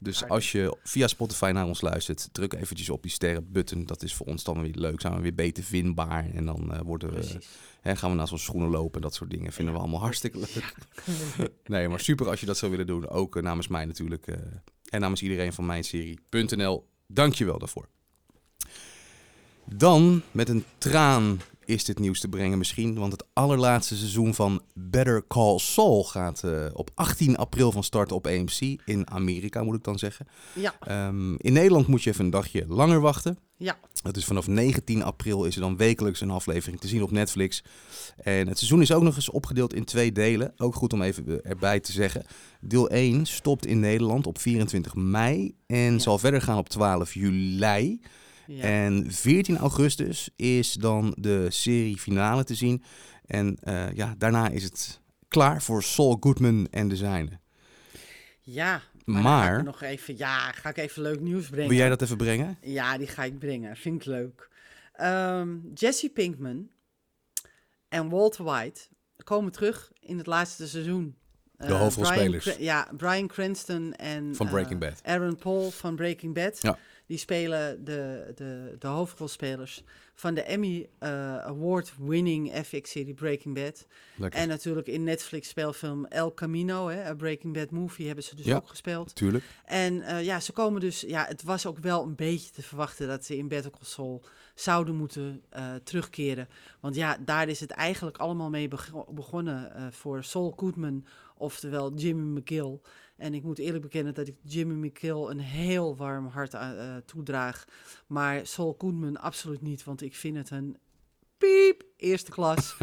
Dus 0.00 0.28
als 0.28 0.52
je 0.52 0.76
via 0.82 1.06
Spotify 1.06 1.50
naar 1.54 1.66
ons 1.66 1.80
luistert, 1.80 2.28
druk 2.32 2.52
eventjes 2.52 2.90
op 2.90 3.02
die 3.02 3.10
sterrenbutton. 3.10 3.84
Dat 3.84 4.02
is 4.02 4.14
voor 4.14 4.26
ons 4.26 4.44
dan 4.44 4.62
weer 4.62 4.74
leuk. 4.74 5.00
Zijn 5.00 5.14
we 5.14 5.20
weer 5.20 5.34
beter 5.34 5.64
vindbaar. 5.64 6.30
En 6.34 6.46
dan 6.46 6.72
eh, 6.72 6.80
worden 6.80 7.14
we, 7.14 7.38
hè, 7.80 7.96
gaan 7.96 8.10
we 8.10 8.16
naar 8.16 8.28
zo'n 8.28 8.38
schoenen 8.38 8.70
lopen. 8.70 9.00
Dat 9.00 9.14
soort 9.14 9.30
dingen 9.30 9.52
vinden 9.52 9.74
we 9.74 9.80
allemaal 9.80 10.00
hartstikke 10.00 10.38
leuk. 10.38 10.74
Nee, 11.66 11.88
maar 11.88 12.00
super 12.00 12.28
als 12.28 12.40
je 12.40 12.46
dat 12.46 12.58
zou 12.58 12.70
willen 12.70 12.86
doen. 12.86 13.08
Ook 13.08 13.36
eh, 13.36 13.42
namens 13.42 13.68
mij 13.68 13.84
natuurlijk. 13.84 14.26
en 14.88 15.00
namens 15.00 15.22
iedereen 15.22 15.52
van 15.52 15.66
mijn 15.66 15.84
serie.nl. 15.84 16.86
Dank 17.06 17.34
je 17.34 17.44
wel 17.44 17.58
daarvoor. 17.58 17.88
Dan, 19.64 20.22
met 20.30 20.48
een 20.48 20.64
traan 20.78 21.40
is 21.66 21.84
dit 21.84 21.98
nieuws 21.98 22.20
te 22.20 22.28
brengen 22.28 22.58
misschien. 22.58 22.94
Want 22.98 23.12
het 23.12 23.24
allerlaatste 23.32 23.96
seizoen 23.96 24.34
van 24.34 24.62
Better 24.74 25.24
Call 25.28 25.58
Saul 25.58 26.04
gaat 26.04 26.42
eh, 26.44 26.66
op 26.72 26.90
18 26.94 27.36
april 27.36 27.72
van 27.72 27.84
start 27.84 28.12
op 28.12 28.26
AMC. 28.26 28.60
In 28.84 29.10
Amerika 29.10 29.62
moet 29.62 29.76
ik 29.76 29.84
dan 29.84 29.98
zeggen. 29.98 30.26
Ja, 30.54 30.74
Ehm, 30.80 31.34
in 31.34 31.52
Nederland 31.52 31.86
moet 31.86 32.02
je 32.02 32.10
even 32.10 32.24
een 32.24 32.30
dagje 32.30 32.64
langer 32.68 33.00
wachten. 33.00 33.38
ja. 33.56 33.78
Dat 34.02 34.16
is 34.16 34.24
vanaf 34.24 34.46
19 34.46 35.02
april 35.02 35.44
is 35.44 35.54
er 35.54 35.60
dan 35.60 35.76
wekelijks 35.76 36.20
een 36.20 36.30
aflevering 36.30 36.80
te 36.80 36.88
zien 36.88 37.02
op 37.02 37.10
Netflix. 37.10 37.62
En 38.16 38.48
het 38.48 38.58
seizoen 38.58 38.80
is 38.80 38.92
ook 38.92 39.02
nog 39.02 39.16
eens 39.16 39.30
opgedeeld 39.30 39.74
in 39.74 39.84
twee 39.84 40.12
delen. 40.12 40.52
Ook 40.56 40.74
goed 40.74 40.92
om 40.92 41.02
even 41.02 41.44
erbij 41.44 41.80
te 41.80 41.92
zeggen. 41.92 42.24
Deel 42.60 42.88
1 42.90 43.26
stopt 43.26 43.66
in 43.66 43.80
Nederland 43.80 44.26
op 44.26 44.38
24 44.38 44.94
mei 44.94 45.54
en 45.66 45.92
Ja. 45.92 45.98
zal 45.98 46.18
verder 46.18 46.42
gaan 46.42 46.58
op 46.58 46.68
12 46.68 47.14
juli. 47.14 48.00
Ja. 48.46 48.62
En 48.62 49.12
14 49.12 49.56
augustus 49.56 50.30
is 50.36 50.72
dan 50.72 51.14
de 51.18 51.46
serie 51.50 51.98
finale 51.98 52.44
te 52.44 52.54
zien. 52.54 52.82
En 53.26 53.56
eh, 53.60 53.92
ja, 53.92 54.14
daarna 54.18 54.48
is 54.48 54.62
het 54.64 55.00
klaar 55.28 55.62
voor 55.62 55.82
Saul 55.82 56.16
Goodman 56.20 56.66
en 56.70 56.88
de 56.88 56.96
zijne. 56.96 57.40
ja. 58.40 58.82
Maar, 59.04 59.58
ik 59.58 59.64
nog 59.64 59.82
even, 59.82 60.16
ja, 60.18 60.52
ga 60.52 60.68
ik 60.68 60.76
even 60.76 61.02
leuk 61.02 61.20
nieuws 61.20 61.48
brengen. 61.48 61.68
Wil 61.68 61.78
jij 61.78 61.88
dat 61.88 62.02
even 62.02 62.16
brengen? 62.16 62.58
Ja, 62.62 62.98
die 62.98 63.06
ga 63.06 63.24
ik 63.24 63.38
brengen. 63.38 63.76
Vind 63.76 64.00
ik 64.00 64.06
leuk. 64.06 64.48
Ehm, 64.92 65.56
Jesse 65.74 66.08
Pinkman 66.08 66.68
en 67.88 68.08
Walter 68.08 68.44
White 68.44 68.80
komen 69.24 69.52
terug 69.52 69.92
in 70.00 70.18
het 70.18 70.26
laatste 70.26 70.68
seizoen. 70.68 71.16
De 71.56 71.64
Eh, 71.64 71.80
hoofdrolspelers. 71.80 72.44
Brian 72.44 72.62
ja, 72.62 72.88
Brian 72.96 73.26
Cranston 73.26 73.94
en 73.94 74.34
Van 74.34 74.46
eh, 74.46 74.52
Breaking 74.52 74.80
Bad. 74.80 75.00
Aaron 75.02 75.36
Paul 75.36 75.70
van 75.70 75.96
Breaking 75.96 76.34
Bad. 76.34 76.58
Ja. 76.62 76.78
Die 77.06 77.18
spelen 77.18 77.84
de, 77.84 78.32
de, 78.34 78.76
de 78.78 78.86
hoofdrolspelers 78.86 79.82
van 80.14 80.34
de 80.34 80.42
Emmy 80.42 80.88
eh, 80.98 81.36
Award-winning 81.38 82.52
FX-serie 82.64 83.14
Breaking 83.14 83.54
Bad. 83.54 83.86
Lekker. 84.16 84.40
En 84.40 84.48
natuurlijk 84.48 84.86
in 84.86 85.02
Netflix 85.04 85.48
speelfilm 85.48 86.04
El 86.06 86.34
Camino, 86.34 86.88
hè, 86.88 87.10
een 87.10 87.16
Breaking 87.16 87.54
Bad 87.54 87.70
movie, 87.70 88.06
hebben 88.06 88.24
ze 88.24 88.36
dus 88.36 88.44
Ja. 88.44 88.56
ook 88.56 88.68
gespeeld. 88.68 89.14
Tuurlijk. 89.14 89.44
En 89.64 90.02
eh, 90.02 90.24
ja, 90.24 90.40
ze 90.40 90.52
komen 90.52 90.80
dus. 90.80 91.00
Ja, 91.00 91.24
het 91.28 91.42
was 91.42 91.66
ook 91.66 91.78
wel 91.78 92.02
een 92.02 92.14
beetje 92.14 92.50
te 92.50 92.62
verwachten 92.62 93.08
dat 93.08 93.24
ze 93.24 93.36
in 93.36 93.48
Better 93.48 93.70
Call 93.70 93.80
Saul 93.84 94.22
zouden 94.54 94.94
moeten 94.94 95.42
eh, 95.50 95.74
terugkeren. 95.84 96.48
Want 96.80 96.94
ja, 96.94 97.16
daar 97.24 97.48
is 97.48 97.60
het 97.60 97.70
eigenlijk 97.70 98.16
allemaal 98.16 98.50
mee 98.50 98.68
bego- 98.68 99.06
begonnen 99.12 99.92
voor 99.92 100.24
Saul 100.24 100.52
Goodman, 100.56 101.06
oftewel 101.36 101.94
Jimmy 101.94 102.38
McGill. 102.40 102.80
En 103.16 103.34
ik 103.34 103.42
moet 103.42 103.58
eerlijk 103.58 103.82
bekennen 103.82 104.14
dat 104.14 104.28
ik 104.28 104.36
Jimmy 104.42 104.86
McGill 104.86 105.26
een 105.30 105.40
heel 105.40 105.96
warm 105.96 106.26
hart 106.26 106.54
eh, 106.54 106.96
toedraag. 107.04 107.64
Maar 108.06 108.46
Saul 108.46 108.74
Goodman 108.78 109.16
absoluut 109.20 109.62
niet, 109.62 109.84
want 109.84 110.02
ik 110.02 110.14
vind 110.14 110.36
het 110.36 110.50
een 110.50 110.76
piep 111.38 111.82
eerste 111.96 112.30
klas. 112.30 112.76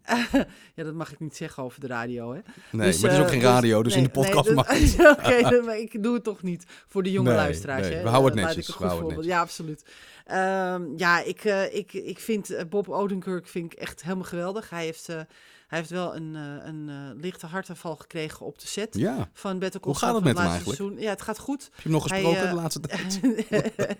ja, 0.74 0.84
dat 0.84 0.94
mag 0.94 1.12
ik 1.12 1.20
niet 1.20 1.36
zeggen 1.36 1.62
over 1.62 1.80
de 1.80 1.86
radio, 1.86 2.32
hè? 2.32 2.40
Nee, 2.72 2.86
Dus, 2.86 3.00
maar 3.00 3.10
het 3.10 3.18
is 3.18 3.18
ook 3.18 3.24
eh, 3.24 3.30
geen 3.30 3.40
dus- 3.40 3.48
radio, 3.48 3.82
dus 3.82 3.96
in 3.96 4.02
de 4.02 4.08
podcast 4.10 4.46
nee, 4.46 4.54
mag 4.54 4.68
Oké, 5.18 5.50
dan- 5.50 5.64
maar 5.64 5.78
ik 5.78 6.02
doe 6.02 6.14
het 6.14 6.24
toch 6.24 6.42
niet 6.42 6.64
voor 6.88 7.02
de 7.02 7.10
jonge 7.10 7.28
Nee, 7.28 7.36
luisteraars. 7.38 7.86
nee, 7.86 7.96
hè? 7.96 8.02
we 8.02 8.08
houden 8.08 8.38
het 8.38 8.46
netjes, 8.46 8.66
we 8.66 8.72
een 8.72 8.78
goed 8.78 8.86
houden 8.86 9.04
het 9.06 9.14
voorbeeld- 9.14 9.34
Ja, 9.34 9.40
absoluut. 9.40 9.84
Ehm, 10.24 10.96
ja, 10.96 11.22
ik, 11.22 11.44
ik, 11.72 11.92
ik 11.92 12.18
vind 12.18 12.64
Bob 12.68 12.88
Odenkirk 12.88 13.46
vind 13.46 13.72
ik 13.72 13.78
echt 13.78 14.02
helemaal 14.02 14.24
geweldig. 14.24 14.70
Hij 14.70 14.84
heeft, 14.84 15.08
hij 15.66 15.78
heeft 15.78 15.90
wel 15.90 16.16
een, 16.16 16.36
eh, 16.36 16.66
een 16.66 16.88
eh, 16.88 17.20
lichte 17.22 17.46
hartaanval 17.46 17.96
gekregen 17.96 18.46
op 18.46 18.58
de 18.58 18.66
set 18.66 18.94
Ja. 18.94 19.30
van 19.32 19.58
Better 19.58 19.80
Call 19.80 19.90
Hoe 19.92 20.00
gaat 20.00 20.14
het 20.14 20.24
met 20.24 20.38
hem 20.38 20.46
laatste 20.46 20.64
seizoen. 20.64 20.98
Ja, 20.98 21.10
het 21.10 21.22
gaat 21.22 21.38
goed. 21.38 21.62
Heb 21.62 21.74
je 21.74 21.82
hem 21.82 21.92
nog 21.92 22.02
gesproken 22.02 22.42
eh, 22.42 22.50
de 22.50 22.54
laatste 22.54 22.80
tijd? 22.80 23.20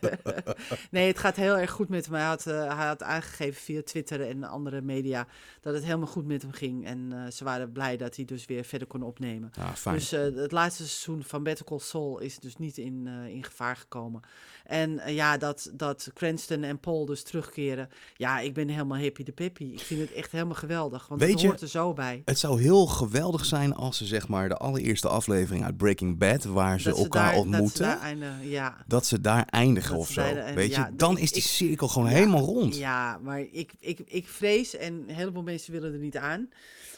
nee, 0.90 1.06
het 1.06 1.18
gaat 1.18 1.36
heel 1.36 1.58
erg 1.58 1.70
goed 1.70 1.88
met 1.88 2.04
hem. 2.04 2.14
Hij 2.14 2.24
had, 2.24 2.44
hij 2.44 2.86
had 2.86 3.02
aangegeven 3.02 3.62
via 3.62 3.82
Twitter 3.82 4.28
en 4.28 4.44
andere 4.44 4.80
media 4.80 5.26
dat 5.60 5.74
het 5.74 5.84
helemaal 5.84 6.06
goed 6.06 6.26
met 6.26 6.42
hem 6.42 6.52
ging. 6.52 6.86
En 6.86 7.32
ze 7.32 7.44
waren 7.44 7.72
blij 7.72 7.96
dat 7.96 8.16
hij 8.16 8.24
dus 8.24 8.44
weer 8.44 8.64
verder 8.64 8.88
kon 8.88 9.02
opnemen. 9.02 9.50
Ah. 9.58 9.92
Dus 9.92 10.10
het 10.10 10.52
laatste 10.52 10.86
seizoen 10.86 11.22
van 11.22 11.42
Better 11.42 11.64
Call 11.64 11.78
Saul 11.78 12.18
is 12.18 12.38
dus 12.38 12.56
niet 12.56 12.78
in, 12.78 13.06
in 13.06 13.44
gevaar 13.44 13.76
gekomen. 13.76 14.22
En 14.66 14.98
eh, 14.98 15.14
ja, 15.14 15.36
dat, 15.36 15.70
dat 15.74 16.10
Cranston 16.14 16.62
en 16.62 16.78
Paul 16.78 17.04
dus 17.06 17.22
terugkeren. 17.22 17.88
Ja, 18.16 18.40
ik 18.40 18.54
ben 18.54 18.68
helemaal 18.68 18.98
happy 18.98 19.22
de 19.22 19.32
peppy. 19.32 19.64
Ik 19.64 19.80
vind 19.80 20.00
het 20.00 20.12
echt 20.12 20.32
helemaal 20.32 20.54
geweldig, 20.54 21.08
want 21.08 21.20
Weet 21.20 21.30
het 21.30 21.40
je- 21.40 21.46
hoort 21.46 21.60
er 21.60 21.68
zo 21.68 21.92
bij. 21.92 22.22
Het 22.24 22.38
zou 22.38 22.60
heel 22.62 22.86
geweldig 22.86 23.44
zijn 23.44 23.74
als 23.74 23.96
ze 23.96 24.04
zeg 24.06 24.28
maar 24.28 24.48
de 24.48 24.56
allereerste 24.56 25.08
aflevering 25.08 25.64
uit 25.64 25.76
Breaking 25.76 26.18
Bad, 26.18 26.44
waar 26.44 26.80
ze 26.80 26.90
elkaar 26.90 27.22
daar- 27.22 27.24
Dat 27.34 27.42
ze 27.42 27.48
ontmoeten, 27.48 27.82
daar 27.82 28.00
eindigen, 28.00 28.48
ja. 28.48 28.76
dat 28.86 29.06
ze 29.06 29.20
daar 29.20 29.44
eindigen 29.44 29.90
Dat 29.90 30.00
of 30.00 30.08
zo. 30.10 30.34
Weet 30.54 30.74
je, 30.74 30.86
dan 30.96 31.18
is 31.18 31.32
die 31.32 31.42
ik- 31.42 31.48
cirkel 31.48 31.88
gewoon 31.88 32.08
Ja, 32.08 32.14
helemaal 32.14 32.44
rond. 32.44 32.76
Ja, 32.76 33.18
maar 33.22 33.40
ik, 33.40 33.72
ik, 33.80 34.00
ik 34.06 34.28
vrees, 34.28 34.76
en 34.76 35.04
een 35.08 35.14
heleboel 35.14 35.42
mensen 35.42 35.72
willen 35.72 35.92
er 35.92 35.98
niet 35.98 36.16
aan, 36.16 36.48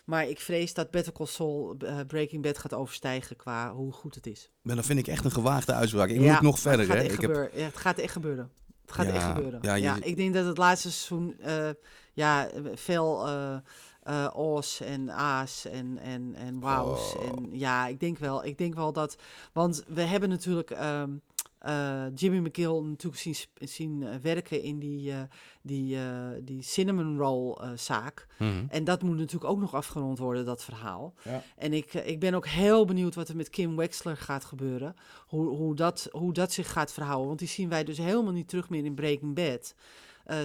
maar 0.08 0.28
ik 0.28 0.40
vrees 0.40 0.74
dat 0.74 0.90
Better 0.90 1.12
Call 1.12 1.26
Saul 1.26 1.76
eh, 1.78 1.98
Breaking 2.06 2.42
Bad 2.42 2.58
gaat 2.58 2.74
overstijgen 2.74 3.36
qua 3.36 3.72
hoe 3.72 3.92
goed 3.92 4.14
het 4.14 4.26
is. 4.26 4.50
Maar 4.62 4.74
dan 4.74 4.84
vind 4.84 4.98
ik 4.98 5.06
echt 5.06 5.24
een 5.24 5.30
gewaagde 5.30 5.72
uitspraak. 5.72 6.08
Ik 6.08 6.20
Ja, 6.20 6.32
moet 6.32 6.42
nog 6.42 6.58
verder, 6.58 6.80
Het 6.80 6.96
gaat, 6.96 7.06
hè? 7.06 7.12
Ik 7.12 7.20
heb. 7.20 7.50
Ja, 7.54 7.64
het 7.64 7.76
gaat 7.76 7.98
echt 7.98 8.12
gebeuren. 8.12 8.50
Het 8.80 8.92
gaat 8.92 9.06
echt 9.06 9.24
gebeuren. 9.24 9.80
ja, 9.80 9.98
ik 10.02 10.16
denk 10.16 10.34
dat 10.34 10.46
het 10.46 10.58
laatste 10.58 10.90
seizoen 10.90 11.40
eh, 11.40 11.68
ja, 12.12 12.48
veel 12.74 13.28
eh 13.28 14.28
O's 14.34 14.80
en 14.80 15.10
A's 15.10 15.64
en, 15.64 15.98
en, 15.98 16.34
en 16.34 16.60
wauws. 16.60 17.16
Oh. 17.16 17.26
En 17.26 17.48
ja, 17.52 17.86
ik 17.86 18.00
denk 18.00 18.18
wel. 18.18 18.44
Ik 18.44 18.58
denk 18.58 18.74
wel 18.74 18.92
dat. 18.92 19.16
Want 19.52 19.84
we 19.86 20.02
hebben 20.02 20.28
natuurlijk 20.28 20.70
ehm, 20.70 21.10
eh, 21.58 22.04
Jimmy 22.14 22.38
McGill 22.38 22.80
natuurlijk 22.82 23.22
zien, 23.22 23.34
zien 23.54 24.02
eh, 24.02 24.14
werken 24.22 24.62
in 24.62 24.78
die, 24.78 25.12
eh, 25.12 25.20
die, 25.62 25.98
die 26.44 26.62
cinnamon 26.62 27.18
roll 27.18 27.76
zaak. 27.76 28.26
Mhm. 28.38 28.64
En 28.68 28.84
dat 28.84 29.02
moet 29.02 29.16
natuurlijk 29.16 29.50
ook 29.50 29.60
nog 29.60 29.74
afgerond 29.74 30.18
worden, 30.18 30.44
dat 30.44 30.64
verhaal. 30.64 31.14
Ja. 31.24 31.42
En 31.56 31.72
ik, 31.72 31.94
ik 31.94 32.20
ben 32.20 32.34
ook 32.34 32.46
heel 32.46 32.84
benieuwd 32.84 33.14
wat 33.14 33.28
er 33.28 33.36
met 33.36 33.50
Kim 33.50 33.76
Wexler 33.76 34.16
gaat 34.16 34.44
gebeuren. 34.44 34.94
Hoe, 35.26 35.48
hoe, 35.48 35.74
dat, 35.74 36.08
hoe 36.10 36.32
dat 36.32 36.52
zich 36.52 36.72
gaat 36.72 36.92
verhouden. 36.92 37.26
Want 37.26 37.38
die 37.38 37.48
zien 37.48 37.68
wij 37.68 37.84
dus 37.84 37.98
helemaal 37.98 38.32
niet 38.32 38.48
terug 38.48 38.68
meer 38.68 38.84
in 38.84 38.94
Breaking 38.94 39.34
Bad. 39.34 39.74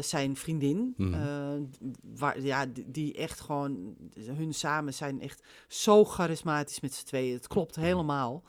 Zijn 0.01 0.35
vriendin, 0.35 0.93
Mhm. 0.97 1.61
waar, 2.15 2.41
ja, 2.41 2.65
die, 2.65 2.91
die 2.91 3.13
echt 3.13 3.39
gewoon, 3.39 3.95
hun 4.19 4.53
samen 4.53 4.93
zijn 4.93 5.21
echt 5.21 5.43
zo 5.67 6.05
charismatisch 6.05 6.79
met 6.79 6.93
z'n 6.93 7.05
tweeën. 7.05 7.33
Het 7.33 7.47
klopt 7.47 7.75
helemaal. 7.75 8.43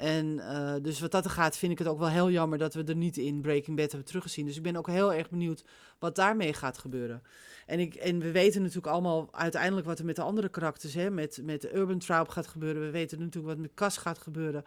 En 0.00 0.38
eh, 0.38 0.74
dus 0.82 1.00
wat 1.00 1.10
dat 1.10 1.28
gaat, 1.28 1.56
vind 1.56 1.72
ik 1.72 1.78
het 1.78 1.88
ook 1.88 1.98
wel 1.98 2.08
heel 2.08 2.30
jammer 2.30 2.58
dat 2.58 2.74
we 2.74 2.84
er 2.84 2.96
niet 2.96 3.16
in 3.16 3.40
Breaking 3.40 3.76
Bad 3.76 3.90
hebben 3.90 4.08
teruggezien. 4.08 4.46
Dus 4.46 4.56
ik 4.56 4.62
ben 4.62 4.76
ook 4.76 4.86
heel 4.86 5.14
erg 5.14 5.30
benieuwd 5.30 5.64
wat 5.98 6.14
daarmee 6.16 6.52
gaat 6.52 6.78
gebeuren. 6.78 7.22
En, 7.66 7.80
ik, 7.80 7.94
en 7.94 8.18
we 8.18 8.30
weten 8.30 8.60
natuurlijk 8.60 8.86
allemaal 8.86 9.28
uiteindelijk 9.32 9.86
wat 9.86 9.98
er 9.98 10.04
met 10.04 10.16
de 10.16 10.22
andere 10.22 10.48
karakters, 10.48 10.94
hè, 10.94 11.10
met, 11.10 11.40
met 11.42 11.74
Urban 11.74 11.98
Troop 11.98 12.28
gaat 12.28 12.46
gebeuren. 12.46 12.82
We 12.82 12.90
weten 12.90 13.18
natuurlijk 13.18 13.46
wat 13.46 13.58
met 13.62 13.74
Cas 13.74 13.96
gaat 13.96 14.18
gebeuren. 14.18 14.62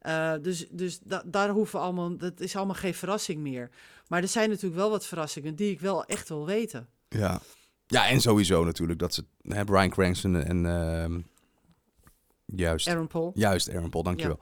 Eh, 0.00 0.34
dus 0.42 0.66
dus 0.70 0.98
da- 0.98 1.22
daar 1.26 1.48
hoeven 1.48 1.78
we 1.78 1.84
allemaal, 1.84 2.16
dat 2.16 2.40
is 2.40 2.56
allemaal 2.56 2.74
geen 2.74 2.94
verrassing 2.94 3.40
meer. 3.40 3.70
Maar 4.06 4.22
er 4.22 4.28
zijn 4.28 4.48
natuurlijk 4.48 4.80
wel 4.80 4.90
wat 4.90 5.06
verrassingen 5.06 5.54
die 5.54 5.70
ik 5.70 5.80
wel 5.80 6.04
echt 6.04 6.28
wil 6.28 6.46
weten. 6.46 6.88
Ja. 7.08 7.40
ja, 7.86 8.08
en 8.08 8.20
sowieso 8.20 8.64
natuurlijk 8.64 8.98
dat 8.98 9.14
ze 9.14 9.24
hè, 9.42 9.64
Brian 9.64 9.90
Cranston 9.90 10.36
en 10.36 10.66
ehm, 10.66 11.20
juist, 12.56 12.88
Aaron 12.88 13.06
Paul. 13.06 13.32
juist 13.34 13.70
Aaron 13.70 13.90
Paul, 13.90 14.02
dankjewel. 14.02 14.38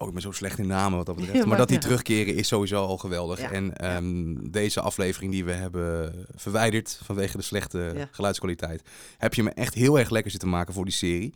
Oh, 0.00 0.06
ik 0.08 0.12
ben 0.12 0.22
zo 0.22 0.30
slecht 0.32 0.58
in 0.58 0.66
namen 0.66 0.96
wat 0.96 1.06
dat 1.06 1.14
betreft. 1.20 1.34
Ja, 1.34 1.40
maar, 1.40 1.48
maar 1.48 1.58
dat 1.58 1.68
die 1.68 1.78
terugkeren 1.78 2.34
is 2.34 2.48
sowieso 2.48 2.84
al 2.84 2.98
geweldig. 2.98 3.40
En 3.40 3.76
ehm, 3.76 4.50
deze 4.50 4.80
aflevering 4.80 5.32
die 5.32 5.44
we 5.44 5.52
hebben 5.52 6.14
verwijderd 6.34 7.00
vanwege 7.04 7.36
de 7.36 7.42
slechte 7.42 8.08
geluidskwaliteit, 8.10 8.82
heb 9.18 9.34
je 9.34 9.42
me 9.42 9.50
echt 9.50 9.74
heel 9.74 9.98
erg 9.98 10.10
lekker 10.10 10.30
zitten 10.30 10.48
maken 10.48 10.74
voor 10.74 10.84
die 10.84 10.94
serie. 10.94 11.34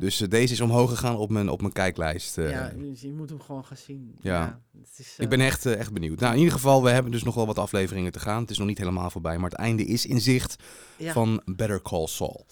Dus 0.00 0.20
eh, 0.20 0.28
deze 0.28 0.52
is 0.52 0.60
omhoog 0.60 0.90
gegaan 0.90 1.16
op 1.16 1.30
mijn, 1.30 1.48
op 1.48 1.60
mijn 1.60 1.72
kijklijst. 1.72 2.38
eh. 2.38 2.50
ja, 2.50 2.72
dus 2.76 3.00
je 3.00 3.12
moet 3.12 3.28
hem 3.28 3.40
gewoon 3.40 3.64
gaan 3.64 3.76
zien. 3.76 4.14
Ja. 4.20 4.60
het 4.80 4.98
is, 4.98 5.14
Ik 5.18 5.28
ben 5.28 5.40
echt, 5.40 5.66
eh, 5.66 5.78
echt 5.78 5.92
benieuwd. 5.92 6.20
Nou, 6.20 6.32
in 6.32 6.38
ieder 6.38 6.54
geval, 6.54 6.82
we 6.82 6.90
hebben 6.90 7.12
dus 7.12 7.22
nog 7.22 7.34
wel 7.34 7.46
wat 7.46 7.58
afleveringen 7.58 8.12
te 8.12 8.20
gaan. 8.20 8.40
Het 8.40 8.50
is 8.50 8.58
nog 8.58 8.66
niet 8.66 8.78
helemaal 8.78 9.10
voorbij, 9.10 9.38
maar 9.38 9.50
het 9.50 9.58
einde 9.58 9.84
is 9.84 10.06
in 10.06 10.20
zicht 10.20 10.56
van 10.98 11.42
Better 11.44 11.82
Call 11.82 12.06
Saul. 12.06 12.46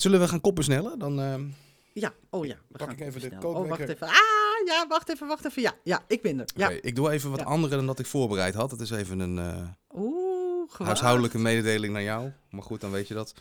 Zullen 0.00 0.20
we 0.20 0.28
gaan 0.28 0.40
koppen 0.40 0.64
snellen? 0.64 0.98
Dan, 0.98 1.20
ehm, 1.20 1.44
Ja, 1.92 2.12
oh 2.30 2.46
ja. 2.46 2.54
We 2.68 2.78
Pak 2.78 2.88
gaan 2.88 2.98
ik 2.98 3.00
even 3.06 3.20
de. 3.20 3.30
Oh, 3.34 3.38
kookwekker. 3.40 3.68
wacht 3.78 3.88
even. 3.90 4.06
Ah, 4.06 4.66
ja, 4.66 4.86
wacht 4.88 5.08
even, 5.08 5.26
wacht 5.26 5.44
even. 5.44 5.62
Ja, 5.62 5.72
ja, 5.84 6.02
ik 6.06 6.22
ben 6.22 6.40
er. 6.40 6.48
Ja. 6.56 6.66
oké, 6.66 6.74
ik 6.74 6.94
doe 6.94 7.10
even 7.10 7.30
wat 7.30 7.38
Ja. 7.38 7.44
andere 7.44 7.76
dan 7.76 7.86
dat 7.86 7.98
ik 7.98 8.06
voorbereid 8.06 8.54
had. 8.54 8.70
Het 8.70 8.80
is 8.80 8.90
even 8.90 9.18
een 9.20 9.38
eh, 9.38 9.68
Oeh, 9.94 10.70
huishoudelijke 10.78 11.38
mededeling 11.38 11.92
naar 11.92 12.02
jou. 12.02 12.30
Maar 12.50 12.62
goed, 12.62 12.80
dan 12.80 12.90
weet 12.90 13.08
je 13.08 13.14
dat. 13.14 13.34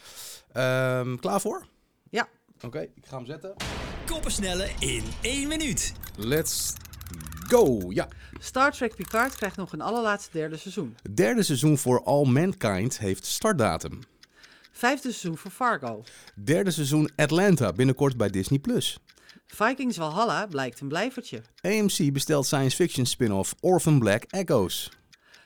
Ehm, 0.54 1.16
klaar 1.16 1.42
voor? 1.42 1.66
Ja. 2.10 2.28
Oké, 2.62 2.80
ik 2.80 3.06
ga 3.06 3.18
hem 3.18 3.26
zetten. 3.26 3.54
Koppensnellen 4.06 4.70
in 4.80 5.04
één 5.22 5.48
minuut. 5.48 5.94
Let's 6.16 6.74
go! 7.48 7.78
Ja. 7.90 8.08
Star 8.40 8.72
Trek 8.72 8.96
Picard 8.96 9.36
krijgt 9.36 9.58
nog 9.58 9.74
een 9.74 9.82
allerlaatste 9.82 10.30
derde 10.32 10.58
seizoen. 10.58 10.96
Het 11.04 11.18
derde 11.18 11.44
seizoen 11.44 11.78
voor 11.78 12.04
All 12.04 12.26
Mankind 12.26 13.00
heeft 13.00 13.26
startdatum. 13.26 14.00
Vijfde 14.80 15.12
seizoen 15.12 15.38
voor 15.38 15.52
Fargo. 15.52 16.04
Derde 16.36 16.72
seizoen 16.72 17.10
Atlanta, 17.16 17.74
binnenkort 17.74 18.18
bij 18.18 18.30
Disney+. 18.30 18.60
Vikings 19.48 19.96
Valhalla 19.96 20.48
blijkt 20.48 20.80
een 20.80 20.88
blijvertje. 20.88 21.42
AMC 21.62 22.14
bestelt 22.14 22.46
science 22.46 22.76
fiction 22.76 23.06
spin-off 23.06 23.56
Orphan 23.60 24.00
Black 24.00 24.24
Echoes. 24.24 24.92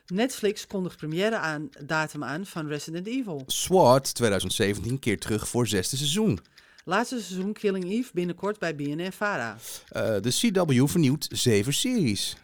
Netflix 0.06 0.68
kondigt 0.68 0.98
première 0.98 1.38
aan, 1.38 1.70
datum 1.86 2.24
aan 2.24 2.46
van 2.46 2.68
Resident 2.68 3.08
Evil. 3.08 3.44
SWAT 3.48 4.16
2017 4.16 5.00
keert 5.00 5.22
terug 5.22 5.48
voor 5.48 5.68
zesde 5.68 5.98
seizoen. 5.98 6.40
Laatste 6.86 7.22
seizoen 7.22 7.54
Killing 7.54 7.92
Eve 7.92 8.10
binnenkort 8.14 8.60
bij 8.60 8.76
BNN-Vara. 8.76 9.58
Eh, 9.90 10.16
de 10.22 10.30
CW 10.30 10.88
vernieuwt 10.88 11.28
zeven 11.32 11.74
series. 11.74 12.36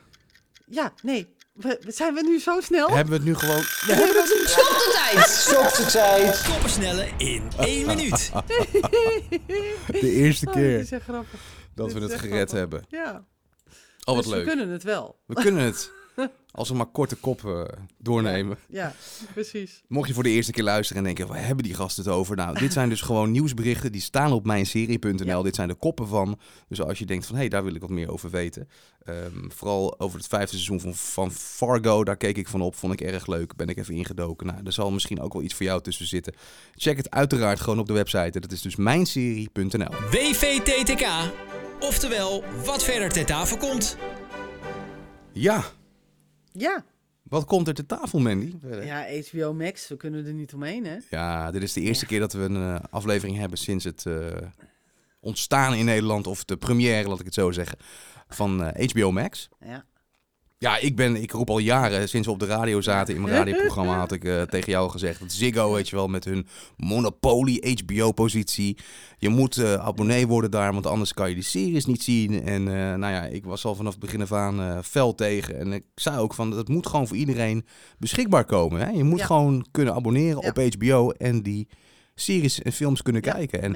Ja, 0.66 0.94
nee. 1.02 1.28
We, 1.60 1.80
zijn 1.88 2.14
we 2.14 2.22
nu 2.22 2.40
zo 2.40 2.60
snel? 2.62 2.88
Hebben 2.90 3.10
we 3.10 3.14
het 3.16 3.24
nu 3.24 3.36
gewoon... 3.36 3.62
We 3.62 3.94
hebben 3.94 4.24
het 4.24 5.92
tijd. 5.92 6.44
Koppensnellen 6.48 7.08
in 7.18 7.44
één 7.60 7.86
minuut. 7.86 8.32
De 10.02 10.12
eerste 10.12 10.46
Oh, 10.48 10.54
keer 10.54 10.80
is 10.80 10.92
echt 10.92 11.04
grappig. 11.04 11.40
dat 11.76 11.88
dit 11.90 11.98
we 11.98 12.02
het 12.04 12.20
gered 12.20 12.30
grappig. 12.50 12.52
hebben. 12.52 12.86
Ja. 12.90 13.26
Oh, 14.06 14.16
wat 14.16 14.24
dus 14.24 14.34
leuk. 14.34 14.44
we 14.44 14.48
kunnen 14.50 14.70
het 14.70 14.84
wel. 14.84 15.20
We 15.26 15.34
kunnen 15.34 15.64
het. 15.64 15.92
Als 16.60 16.70
we 16.70 16.76
maar 16.76 16.86
korte 16.86 17.16
koppen 17.16 17.88
doornemen. 17.98 18.58
Ja, 18.70 18.94
precies. 19.34 19.84
Mocht 19.88 20.08
je 20.08 20.14
voor 20.14 20.24
de 20.24 20.30
eerste 20.30 20.52
keer 20.52 20.64
luisteren 20.64 20.98
en 20.98 21.04
denken, 21.04 21.28
waar 21.28 21.46
hebben 21.46 21.64
die 21.64 21.74
gasten 21.74 22.04
het 22.04 22.14
over? 22.14 22.36
Nou, 22.36 22.60
dit 22.60 22.74
zijn 22.74 22.90
dus 22.90 23.02
gewoon 23.02 23.32
nieuwsberichten 23.32 23.92
die 23.92 24.02
staan 24.02 24.32
op 24.32 24.46
mijnserie.nl. 24.46 25.26
Ja. 25.26 25.42
Dit 25.42 25.56
zijn 25.56 25.68
de 25.68 25.74
koppen 25.74 26.08
van. 26.08 26.40
Dus 26.68 26.82
als 26.82 27.00
je 27.00 27.06
denkt 27.06 27.26
van, 27.26 27.36
hé, 27.36 27.42
hey, 27.42 27.50
daar 27.50 27.64
wil 27.64 27.76
ik 27.76 27.82
wat 27.82 27.90
meer 27.90 28.12
over 28.12 28.30
weten. 28.30 28.70
Ehm, 29.04 29.50
vooral 29.50 30.00
over 30.00 30.18
het 30.18 30.28
vijfde 30.28 30.56
seizoen 30.56 30.80
van, 30.80 30.96
van 30.96 31.32
Fargo, 31.32 32.04
daar 32.04 32.18
keek 32.18 32.38
ik 32.38 32.48
van 32.48 32.62
op. 32.62 32.76
Vond 32.76 32.94
ik 32.94 33.02
erg 33.02 33.28
leuk. 33.28 33.56
Ben 33.56 33.68
ik 33.68 33.78
even 33.78 33.94
ingedoken. 33.94 34.48
Nou, 34.48 34.60
er 34.64 34.74
zal 34.74 34.92
misschien 34.92 35.22
ook 35.22 35.34
wel 35.34 35.42
iets 35.42 35.54
voor 35.54 35.66
jou 35.66 35.82
tussen 35.82 36.08
zitten. 36.08 36.34
Check 36.76 36.98
het 36.98 37.10
uiteraard 37.10 37.60
gewoon 37.60 37.80
op 37.80 37.88
de 37.88 37.94
website. 37.94 38.40
Dat 38.40 38.52
is 38.52 38.62
dus 38.62 38.76
mijnserie.nl. 38.76 39.92
WVTTK. 40.12 41.08
Oftewel, 41.80 42.44
wat 42.66 42.84
verder 42.84 43.10
ter 43.10 43.26
tafel 43.26 43.58
komt. 43.58 43.98
Ja, 45.32 45.64
Ja. 46.52 46.86
wat 47.24 47.46
komt 47.46 47.68
er 47.68 47.74
te 47.74 47.86
tafel, 47.86 48.20
Mandy? 48.20 48.54
ja, 48.82 49.06
HBO 49.32 49.54
Max, 49.54 49.88
we 49.88 49.98
kunnen 49.98 50.26
er 50.26 50.34
niet 50.34 50.54
omheen, 50.54 50.86
hè? 50.86 50.98
Ja, 51.10 51.52
dit 51.52 51.64
is 51.64 51.74
de 51.74 51.82
eerste 51.82 52.04
Ja. 52.04 52.10
keer 52.10 52.20
dat 52.20 52.34
we 52.34 52.40
een 52.40 52.56
eh, 52.56 52.80
aflevering 52.90 53.38
hebben 53.38 53.58
sinds 53.58 53.84
het 53.84 54.06
eh, 54.06 54.28
ontstaan 55.20 55.74
in 55.74 55.86
Nederland, 55.86 56.28
of 56.28 56.46
de 56.46 56.58
première, 56.58 57.08
laat 57.10 57.20
ik 57.20 57.26
het 57.26 57.34
zo 57.34 57.52
zeggen, 57.52 57.78
van 58.28 58.64
eh, 58.64 58.90
HBO 58.90 59.12
Max. 59.12 59.50
Ja. 59.60 59.86
Ja, 60.62 60.78
ik, 60.78 60.96
ben, 60.96 61.16
ik 61.22 61.32
roep 61.32 61.50
al 61.50 61.58
jaren, 61.60 62.10
sinds 62.10 62.28
we 62.28 62.34
op 62.34 62.40
de 62.40 62.46
radio 62.46 62.82
zaten, 62.82 63.16
in 63.16 63.22
mijn 63.22 63.34
radioprogramma 63.36 63.98
had 63.98 64.12
ik 64.12 64.24
eh, 64.24 64.42
tegen 64.42 64.72
jou 64.72 64.90
gezegd. 64.90 65.20
Dat 65.20 65.32
Ziggo, 65.32 65.74
weet 65.74 65.90
je 65.90 65.96
wel, 65.96 66.08
met 66.08 66.26
hun 66.26 66.48
monopolie 66.78 67.78
HBO-positie. 67.86 68.78
Je 69.18 69.30
moet 69.30 69.58
eh, 69.58 69.74
abonnee 69.74 70.28
worden 70.28 70.52
daar, 70.52 70.74
want 70.74 70.86
anders 70.88 71.14
kan 71.14 71.30
je 71.30 71.36
die 71.36 71.44
series 71.44 71.86
niet 71.86 72.04
zien. 72.04 72.44
En 72.44 72.68
eh, 72.68 72.74
nou 72.96 73.14
ja, 73.14 73.26
ik 73.26 73.46
was 73.46 73.66
al 73.66 73.76
vanaf 73.76 73.92
het 73.92 74.02
begin 74.02 74.22
af 74.22 74.32
aan 74.32 74.84
fel 74.84 75.16
tegen. 75.16 75.60
En 75.60 75.74
ik 75.74 75.84
zei 75.96 76.18
ook 76.18 76.34
van, 76.34 76.50
dat 76.50 76.68
moet 76.68 76.88
gewoon 76.88 77.08
voor 77.08 77.18
iedereen 77.18 77.66
beschikbaar 77.98 78.46
komen. 78.46 78.80
Hè? 78.82 78.90
Je 78.90 79.04
moet 79.04 79.20
Ja. 79.20 79.26
gewoon 79.26 79.66
kunnen 79.72 79.94
abonneren 79.94 80.42
Ja. 80.42 80.50
op 80.50 80.74
HBO 80.76 81.10
en 81.10 81.42
die 81.44 81.68
series 82.16 82.62
en 82.62 82.72
films 82.72 83.02
kunnen 83.02 83.22
Ja, 83.26 83.32
kijken. 83.32 83.62
En 83.62 83.76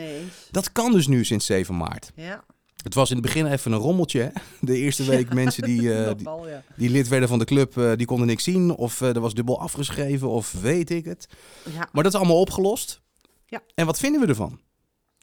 dat 0.52 0.72
kan 0.72 0.92
dus 0.92 1.08
nu 1.08 1.26
sinds 1.26 1.46
7 1.46 1.78
maart. 1.78 2.12
Ja, 2.16 2.44
Het 2.84 2.94
was 2.94 3.10
in 3.10 3.16
het 3.16 3.26
begin 3.26 3.46
even 3.46 3.72
een 3.72 3.80
rommeltje. 3.80 4.20
hè. 4.22 4.30
De 4.68 4.78
eerste 4.78 5.04
week 5.04 5.34
mensen 5.34 5.64
die, 5.64 5.80
eh, 5.94 6.16
die, 6.16 6.26
nogal, 6.26 6.48
ja. 6.48 6.64
die 6.76 6.90
lid 6.90 7.08
werden 7.08 7.30
van 7.30 7.40
de 7.40 7.46
club, 7.46 7.78
eh, 7.78 7.92
die 7.96 8.06
konden 8.06 8.28
niks 8.28 8.44
zien. 8.44 8.72
Of 8.72 9.02
eh, 9.02 9.16
er 9.16 9.20
was 9.20 9.34
dubbel 9.34 9.60
afgeschreven, 9.60 10.30
of 10.30 10.52
weet 10.52 10.90
ik 10.90 11.06
het. 11.06 11.28
Ja. 11.74 11.90
Maar 11.92 12.04
dat 12.04 12.14
is 12.14 12.20
allemaal 12.20 12.40
opgelost. 12.40 13.02
Ja. 13.46 13.62
En 13.76 13.86
wat 13.86 14.00
vinden 14.00 14.22
we 14.22 14.28
ervan? 14.28 14.60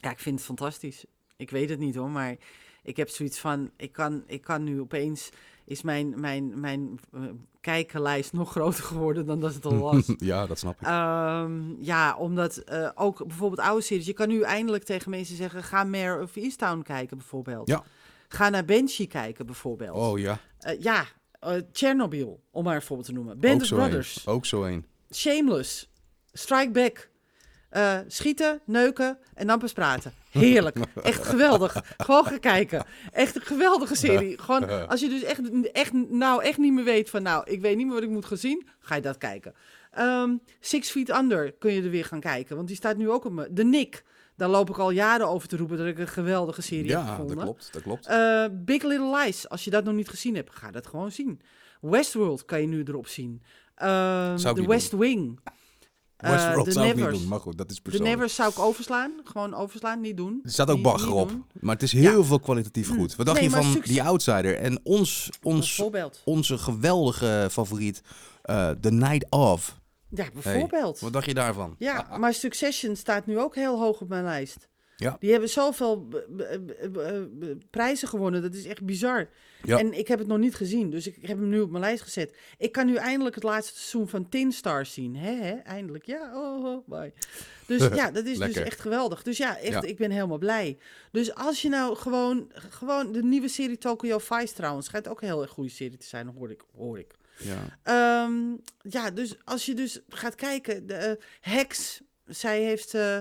ja, 0.01 0.11
ik 0.11 0.19
vind 0.19 0.37
het 0.37 0.45
fantastisch. 0.45 1.05
Ik 1.37 1.51
weet 1.51 1.69
het 1.69 1.79
niet 1.79 1.95
hoor, 1.95 2.11
maar 2.11 2.37
ik 2.83 2.97
heb 2.97 3.09
zoiets 3.09 3.39
van, 3.39 3.71
ik 3.77 3.93
kan, 3.93 4.23
ik 4.27 4.43
kan 4.43 4.65
nu 4.65 4.81
opeens, 4.81 5.31
is 5.71 5.83
mijn, 5.83 6.21
mijn, 6.21 6.61
mijn 6.61 7.01
eh, 7.13 7.21
kijkenlijst 7.61 8.33
nog 8.33 8.51
groter 8.51 8.85
geworden 8.85 9.27
dan 9.27 9.41
dat 9.41 9.55
het 9.55 9.65
al 9.65 9.79
was. 9.79 10.13
ja, 10.33 10.47
dat 10.47 10.59
snap 10.59 10.81
ik. 10.81 10.87
Ehm, 10.87 11.83
ja, 11.83 12.17
omdat 12.17 12.57
eh, 12.57 12.91
ook 12.95 13.27
bijvoorbeeld 13.27 13.61
oude 13.61 13.83
series. 13.83 14.07
Je 14.07 14.13
kan 14.13 14.29
nu 14.29 14.43
eindelijk 14.43 14.85
tegen 14.85 15.11
mensen 15.11 15.37
zeggen: 15.37 15.63
ga 15.63 15.85
Mare 15.85 16.23
of 16.23 16.37
Easttown 16.37 16.83
kijken, 16.83 17.17
bijvoorbeeld. 17.17 17.69
Ja. 17.69 17.85
Ga 18.29 18.49
naar 18.49 18.65
Banshee 18.65 19.07
kijken, 19.07 19.47
bijvoorbeeld. 19.47 19.97
Oh 19.97 20.19
ja, 20.19 20.39
Eh, 20.59 20.81
ja, 20.81 21.05
Chernobyl, 21.73 22.41
om 22.51 22.65
maar 22.65 22.75
een 22.75 22.83
voorbeeld 22.83 23.09
te 23.09 23.15
noemen. 23.15 23.41
Band 23.41 23.55
ook 23.55 23.63
of 23.63 23.71
een. 23.71 23.77
Brothers, 23.77 24.27
Ook 24.27 24.47
zo 24.47 24.65
een. 24.65 24.87
Shameless, 25.15 25.91
Strike 26.33 26.71
Back. 26.71 27.10
Eh, 27.71 27.99
schieten, 28.07 28.61
neuken 28.65 29.19
en 29.35 29.47
dan 29.47 29.59
pas 29.59 29.73
praten. 29.73 30.13
Heerlijk. 30.31 30.77
Echt 31.03 31.25
geweldig. 31.27 31.83
Gewoon 31.97 32.25
gaan 32.25 32.39
kijken. 32.41 32.85
Echt 33.13 33.37
een 33.37 33.43
geweldige 33.43 33.95
serie. 33.95 34.39
Gewoon, 34.39 34.89
als 34.89 35.01
je 35.01 35.09
dus 35.09 35.23
echt, 35.23 35.71
echt, 35.73 35.93
nou 35.93 36.43
echt 36.43 36.59
niet 36.59 36.73
meer 36.73 36.85
weet 36.85 37.11
van... 37.11 37.23
nou, 37.23 37.51
ik 37.51 37.61
weet 37.61 37.77
niet 37.77 37.87
meer 37.87 37.95
wat 37.95 38.03
ik 38.03 38.09
moet 38.11 38.25
gaan 38.25 38.37
zien... 38.37 38.67
ga 38.81 38.95
je 38.95 39.01
dat 39.01 39.17
kijken. 39.19 39.55
Ehm, 39.91 40.37
Six 40.61 40.91
Feet 40.91 41.09
Under 41.09 41.53
kun 41.53 41.73
je 41.73 41.83
er 41.83 41.91
weer 41.91 42.05
gaan 42.05 42.21
kijken. 42.21 42.57
Want 42.57 42.69
die 42.69 42.77
staat 42.77 42.97
nu 42.97 43.11
ook 43.11 43.25
op 43.25 43.33
me. 43.33 43.53
The 43.53 43.65
Nick. 43.65 44.05
Daar 44.37 44.49
loop 44.49 44.71
ik 44.71 44.79
al 44.79 44.91
jaren 44.91 45.29
over 45.29 45.49
te 45.49 45.57
roepen... 45.57 45.77
dat 45.77 45.87
ik 45.87 45.99
een 45.99 46.09
geweldige 46.09 46.63
serie 46.63 46.91
heb 46.91 47.01
Ja, 47.01 47.07
gevonden. 47.07 47.37
dat 47.37 47.45
klopt, 47.45 47.73
dat 47.73 47.83
klopt. 47.83 48.07
Eh, 48.07 48.45
Big 48.53 48.83
Little 48.83 49.17
Lies. 49.17 49.49
Als 49.49 49.65
je 49.65 49.71
dat 49.71 49.85
nog 49.85 49.95
niet 49.95 50.09
gezien 50.09 50.35
hebt, 50.35 50.51
ga 50.55 50.71
dat 50.71 50.87
gewoon 50.87 51.11
zien. 51.11 51.41
Westworld 51.81 52.45
kan 52.45 52.61
je 52.61 52.67
nu 52.67 52.83
erop 52.83 53.07
zien. 53.07 53.43
Ik 53.75 54.55
The 54.55 54.65
West 54.67 54.93
Wing. 54.93 55.41
Westworld 56.21 56.65
The 56.65 56.73
zou 56.73 56.87
ik 56.89 56.95
niet 56.97 57.11
doen, 57.11 57.29
maar 57.29 57.41
goed, 57.41 57.59
dat 57.59 57.71
is 57.71 57.77
De 57.77 57.83
persoonlijk. 57.83 58.15
Nevers 58.15 58.35
zou 58.35 58.51
ik 58.51 58.59
overslaan. 58.59 59.13
Gewoon 59.25 59.55
overslaan, 59.55 60.01
niet 60.01 60.17
doen. 60.17 60.41
Er 60.45 60.51
staat 60.51 60.71
ook 60.71 60.77
niet 60.97 61.07
op, 61.07 61.31
maar 61.61 61.75
het 61.75 61.83
is 61.83 61.93
heel 61.93 62.25
veel 62.25 62.41
kwalitatief 62.41 62.91
Mm. 62.91 62.97
goed. 62.99 63.17
Wat 63.17 63.27
dacht 63.27 63.41
Nee, 63.41 63.49
je 63.49 63.55
van 63.55 63.65
succes- 63.65 63.95
The 63.97 64.03
Outsider? 64.03 64.57
En 64.57 64.81
ons, 64.83 65.29
ons, 65.43 65.83
onze 66.25 66.59
geweldige 66.59 67.49
favoriet, 67.51 68.03
eh, 68.43 68.71
The 68.71 68.91
Night 68.91 69.27
Of. 69.31 69.79
Ja, 70.15 70.27
bijvoorbeeld. 70.33 71.01
Wat 71.01 71.13
dacht 71.13 71.27
je 71.27 71.35
daarvan? 71.35 71.75
ja, 71.79 72.07
maar 72.19 72.35
Succession 72.35 72.97
staat 72.97 73.27
nu 73.27 73.39
ook 73.39 73.55
heel 73.55 73.79
hoog 73.79 74.01
op 74.01 74.09
mijn 74.09 74.25
lijst. 74.25 74.69
Ja. 75.01 75.17
Die 75.21 75.31
hebben 75.31 75.49
zoveel 75.49 76.09
prijzen 77.71 78.09
gewonnen. 78.09 78.43
Dat 78.43 78.55
is 78.55 78.65
echt 78.65 78.85
bizar. 78.85 79.29
Ja. 79.63 79.79
En 79.79 79.99
ik 79.99 80.09
heb 80.09 80.19
het 80.19 80.29
nog 80.29 80.39
niet 80.39 80.55
gezien, 80.55 80.91
dus 80.91 81.07
ik 81.07 81.17
heb 81.21 81.39
hem 81.39 81.49
nu 81.49 81.61
op 81.61 81.71
mijn 81.71 81.83
lijst 81.83 82.03
gezet. 82.03 82.37
Ik 82.59 82.73
kan 82.73 82.87
nu 82.87 82.95
eindelijk 82.95 83.35
het 83.35 83.45
laatste 83.45 83.79
seizoen 83.79 84.09
van 84.09 84.29
Tin 84.29 84.53
Stars 84.53 84.93
zien. 84.93 85.17
Hè, 85.17 85.33
hè? 85.33 85.53
Eindelijk. 85.53 86.07
Ja, 86.07 86.31
oh, 86.35 86.65
oh, 86.65 86.89
bye. 86.89 87.13
Dus 87.67 87.89
ja, 88.01 88.11
dat 88.11 88.25
is 88.25 88.39
dus 88.39 88.55
echt 88.55 88.81
geweldig. 88.81 89.23
Dus 89.23 89.37
ja, 89.37 89.59
echt, 89.59 89.73
Ja. 89.73 89.83
ik 89.83 89.97
ben 89.97 90.11
helemaal 90.11 90.39
blij. 90.39 90.79
Dus 91.13 91.35
als 91.35 91.63
je 91.63 91.69
nou 91.69 91.97
gewoon, 91.97 92.51
gewoon 92.55 93.13
de 93.13 93.23
nieuwe 93.23 93.49
serie 93.49 93.79
Tokyo 93.79 94.19
Vice 94.19 94.55
trouwens, 94.55 94.87
schijnt 94.87 95.09
ook 95.09 95.21
een 95.21 95.29
heel 95.29 95.43
erg 95.43 95.51
goede 95.51 95.71
serie 95.71 95.99
te 95.99 96.07
zijn, 96.07 96.29
hoor 96.29 96.51
ik. 96.51 96.63
Hoor 96.77 96.99
ik. 96.99 97.15
Ja. 97.39 97.79
Ehm, 97.83 98.57
ja, 98.83 99.11
dus 99.11 99.37
als 99.45 99.67
je 99.67 99.75
dus 99.75 100.01
gaat 100.09 100.35
kijken, 100.35 100.87
de 100.87 100.95
eh, 100.95 101.13
Hex, 101.41 102.01
zij 102.27 102.63
heeft, 102.63 102.95
eh 102.95 103.19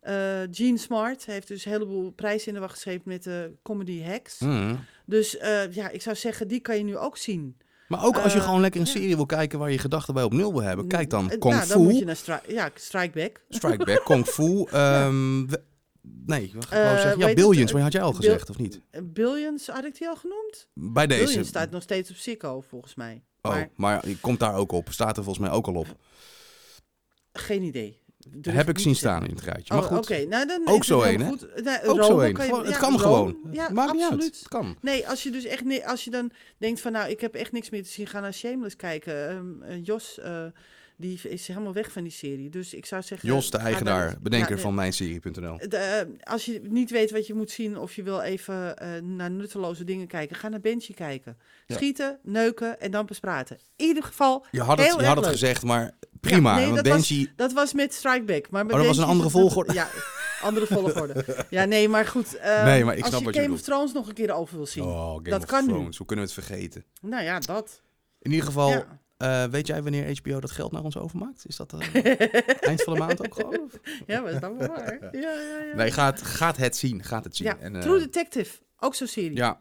eh, 0.00 0.50
Jean 0.50 0.78
Smart, 0.78 1.26
heeft 1.26 1.48
dus 1.48 1.64
een 1.64 1.72
heleboel 1.72 2.10
prijzen 2.10 2.48
in 2.48 2.54
de 2.54 2.60
wacht 2.60 2.72
geschreven 2.72 3.02
met 3.04 3.22
de 3.22 3.52
comedy 3.62 4.00
Hex. 4.00 4.38
Mm. 4.38 4.78
Dus 5.06 5.36
eh, 5.38 5.72
ja, 5.72 5.88
ik 5.88 6.02
zou 6.02 6.16
zeggen, 6.16 6.48
die 6.48 6.60
kan 6.60 6.76
je 6.76 6.84
nu 6.84 6.96
ook 6.96 7.16
zien. 7.16 7.56
Maar 7.88 8.04
ook 8.04 8.16
als 8.16 8.32
je 8.32 8.38
Eh, 8.38 8.44
gewoon 8.44 8.60
lekker 8.60 8.80
een 8.80 8.86
ja. 8.86 8.92
serie 8.92 9.16
wil 9.16 9.26
kijken 9.26 9.58
waar 9.58 9.70
je 9.70 9.78
gedachten 9.78 10.14
bij 10.14 10.22
op 10.22 10.32
nul 10.32 10.52
wil 10.52 10.62
hebben, 10.62 10.86
kijk 10.88 11.10
dan 11.10 11.28
Kung 11.28 11.42
nou, 11.54 11.62
Fu, 11.62 11.68
dan 11.72 11.82
moet 11.82 11.98
je 11.98 12.04
naar 12.04 12.16
Stri 12.16 12.34
ja, 12.48 12.70
Strike 12.74 13.18
Back. 13.18 13.40
Strike 13.48 13.84
Back, 13.84 14.04
Kung 14.04 14.26
Fu. 14.26 14.64
ehm, 14.70 15.46
we- 15.46 15.62
nee, 16.26 16.50
wat 16.54 16.68
wou 16.68 16.98
zeggen? 16.98 17.18
Ja, 17.18 17.26
het, 17.26 17.34
Billions, 17.34 17.68
eh, 17.68 17.74
maar 17.74 17.82
had 17.82 17.92
jij 17.92 18.02
al 18.02 18.12
gezegd, 18.12 18.50
of 18.50 18.58
niet? 18.58 18.80
Billions, 19.02 19.66
had 19.66 19.84
ik 19.84 19.98
die 19.98 20.08
al 20.08 20.16
genoemd? 20.16 20.68
Bij 20.74 21.06
deze. 21.06 21.24
Billions 21.24 21.48
staat 21.48 21.70
nog 21.70 21.82
steeds 21.82 22.10
op 22.10 22.16
Sicko, 22.16 22.60
volgens 22.60 22.94
mij. 22.94 23.22
Oh, 23.42 23.50
Maar 23.52 23.68
maar 23.76 24.02
die 24.02 24.18
komt 24.20 24.38
daar 24.40 24.54
ook 24.54 24.72
op. 24.72 24.88
Staat 24.90 25.16
er 25.16 25.24
volgens 25.24 25.46
mij 25.48 25.56
ook 25.56 25.66
al 25.66 25.74
op. 25.74 25.86
geen 27.32 27.62
idee. 27.62 27.98
Heb 28.42 28.68
ik 28.68 28.78
zien 28.78 28.94
staan 28.96 29.24
in 29.26 29.30
het 29.34 29.40
rijtje. 29.40 29.74
Maar 29.74 29.82
Oh, 29.82 29.88
goed, 29.88 29.98
Oké, 29.98 30.24
nou 30.24 30.46
dan 30.46 30.60
Ook 30.68 30.84
zo 30.84 31.00
één, 31.02 31.20
hè? 31.20 31.26
goed. 31.28 31.62
Nou, 31.64 31.86
ook 31.86 32.04
zo 32.04 32.18
één. 32.20 32.36
Het 32.40 32.68
ja, 32.68 32.78
kan 32.78 32.90
Rome, 32.90 32.98
gewoon. 32.98 33.36
Ja, 33.50 33.70
Maakt 33.72 33.92
niet 33.92 34.02
uit. 34.02 34.12
absoluut. 34.12 34.38
Het 34.38 34.48
kan. 34.48 34.76
Nee, 34.80 35.08
als 35.08 35.22
je 35.22 35.30
dus 35.30 35.44
echt 35.44 35.64
nee, 35.64 35.86
als 35.86 36.04
je 36.04 36.10
dan 36.10 36.30
denkt 36.58 36.80
van 36.80 36.92
nou, 36.92 37.10
ik 37.10 37.20
heb 37.20 37.34
echt 37.34 37.52
niks 37.52 37.70
meer 37.70 37.82
te 37.82 37.88
zien, 37.88 38.06
ga 38.06 38.20
naar 38.20 38.34
Shameless 38.34 38.76
kijken. 38.76 39.28
Ehm, 39.28 39.62
eh, 39.62 39.84
Jos, 39.84 40.18
eh, 40.18 40.44
die 40.96 41.20
is 41.22 41.46
helemaal 41.46 41.72
weg 41.72 41.92
van 41.92 42.02
die 42.02 42.12
serie. 42.12 42.50
Dus 42.50 42.74
ik 42.74 42.86
zou 42.86 43.02
zeggen. 43.02 43.28
Jos, 43.28 43.50
de 43.50 43.58
eigenaar, 43.58 44.06
naar- 44.06 44.16
bedenker 44.22 44.56
ja, 44.56 44.62
van 44.62 44.74
mijnserie.nl. 44.74 45.58
de, 45.68 45.76
eh, 45.76 46.32
als 46.32 46.44
je 46.44 46.60
niet 46.62 46.90
weet 46.90 47.10
wat 47.10 47.26
je 47.26 47.34
moet 47.34 47.50
zien 47.50 47.78
of 47.78 47.94
je 47.94 48.02
wil 48.02 48.20
even 48.20 48.74
naar 49.16 49.30
nutteloze 49.30 49.84
dingen 49.84 50.06
kijken, 50.06 50.36
ga 50.36 50.48
naar 50.48 50.60
Benji 50.60 50.94
kijken. 50.94 51.36
Schieten, 51.66 52.18
neuken 52.22 52.80
en 52.80 52.90
dan 52.90 53.06
pas 53.06 53.20
praten. 53.20 53.58
In 53.76 53.86
ieder 53.86 54.02
geval, 54.02 54.46
Je 54.50 54.60
had 54.60 54.78
het, 54.78 54.94
je 55.00 55.04
had 55.04 55.16
het 55.16 55.26
gezegd, 55.26 55.62
maar 55.62 55.90
prima. 56.20 56.54
nee, 56.56 56.72
dat 56.72 56.86
was- 56.86 57.24
dat 57.36 57.52
was 57.52 57.72
met 57.72 57.94
Strikeback. 57.94 58.50
Maar 58.50 58.64
bij 58.66 58.72
Oh, 58.74 58.78
dat 58.80 58.88
was 58.88 58.98
een 58.98 59.10
andere 59.10 59.30
volgorde? 59.30 59.72
Ja, 59.72 59.88
andere 60.42 60.66
volgorde. 60.66 61.24
Ja, 61.50 61.64
nee, 61.64 61.88
maar 61.88 62.06
goed. 62.06 62.36
ehm, 62.36 62.64
Nee, 62.64 62.84
maar 62.84 62.94
ik 62.96 63.00
als 63.00 63.08
snap 63.08 63.20
je 63.20 63.26
wat 63.26 63.34
je 63.34 63.40
Game 63.40 63.52
of 63.54 63.60
bedoelt. 63.60 63.64
Thrones 63.64 63.92
nog 63.92 64.08
een 64.08 64.14
keer 64.14 64.32
over 64.32 64.56
wil 64.56 64.66
zien. 64.66 64.84
oh, 64.84 65.10
Game 65.14 65.22
dat 65.30 65.42
of 65.42 65.48
kan 65.48 65.66
nu. 65.66 65.72
Thrones, 65.72 65.96
hoe 65.96 66.06
kunnen 66.06 66.26
we 66.26 66.32
het 66.34 66.44
vergeten? 66.44 66.84
Nou 67.00 67.22
ja, 67.24 67.38
dat. 67.38 67.80
In 68.18 68.30
ieder 68.30 68.46
geval, 68.46 68.68
Ja. 68.70 69.00
eh, 69.16 69.44
weet 69.50 69.66
jij 69.66 69.82
wanneer 69.82 70.18
HBO 70.22 70.40
dat 70.40 70.50
geld 70.50 70.72
naar 70.72 70.82
ons 70.82 70.96
overmaakt? 70.96 71.44
Is 71.46 71.56
dat 71.56 71.72
eh, 71.72 72.04
eind 72.68 72.82
van 72.82 72.92
de 72.92 72.98
maand 72.98 73.24
ook 73.26 73.34
gewoon? 73.34 73.60
of? 73.60 73.72
Ja, 74.06 74.20
maar 74.20 74.32
is 74.32 74.40
dat 74.40 74.52
wel 74.58 74.68
waar? 74.68 74.98
Ja, 75.02 75.20
ja, 75.20 75.30
ja. 75.70 75.76
Nee, 75.76 75.90
gaat, 75.90 76.22
gaat 76.22 76.56
het 76.56 76.76
zien. 76.76 77.02
Gaat 77.04 77.24
het 77.24 77.36
zien. 77.36 77.46
ja. 77.46 77.56
En, 77.58 77.74
eh, 77.76 77.80
True 77.82 77.98
Detective, 77.98 78.58
ook 78.80 78.94
zo'n 78.94 79.06
serie. 79.06 79.36
ja, 79.36 79.60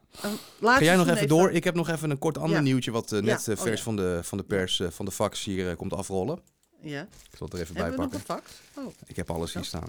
ga 0.61 0.81
jij 0.83 0.95
nog 0.95 1.07
even 1.07 1.27
door? 1.27 1.51
Ik 1.51 1.63
heb 1.63 1.75
nog 1.75 1.89
even 1.89 2.09
een 2.09 2.17
kort 2.19 2.37
ander 2.37 2.55
Ja. 2.57 2.61
nieuwtje 2.63 2.91
wat 2.91 3.11
eh, 3.11 3.21
net 3.21 3.45
Ja, 3.45 3.51
eh, 3.53 3.57
oh 3.59 3.63
vers 3.65 3.77
ja. 3.77 3.83
van, 3.83 3.95
de, 3.95 4.19
van 4.23 4.37
de 4.37 4.43
pers, 4.43 4.79
eh, 4.79 4.89
van 4.89 5.05
de 5.05 5.11
fax 5.11 5.43
hier 5.43 5.75
komt 5.75 5.93
afrollen. 5.93 6.39
Ja. 6.81 7.01
Ik 7.01 7.37
zal 7.37 7.47
het 7.47 7.53
er 7.55 7.61
even 7.61 7.73
bij 7.73 7.83
Hebben 7.83 8.09
we 8.09 8.13
nog 8.13 8.25
pakken. 8.25 8.45
een 8.45 8.53
fax? 8.73 8.87
Oh, 8.87 8.93
Ik 9.07 9.15
heb 9.15 9.29
alles 9.31 9.53
hier 9.53 9.61
Oh. 9.61 9.67
staan. 9.67 9.87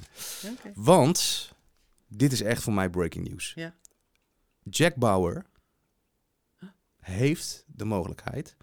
oké. 0.52 0.72
Want, 0.74 1.50
dit 2.08 2.32
is 2.32 2.42
echt 2.42 2.62
voor 2.62 2.72
mij 2.72 2.90
breaking 2.90 3.28
news. 3.28 3.52
Ja. 3.54 3.74
Jack 4.62 4.94
Bauer 4.94 5.44
heeft 7.00 7.64
de 7.66 7.84
mogelijkheid 7.84 8.56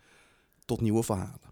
tot 0.65 0.81
nieuwe 0.81 1.03
verhalen. 1.03 1.45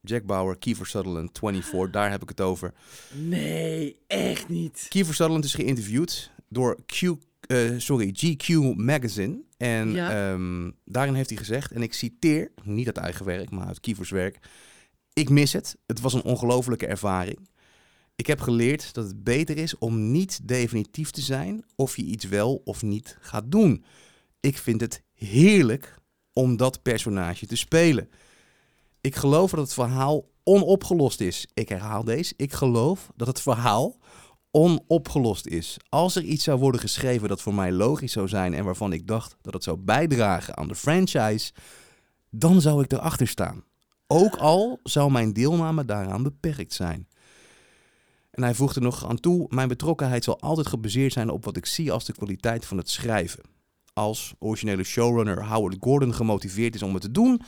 Jack 0.00 0.24
Bauer, 0.24 0.58
Kiefer 0.58 0.86
Sutherland, 0.86 1.38
24, 1.38 1.90
daar 1.90 2.10
heb 2.10 2.22
ik 2.22 2.28
het 2.28 2.40
over. 2.40 2.74
Nee, 3.12 3.98
echt 4.06 4.48
niet. 4.48 4.86
Kiefer 4.88 5.14
Sutherland 5.14 5.44
is 5.44 5.54
geïnterviewd 5.54 6.30
door 6.48 6.78
Q, 6.86 7.00
eh, 7.46 7.70
sorry, 7.76 8.10
GQ 8.16 8.48
Magazine. 8.76 9.42
En 9.56 9.90
Ja. 9.92 10.32
ehm, 10.32 10.70
daarin 10.84 11.14
heeft 11.14 11.28
hij 11.28 11.38
gezegd, 11.38 11.72
en 11.72 11.82
ik 11.82 11.94
citeer, 11.94 12.52
niet 12.62 12.86
uit 12.86 12.96
eigen 12.96 13.24
werk, 13.26 13.50
maar 13.50 13.66
uit 13.66 13.80
Kievers 13.80 14.10
werk. 14.10 14.38
Ik 15.12 15.28
mis 15.30 15.52
het. 15.52 15.76
Het 15.86 16.00
was 16.00 16.12
een 16.12 16.22
ongelofelijke 16.24 16.86
ervaring. 16.86 17.48
Ik 18.16 18.26
heb 18.26 18.40
geleerd 18.40 18.94
dat 18.94 19.04
het 19.06 19.24
beter 19.24 19.56
is 19.56 19.78
om 19.78 20.10
niet 20.10 20.48
definitief 20.48 21.10
te 21.10 21.20
zijn 21.20 21.64
of 21.76 21.96
je 21.96 22.02
iets 22.02 22.24
wel 22.24 22.60
of 22.64 22.82
niet 22.82 23.16
gaat 23.20 23.44
doen. 23.50 23.84
Ik 24.40 24.58
vind 24.58 24.80
het 24.80 25.02
heerlijk 25.12 25.94
om 26.32 26.56
dat 26.56 26.82
personage 26.82 27.46
te 27.46 27.56
spelen. 27.56 28.08
Ik 29.00 29.14
geloof 29.16 29.50
dat 29.50 29.60
het 29.60 29.74
verhaal 29.74 30.28
onopgelost 30.44 31.20
is. 31.20 31.46
Ik 31.54 31.68
herhaal 31.68 32.04
deze. 32.04 32.34
Ik 32.36 32.52
geloof 32.52 33.10
dat 33.16 33.26
het 33.26 33.40
verhaal 33.40 33.98
onopgelost 34.54 35.46
is. 35.46 35.76
Als 35.88 36.16
er 36.16 36.22
iets 36.22 36.44
zou 36.44 36.58
worden 36.58 36.80
geschreven 36.80 37.28
dat 37.28 37.42
voor 37.42 37.54
mij 37.54 37.72
logisch 37.72 38.12
zou 38.12 38.28
zijn 38.28 38.54
en 38.54 38.64
waarvan 38.64 38.92
ik 38.92 39.06
dacht 39.06 39.36
dat 39.42 39.54
het 39.54 39.64
zou 39.64 39.76
bijdragen 39.76 40.56
aan 40.56 40.68
de 40.68 40.74
franchise, 40.74 41.52
dan 42.30 42.60
zou 42.60 42.82
ik 42.82 42.92
erachter 42.92 43.28
staan. 43.28 43.64
Ook 44.06 44.36
al 44.36 44.80
zou 44.82 45.10
mijn 45.10 45.32
deelname 45.32 45.84
daaraan 45.84 46.22
beperkt 46.22 46.72
zijn. 46.72 47.08
En 48.30 48.42
hij 48.42 48.54
voegde 48.54 48.80
nog 48.80 49.08
aan 49.08 49.20
toe: 49.20 49.46
Mijn 49.48 49.68
betrokkenheid 49.68 50.24
zal 50.24 50.40
altijd 50.40 50.66
gebaseerd 50.66 51.12
zijn 51.12 51.30
op 51.30 51.44
wat 51.44 51.56
ik 51.56 51.66
zie 51.66 51.92
als 51.92 52.04
de 52.04 52.12
kwaliteit 52.12 52.66
van 52.66 52.76
het 52.76 52.90
schrijven. 52.90 53.42
als 53.92 54.34
originele 54.38 54.84
showrunner 54.84 55.46
Howard 55.46 55.76
Gordon 55.80 56.14
gemotiveerd 56.14 56.74
is 56.74 56.82
om 56.82 56.92
het 56.92 57.02
te 57.02 57.10
doen, 57.10 57.40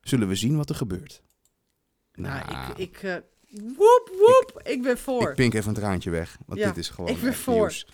zullen 0.00 0.28
we 0.28 0.34
zien 0.34 0.56
wat 0.56 0.68
er 0.68 0.74
gebeurt. 0.74 1.22
Nou, 2.12 2.40
ik, 2.48 2.78
ik 2.78 3.02
eh, 3.02 3.14
woep, 3.50 4.10
woep, 4.18 4.49
ik, 4.62 4.82
ben 4.82 4.98
voor. 4.98 5.28
Ik 5.30 5.34
pink 5.36 5.54
even 5.54 5.68
een 5.68 5.74
traantje 5.74 6.10
weg, 6.10 6.38
want 6.46 6.60
Ja, 6.60 6.66
dit 6.68 6.76
is 6.76 6.88
gewoon 6.88 7.10
ik 7.10 7.20
ben 7.20 7.30
echt 7.30 7.38
voor. 7.38 7.54
nieuws. 7.54 7.86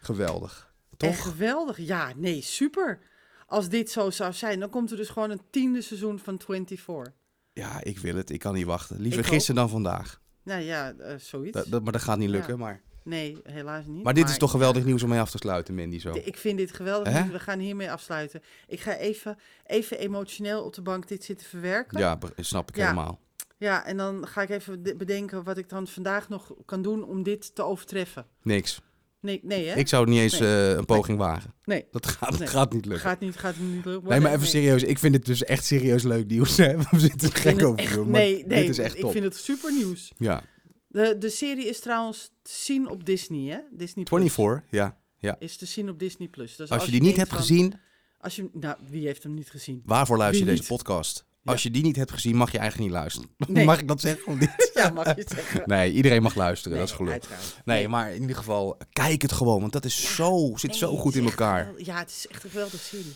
Geweldig. 0.00 0.72
Toch? 0.96 1.10
Echt 1.10 1.20
geweldig. 1.20 1.78
Ja, 1.78 2.12
nee, 2.16 2.40
super. 2.42 2.98
Als 3.46 3.68
dit 3.68 3.90
zo 3.90 4.10
zou 4.10 4.32
zijn, 4.32 4.60
dan 4.60 4.70
komt 4.70 4.90
er 4.90 4.96
dus 4.96 5.08
gewoon 5.08 5.30
een 5.30 5.40
tiende 5.50 5.82
seizoen 5.82 6.18
van 6.18 6.38
24. 6.46 7.12
Ja, 7.52 7.82
ik 7.84 7.98
wil 7.98 8.16
het. 8.16 8.30
Ik 8.30 8.38
kan 8.38 8.54
niet 8.54 8.64
wachten. 8.66 9.00
Liever 9.00 9.24
gisteren 9.24 9.56
dan 9.56 9.68
vandaag. 9.68 10.20
Nou 10.42 10.60
ja, 10.62 10.92
eh, 10.92 11.14
zoiets. 11.18 11.52
Dat, 11.56 11.66
dat- 11.68 11.82
maar 11.82 11.92
dat 11.92 12.02
gaat 12.02 12.18
niet 12.18 12.28
lukken. 12.28 12.52
Ja. 12.52 12.58
Maar, 12.58 12.80
Nee, 13.04 13.38
helaas 13.42 13.86
niet. 13.86 14.02
maar 14.02 14.14
dit 14.14 14.28
is 14.28 14.38
toch 14.38 14.50
geweldig 14.50 14.84
nieuws 14.84 15.02
om 15.02 15.08
mee 15.08 15.20
af 15.20 15.30
te 15.30 15.38
sluiten, 15.38 15.74
Mandy. 15.74 15.98
Zo. 15.98 16.12
Ik 16.24 16.36
vind 16.36 16.58
dit 16.58 16.72
geweldig. 16.72 17.12
Nieuws. 17.12 17.30
We 17.30 17.38
gaan 17.40 17.58
hiermee 17.58 17.90
afsluiten. 17.90 18.42
Ik 18.66 18.80
ga 18.80 18.96
even, 18.96 19.38
even 19.66 19.98
emotioneel 19.98 20.62
op 20.64 20.74
de 20.74 20.82
bank 20.82 21.08
dit 21.08 21.24
zitten 21.24 21.46
verwerken. 21.46 21.98
Ja, 21.98 22.18
snap 22.36 22.68
ik 22.68 22.76
Ja. 22.76 22.82
helemaal. 22.82 23.20
Ja, 23.58 23.84
en 23.86 23.96
dan 23.96 24.26
ga 24.28 24.42
ik 24.42 24.50
even 24.50 24.82
de- 24.82 24.96
bedenken 24.96 25.44
wat 25.44 25.58
ik 25.58 25.68
dan 25.68 25.86
vandaag 25.86 26.28
nog 26.28 26.52
kan 26.64 26.82
doen 26.82 27.04
om 27.04 27.22
dit 27.22 27.54
te 27.54 27.62
overtreffen. 27.62 28.26
Niks. 28.42 28.80
Nee, 29.20 29.40
nee 29.42 29.66
hè? 29.68 29.74
Ik 29.74 29.88
zou 29.88 30.08
niet 30.08 30.18
eens 30.20 30.38
Nee. 30.38 30.70
eh, 30.70 30.76
een 30.76 30.84
poging 30.84 31.18
wagen. 31.18 31.54
Nee. 31.64 31.86
Dat 31.90 32.06
gaat, 32.06 32.38
Nee. 32.38 32.48
gaat 32.48 32.72
niet 32.72 32.84
lukken. 32.84 33.02
Gaat 33.04 33.20
niet, 33.20 33.36
gaat 33.36 33.54
niet 33.58 33.84
lukken. 33.84 34.08
Nee, 34.10 34.20
maar 34.20 34.32
even 34.34 34.46
serieus. 34.46 34.82
Ik 34.82 34.98
vind 34.98 35.12
dit 35.12 35.26
dus 35.26 35.44
echt 35.44 35.64
serieus 35.64 36.02
leuk 36.02 36.26
nieuws. 36.26 36.56
hè. 36.56 36.76
We 36.90 37.00
zitten 37.00 37.28
Ik 37.28 37.36
gek 37.38 37.54
het 37.54 37.62
over 37.64 37.78
echt- 37.78 37.94
doen. 37.94 38.10
Nee, 38.10 38.46
nee, 38.46 38.60
dit 38.60 38.68
is 38.68 38.78
echt 38.78 38.94
ik 38.94 39.00
top. 39.00 39.10
vind 39.12 39.24
het 39.24 39.36
super 39.36 39.72
nieuws. 39.72 40.12
Ja. 40.18 40.42
De, 40.88 41.16
de 41.18 41.28
serie 41.28 41.66
is 41.68 41.80
trouwens 41.80 42.30
te 42.42 42.50
zien 42.54 42.88
op 42.90 43.04
Disney, 43.04 43.50
hè? 43.52 43.58
Disney 43.70 44.04
Plus. 44.04 44.20
24, 44.32 44.70
ja. 44.70 44.98
ja. 45.18 45.36
Is 45.38 45.56
te 45.56 45.66
zien 45.66 45.88
op 45.88 45.98
Disney 45.98 46.28
Plus. 46.28 46.56
Dus 46.56 46.70
Als 46.70 46.84
je 46.84 46.90
die 46.90 47.02
niet 47.02 47.16
hebt 47.16 47.28
van- 47.28 47.38
gezien, 47.38 47.74
Als 48.20 48.36
je, 48.36 48.48
nou, 48.52 48.76
wie 48.90 49.06
heeft 49.06 49.22
hem 49.22 49.34
niet 49.34 49.50
gezien? 49.50 49.82
waarvoor 49.84 50.16
luister 50.16 50.40
je 50.44 50.50
deze 50.50 50.60
niet? 50.60 50.68
podcast? 50.70 51.26
Als 51.48 51.62
je 51.62 51.70
die 51.70 51.82
niet 51.82 51.96
hebt 51.96 52.10
gezien, 52.12 52.36
mag 52.36 52.52
je 52.52 52.58
eigenlijk 52.58 52.90
niet 52.90 53.00
luisteren. 53.00 53.28
Nee. 53.48 53.64
Mag 53.70 53.78
ik 53.80 53.88
dat 53.88 54.00
zeggen 54.00 54.26
of 54.26 54.38
niet? 54.38 54.70
Ja, 54.74 54.90
mag 54.90 55.16
je 55.16 55.24
zeggen. 55.28 55.62
Nee, 55.66 55.92
iedereen 55.92 56.22
mag 56.22 56.34
luisteren. 56.34 56.78
dat 56.78 56.86
is 56.86 56.92
Nee, 56.92 56.98
geluk. 56.98 57.12
uiteraard. 57.12 57.60
Nee, 57.64 57.88
maar 57.88 58.14
in 58.14 58.20
ieder 58.20 58.36
geval, 58.36 58.76
kijk 58.92 59.22
het 59.22 59.32
gewoon. 59.32 59.60
Want 59.60 59.72
dat 59.72 59.84
is 59.84 60.14
zo, 60.14 60.52
zit 60.56 60.76
zo 60.76 60.96
goed 60.96 61.14
in 61.14 61.20
is 61.24 61.28
echt 61.30 61.38
elkaar. 61.40 61.58
geweldig. 61.64 61.86
Ja, 61.86 61.98
het 61.98 62.10
is 62.10 62.26
echt 62.28 62.44
een 62.44 62.50
geweldige 62.50 62.78
serie. 62.84 63.12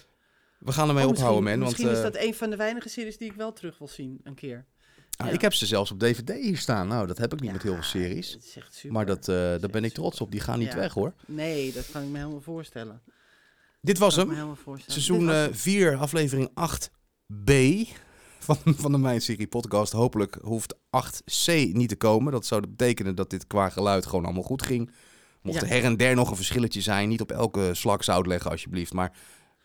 We 0.58 0.72
gaan 0.72 0.88
ermee 0.88 1.04
Oh, 1.04 1.10
ophouden, 1.10 1.42
man. 1.44 1.58
misschien, 1.58 1.58
Want 1.58 1.70
misschien 1.78 1.88
eh, 2.04 2.12
is 2.12 2.20
dat 2.20 2.26
een 2.28 2.34
van 2.34 2.50
de 2.50 2.56
weinige 2.56 2.88
series 2.88 3.16
die 3.18 3.30
ik 3.30 3.36
wel 3.36 3.52
terug 3.52 3.78
wil 3.78 3.88
zien, 3.88 4.20
een 4.24 4.34
keer. 4.34 4.64
ah, 5.16 5.26
ja. 5.26 5.32
ik 5.32 5.40
heb 5.40 5.54
ze 5.54 5.66
zelfs 5.66 5.90
op 5.90 5.98
DVD 5.98 6.28
hier 6.40 6.58
staan. 6.58 6.88
Nou, 6.88 7.06
dat 7.06 7.18
heb 7.18 7.32
ik 7.32 7.40
niet 7.40 7.52
met 7.52 7.62
heel 7.62 7.74
veel 7.74 7.82
series. 7.82 8.32
het 8.32 8.44
is 8.44 8.56
echt 8.56 8.74
super. 8.74 8.92
Maar 8.92 9.06
dat, 9.06 9.28
eh, 9.28 9.34
daar 9.34 9.70
ben 9.70 9.84
ik 9.84 9.92
trots 9.92 10.20
op. 10.20 10.30
Die 10.30 10.40
gaan 10.40 10.58
niet 10.58 10.72
Ja. 10.72 10.76
weg, 10.78 10.92
hoor. 10.92 11.14
Nee, 11.26 11.72
dat 11.72 11.90
kan 11.92 12.02
ik 12.02 12.08
me 12.08 12.18
helemaal 12.18 12.40
voorstellen. 12.40 13.00
Dit 13.80 13.98
was 13.98 14.16
hem. 14.16 14.28
Seizoen 14.86 15.18
Dit 15.18 15.26
was 15.28 15.36
hem. 15.36 15.54
4, 15.54 15.96
aflevering 15.96 16.50
8b 16.54 17.52
van, 18.44 18.56
van 18.64 18.92
de 18.92 18.98
Mijn 18.98 19.20
Serie 19.20 19.46
podcast. 19.46 19.92
Hopelijk 19.92 20.38
hoeft 20.42 20.74
8c 20.74 21.52
niet 21.72 21.88
te 21.88 21.96
komen. 21.96 22.32
Dat 22.32 22.46
zou 22.46 22.60
betekenen 22.60 23.14
dat 23.14 23.30
dit 23.30 23.46
qua 23.46 23.68
geluid 23.68 24.06
gewoon 24.06 24.24
allemaal 24.24 24.42
goed 24.42 24.62
ging. 24.66 24.90
Mocht 25.42 25.56
Ja. 25.60 25.62
er 25.66 25.68
her 25.72 25.84
en 25.84 25.96
der 25.96 26.14
nog 26.14 26.30
een 26.30 26.36
verschilletje 26.36 26.80
zijn, 26.80 27.08
niet 27.08 27.20
op 27.20 27.30
elke 27.32 27.70
slak 27.74 28.02
zout 28.02 28.26
leggen 28.26 28.50
alsjeblieft. 28.50 28.92
Maar 28.92 29.12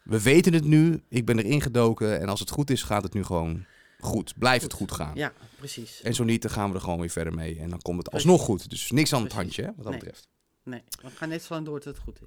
we 0.03 0.21
weten 0.21 0.53
het 0.53 0.63
nu. 0.65 1.01
Ik 1.09 1.25
ben 1.25 1.39
erin 1.39 1.61
gedoken. 1.61 2.19
En 2.19 2.29
als 2.29 2.39
het 2.39 2.49
goed 2.49 2.69
is, 2.69 2.83
gaat 2.83 3.03
het 3.03 3.13
nu 3.13 3.23
gewoon 3.23 3.65
goed. 3.99 4.33
Blijft 4.37 4.63
het 4.63 4.73
goed 4.73 4.91
gaan. 4.91 5.11
Ja, 5.15 5.33
precies. 5.57 6.01
En 6.01 6.13
zo 6.13 6.23
niet, 6.23 6.41
dan 6.41 6.51
gaan 6.51 6.69
we 6.69 6.75
er 6.75 6.81
gewoon 6.81 6.99
weer 6.99 7.09
verder 7.09 7.33
mee. 7.33 7.59
En 7.59 7.69
dan 7.69 7.81
komt 7.81 7.97
het 7.97 8.11
alsnog 8.11 8.41
goed. 8.41 8.69
Dus 8.69 8.91
niks 8.91 9.13
aan 9.13 9.23
het 9.23 9.33
handje, 9.33 9.61
hè, 9.61 9.67
wat 9.67 9.83
dat 9.83 9.89
Nee. 9.91 9.99
betreft. 9.99 10.27
Nee, 10.63 10.83
we 11.01 11.09
gaan 11.09 11.29
net 11.29 11.43
zo 11.43 11.53
lang 11.53 11.65
door 11.65 11.79
tot 11.79 11.93
het 11.93 12.03
goed 12.03 12.19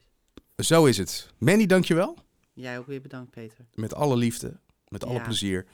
is. 0.57 0.67
Zo 0.67 0.85
is 0.85 0.97
het. 0.99 1.33
Manny, 1.39 1.67
dankjewel. 1.67 2.17
Jij 2.53 2.79
ook 2.79 2.87
weer 2.87 3.01
bedankt, 3.01 3.31
Peter. 3.31 3.67
Met 3.75 3.95
alle 3.95 4.17
liefde. 4.17 4.61
Met 4.89 5.05
alle 5.05 5.15
Ja. 5.19 5.25
plezier. 5.25 5.67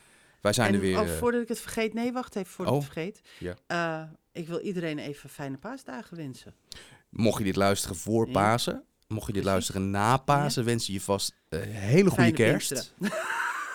Wij 0.47 0.55
zijn 0.55 0.68
en 0.68 0.74
er 0.74 0.80
weer. 0.80 0.99
oh, 1.01 1.09
eh, 1.09 1.12
voordat 1.16 1.42
ik 1.42 1.49
het 1.49 1.61
vergeet, 1.61 1.94
nee, 1.94 2.12
wacht 2.12 2.36
even 2.36 2.51
voordat 2.53 2.74
Oh, 2.74 2.80
ik 2.80 2.86
het 2.86 2.92
vergeet. 2.94 3.20
ja. 3.38 3.55
Eh, 4.03 4.09
ik 4.32 4.49
wil 4.49 4.61
iedereen 4.61 4.99
even 4.99 5.30
fijne 5.30 5.57
paasdagen 5.57 6.16
wensen. 6.16 6.55
Mocht 7.11 7.38
je 7.38 7.44
dit 7.44 7.57
luisteren 7.57 7.97
voor 7.97 8.26
Ja. 8.26 8.32
Pasen, 8.32 8.84
mocht 9.09 9.26
je 9.26 9.32
dit 9.32 9.44
luisteren 9.44 9.90
na 9.90 10.16
Pasen, 10.16 10.64
wens 10.64 10.86
je 10.86 10.92
je 10.92 11.01
vast 11.01 11.34
een 11.49 11.61
hele 11.62 12.09
goede 12.11 12.14
Fijne 12.22 12.36
kerst. 12.36 12.94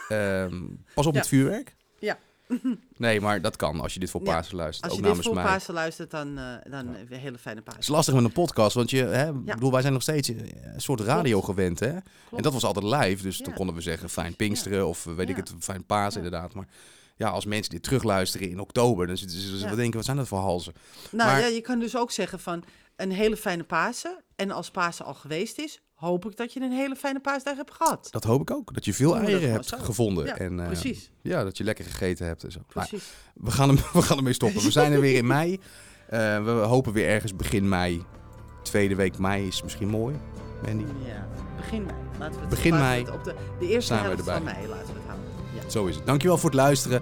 Ehm, 0.09 0.63
pas 0.95 1.05
op 1.05 1.13
met 1.13 1.27
vuurwerk. 1.27 1.75
Ja. 2.63 2.75
Nee, 2.97 3.21
maar 3.21 3.41
dat 3.41 3.55
kan 3.55 3.79
als 3.81 3.93
je 3.93 3.99
dit 3.99 4.09
voor 4.09 4.21
Ja. 4.23 4.33
Pasen 4.35 4.55
luistert. 4.55 4.89
Als 4.91 4.99
ook 4.99 5.05
je 5.05 5.13
dit 5.13 5.23
voor 5.25 5.33
mij. 5.35 5.43
Pasen 5.43 5.73
luistert, 5.73 6.11
dan, 6.11 6.37
eh 6.37 6.71
dan 6.71 6.87
een 6.87 7.17
hele 7.17 7.37
fijne 7.37 7.61
Het 7.65 7.77
is 7.79 7.87
lastig 7.87 8.13
met 8.13 8.23
een 8.23 8.31
podcast, 8.31 8.75
want 8.75 8.89
je, 8.89 9.03
hè, 9.03 9.23
Ja. 9.25 9.31
bedoel, 9.33 9.71
wij 9.71 9.81
zijn 9.81 9.93
nog 9.93 10.01
steeds 10.01 10.29
eh, 10.29 10.35
een 10.73 10.81
soort 10.81 10.99
radio 10.99 11.41
gewend. 11.41 11.79
Hè? 11.79 11.87
En 12.35 12.41
dat 12.41 12.53
was 12.53 12.63
altijd 12.63 12.85
live, 12.85 13.23
dus 13.23 13.37
Ja. 13.37 13.43
toen 13.43 13.53
konden 13.53 13.75
we 13.75 13.81
zeggen 13.81 14.09
fijn 14.09 14.35
Pinksteren 14.35 14.87
of 14.87 15.05
eh, 15.05 15.13
weet 15.13 15.29
ik 15.29 15.35
Ja. 15.35 15.41
het, 15.41 15.53
fijn 15.63 15.85
Paas 15.85 16.11
Ja. 16.13 16.17
inderdaad. 16.21 16.53
Maar 16.53 16.67
ja, 17.15 17.29
als 17.29 17.45
mensen 17.45 17.71
dit 17.71 17.83
terugluisteren 17.83 18.49
in 18.49 18.59
oktober, 18.59 19.07
dan 19.07 19.17
zitten 19.17 19.37
ze 19.39 19.57
Ja. 19.57 19.67
wat 19.67 19.75
denken, 19.77 19.95
wat 19.95 20.05
zijn 20.05 20.17
dat 20.17 20.27
voor 20.27 20.39
halzen? 20.39 20.73
Nou 21.11 21.29
maar- 21.29 21.39
ja, 21.39 21.45
je 21.47 21.61
kan 21.61 21.79
dus 21.79 21.95
ook 21.97 22.11
zeggen 22.11 22.39
van 22.39 22.63
een 22.95 23.11
hele 23.11 23.37
fijne 23.37 23.63
Pasen. 23.63 24.23
En 24.35 24.51
als 24.51 24.71
Pasen 24.71 25.05
al 25.05 25.13
geweest 25.13 25.57
is, 25.59 25.81
hoop 26.01 26.25
ik 26.25 26.37
dat 26.37 26.53
je 26.53 26.61
een 26.61 26.71
hele 26.71 26.95
fijne 26.95 27.19
paasdag 27.19 27.55
hebt 27.55 27.73
gehad. 27.73 28.07
Dat 28.11 28.23
hoop 28.23 28.41
ik 28.41 28.51
ook, 28.51 28.73
dat 28.73 28.85
je 28.85 28.93
veel 28.93 29.17
eieren 29.17 29.51
hebt 29.51 29.65
zo. 29.65 29.77
gevonden. 29.77 30.25
Ja, 30.25 30.37
en, 30.37 30.59
eh, 30.59 30.65
precies. 30.65 31.11
Ja, 31.21 31.43
dat 31.43 31.57
je 31.57 31.63
lekker 31.63 31.85
gegeten 31.85 32.25
hebt 32.25 32.43
en 32.43 32.51
zo. 32.51 32.59
Precies. 32.67 33.11
we, 33.33 33.51
gaan 33.51 33.69
hem, 33.69 33.77
we 33.93 34.01
gaan 34.01 34.17
ermee 34.17 34.33
stoppen. 34.33 34.63
We 34.63 34.71
zijn 34.71 34.91
er 34.91 34.99
weer 34.99 35.17
in 35.17 35.27
mei. 35.27 35.59
Eh, 36.07 36.43
we 36.43 36.51
hopen 36.51 36.93
weer 36.93 37.07
ergens 37.07 37.35
begin 37.35 37.69
mei. 37.69 38.03
Tweede 38.63 38.95
week 38.95 39.17
mei 39.17 39.47
is 39.47 39.63
misschien 39.63 39.87
mooi. 39.87 40.15
Mandy. 40.65 40.83
Ja, 41.05 41.27
begin 41.55 41.85
mei. 41.85 41.97
Laten 42.19 42.35
we 42.35 42.39
het, 42.41 42.49
Begin 42.49 42.73
mei 42.73 43.03
het 43.03 43.11
op 43.13 43.23
de, 43.23 43.35
de 43.59 43.67
eerste 43.67 43.93
zijn 43.93 44.01
we 44.01 44.07
helft 44.07 44.29
van 44.29 44.43
mei 44.43 44.67
laten 44.67 44.93
we 44.93 44.93
het 44.93 45.07
houden. 45.07 45.29
Ja. 45.63 45.69
Zo 45.69 45.85
is 45.85 45.95
het. 45.95 46.05
Dankjewel 46.05 46.37
voor 46.37 46.49
het 46.49 46.59
luisteren. 46.59 47.01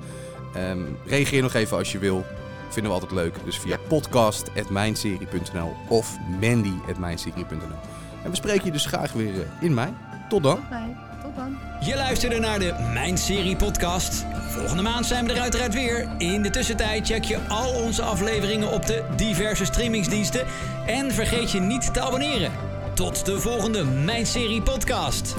Ehm, 0.54 0.84
reageer 1.06 1.42
nog 1.42 1.54
even 1.54 1.78
als 1.78 1.92
je 1.92 2.00
wil. 2.00 2.26
Vinden 2.70 2.92
we 2.92 3.00
altijd 3.00 3.12
leuk. 3.12 3.36
Dus 3.46 3.60
via 3.60 3.78
podcast.mijnserie.nl 3.88 5.76
of 5.90 6.18
mandy.mijnserie.nl 6.40 7.99
En 8.24 8.30
we 8.30 8.36
spreken 8.36 8.66
je 8.66 8.72
dus 8.72 8.86
graag 8.86 9.12
weer 9.12 9.34
eh, 9.34 9.48
in 9.60 9.74
mei. 9.74 9.94
Tot 10.30 10.44
dan. 10.44 10.60
Mei. 10.70 10.96
Tot 11.24 11.36
dan. 11.36 11.58
Je 11.80 11.96
luisterde 11.96 12.40
naar 12.40 12.60
de 12.60 12.90
Mijn 12.94 13.18
Serie 13.18 13.56
podcast. 13.56 14.26
Volgende 14.48 14.84
maand 14.84 15.06
zijn 15.06 15.26
we 15.26 15.34
er 15.34 15.42
uiteraard 15.42 15.74
weer. 15.74 16.08
In 16.18 16.42
de 16.42 16.50
tussentijd 16.50 17.08
check 17.08 17.24
je 17.24 17.40
al 17.48 17.74
onze 17.74 18.02
afleveringen 18.02 18.72
op 18.72 18.86
de 18.86 19.04
diverse 19.16 19.66
streamingsdiensten. 19.66 20.46
En 20.86 21.12
vergeet 21.12 21.52
je 21.52 21.60
niet 21.60 21.94
te 21.94 22.02
abonneren. 22.02 22.52
Tot 22.94 23.26
de 23.26 23.40
volgende 23.40 23.84
Mijn 23.84 24.26
Serie 24.26 24.62
podcast. 24.62 25.36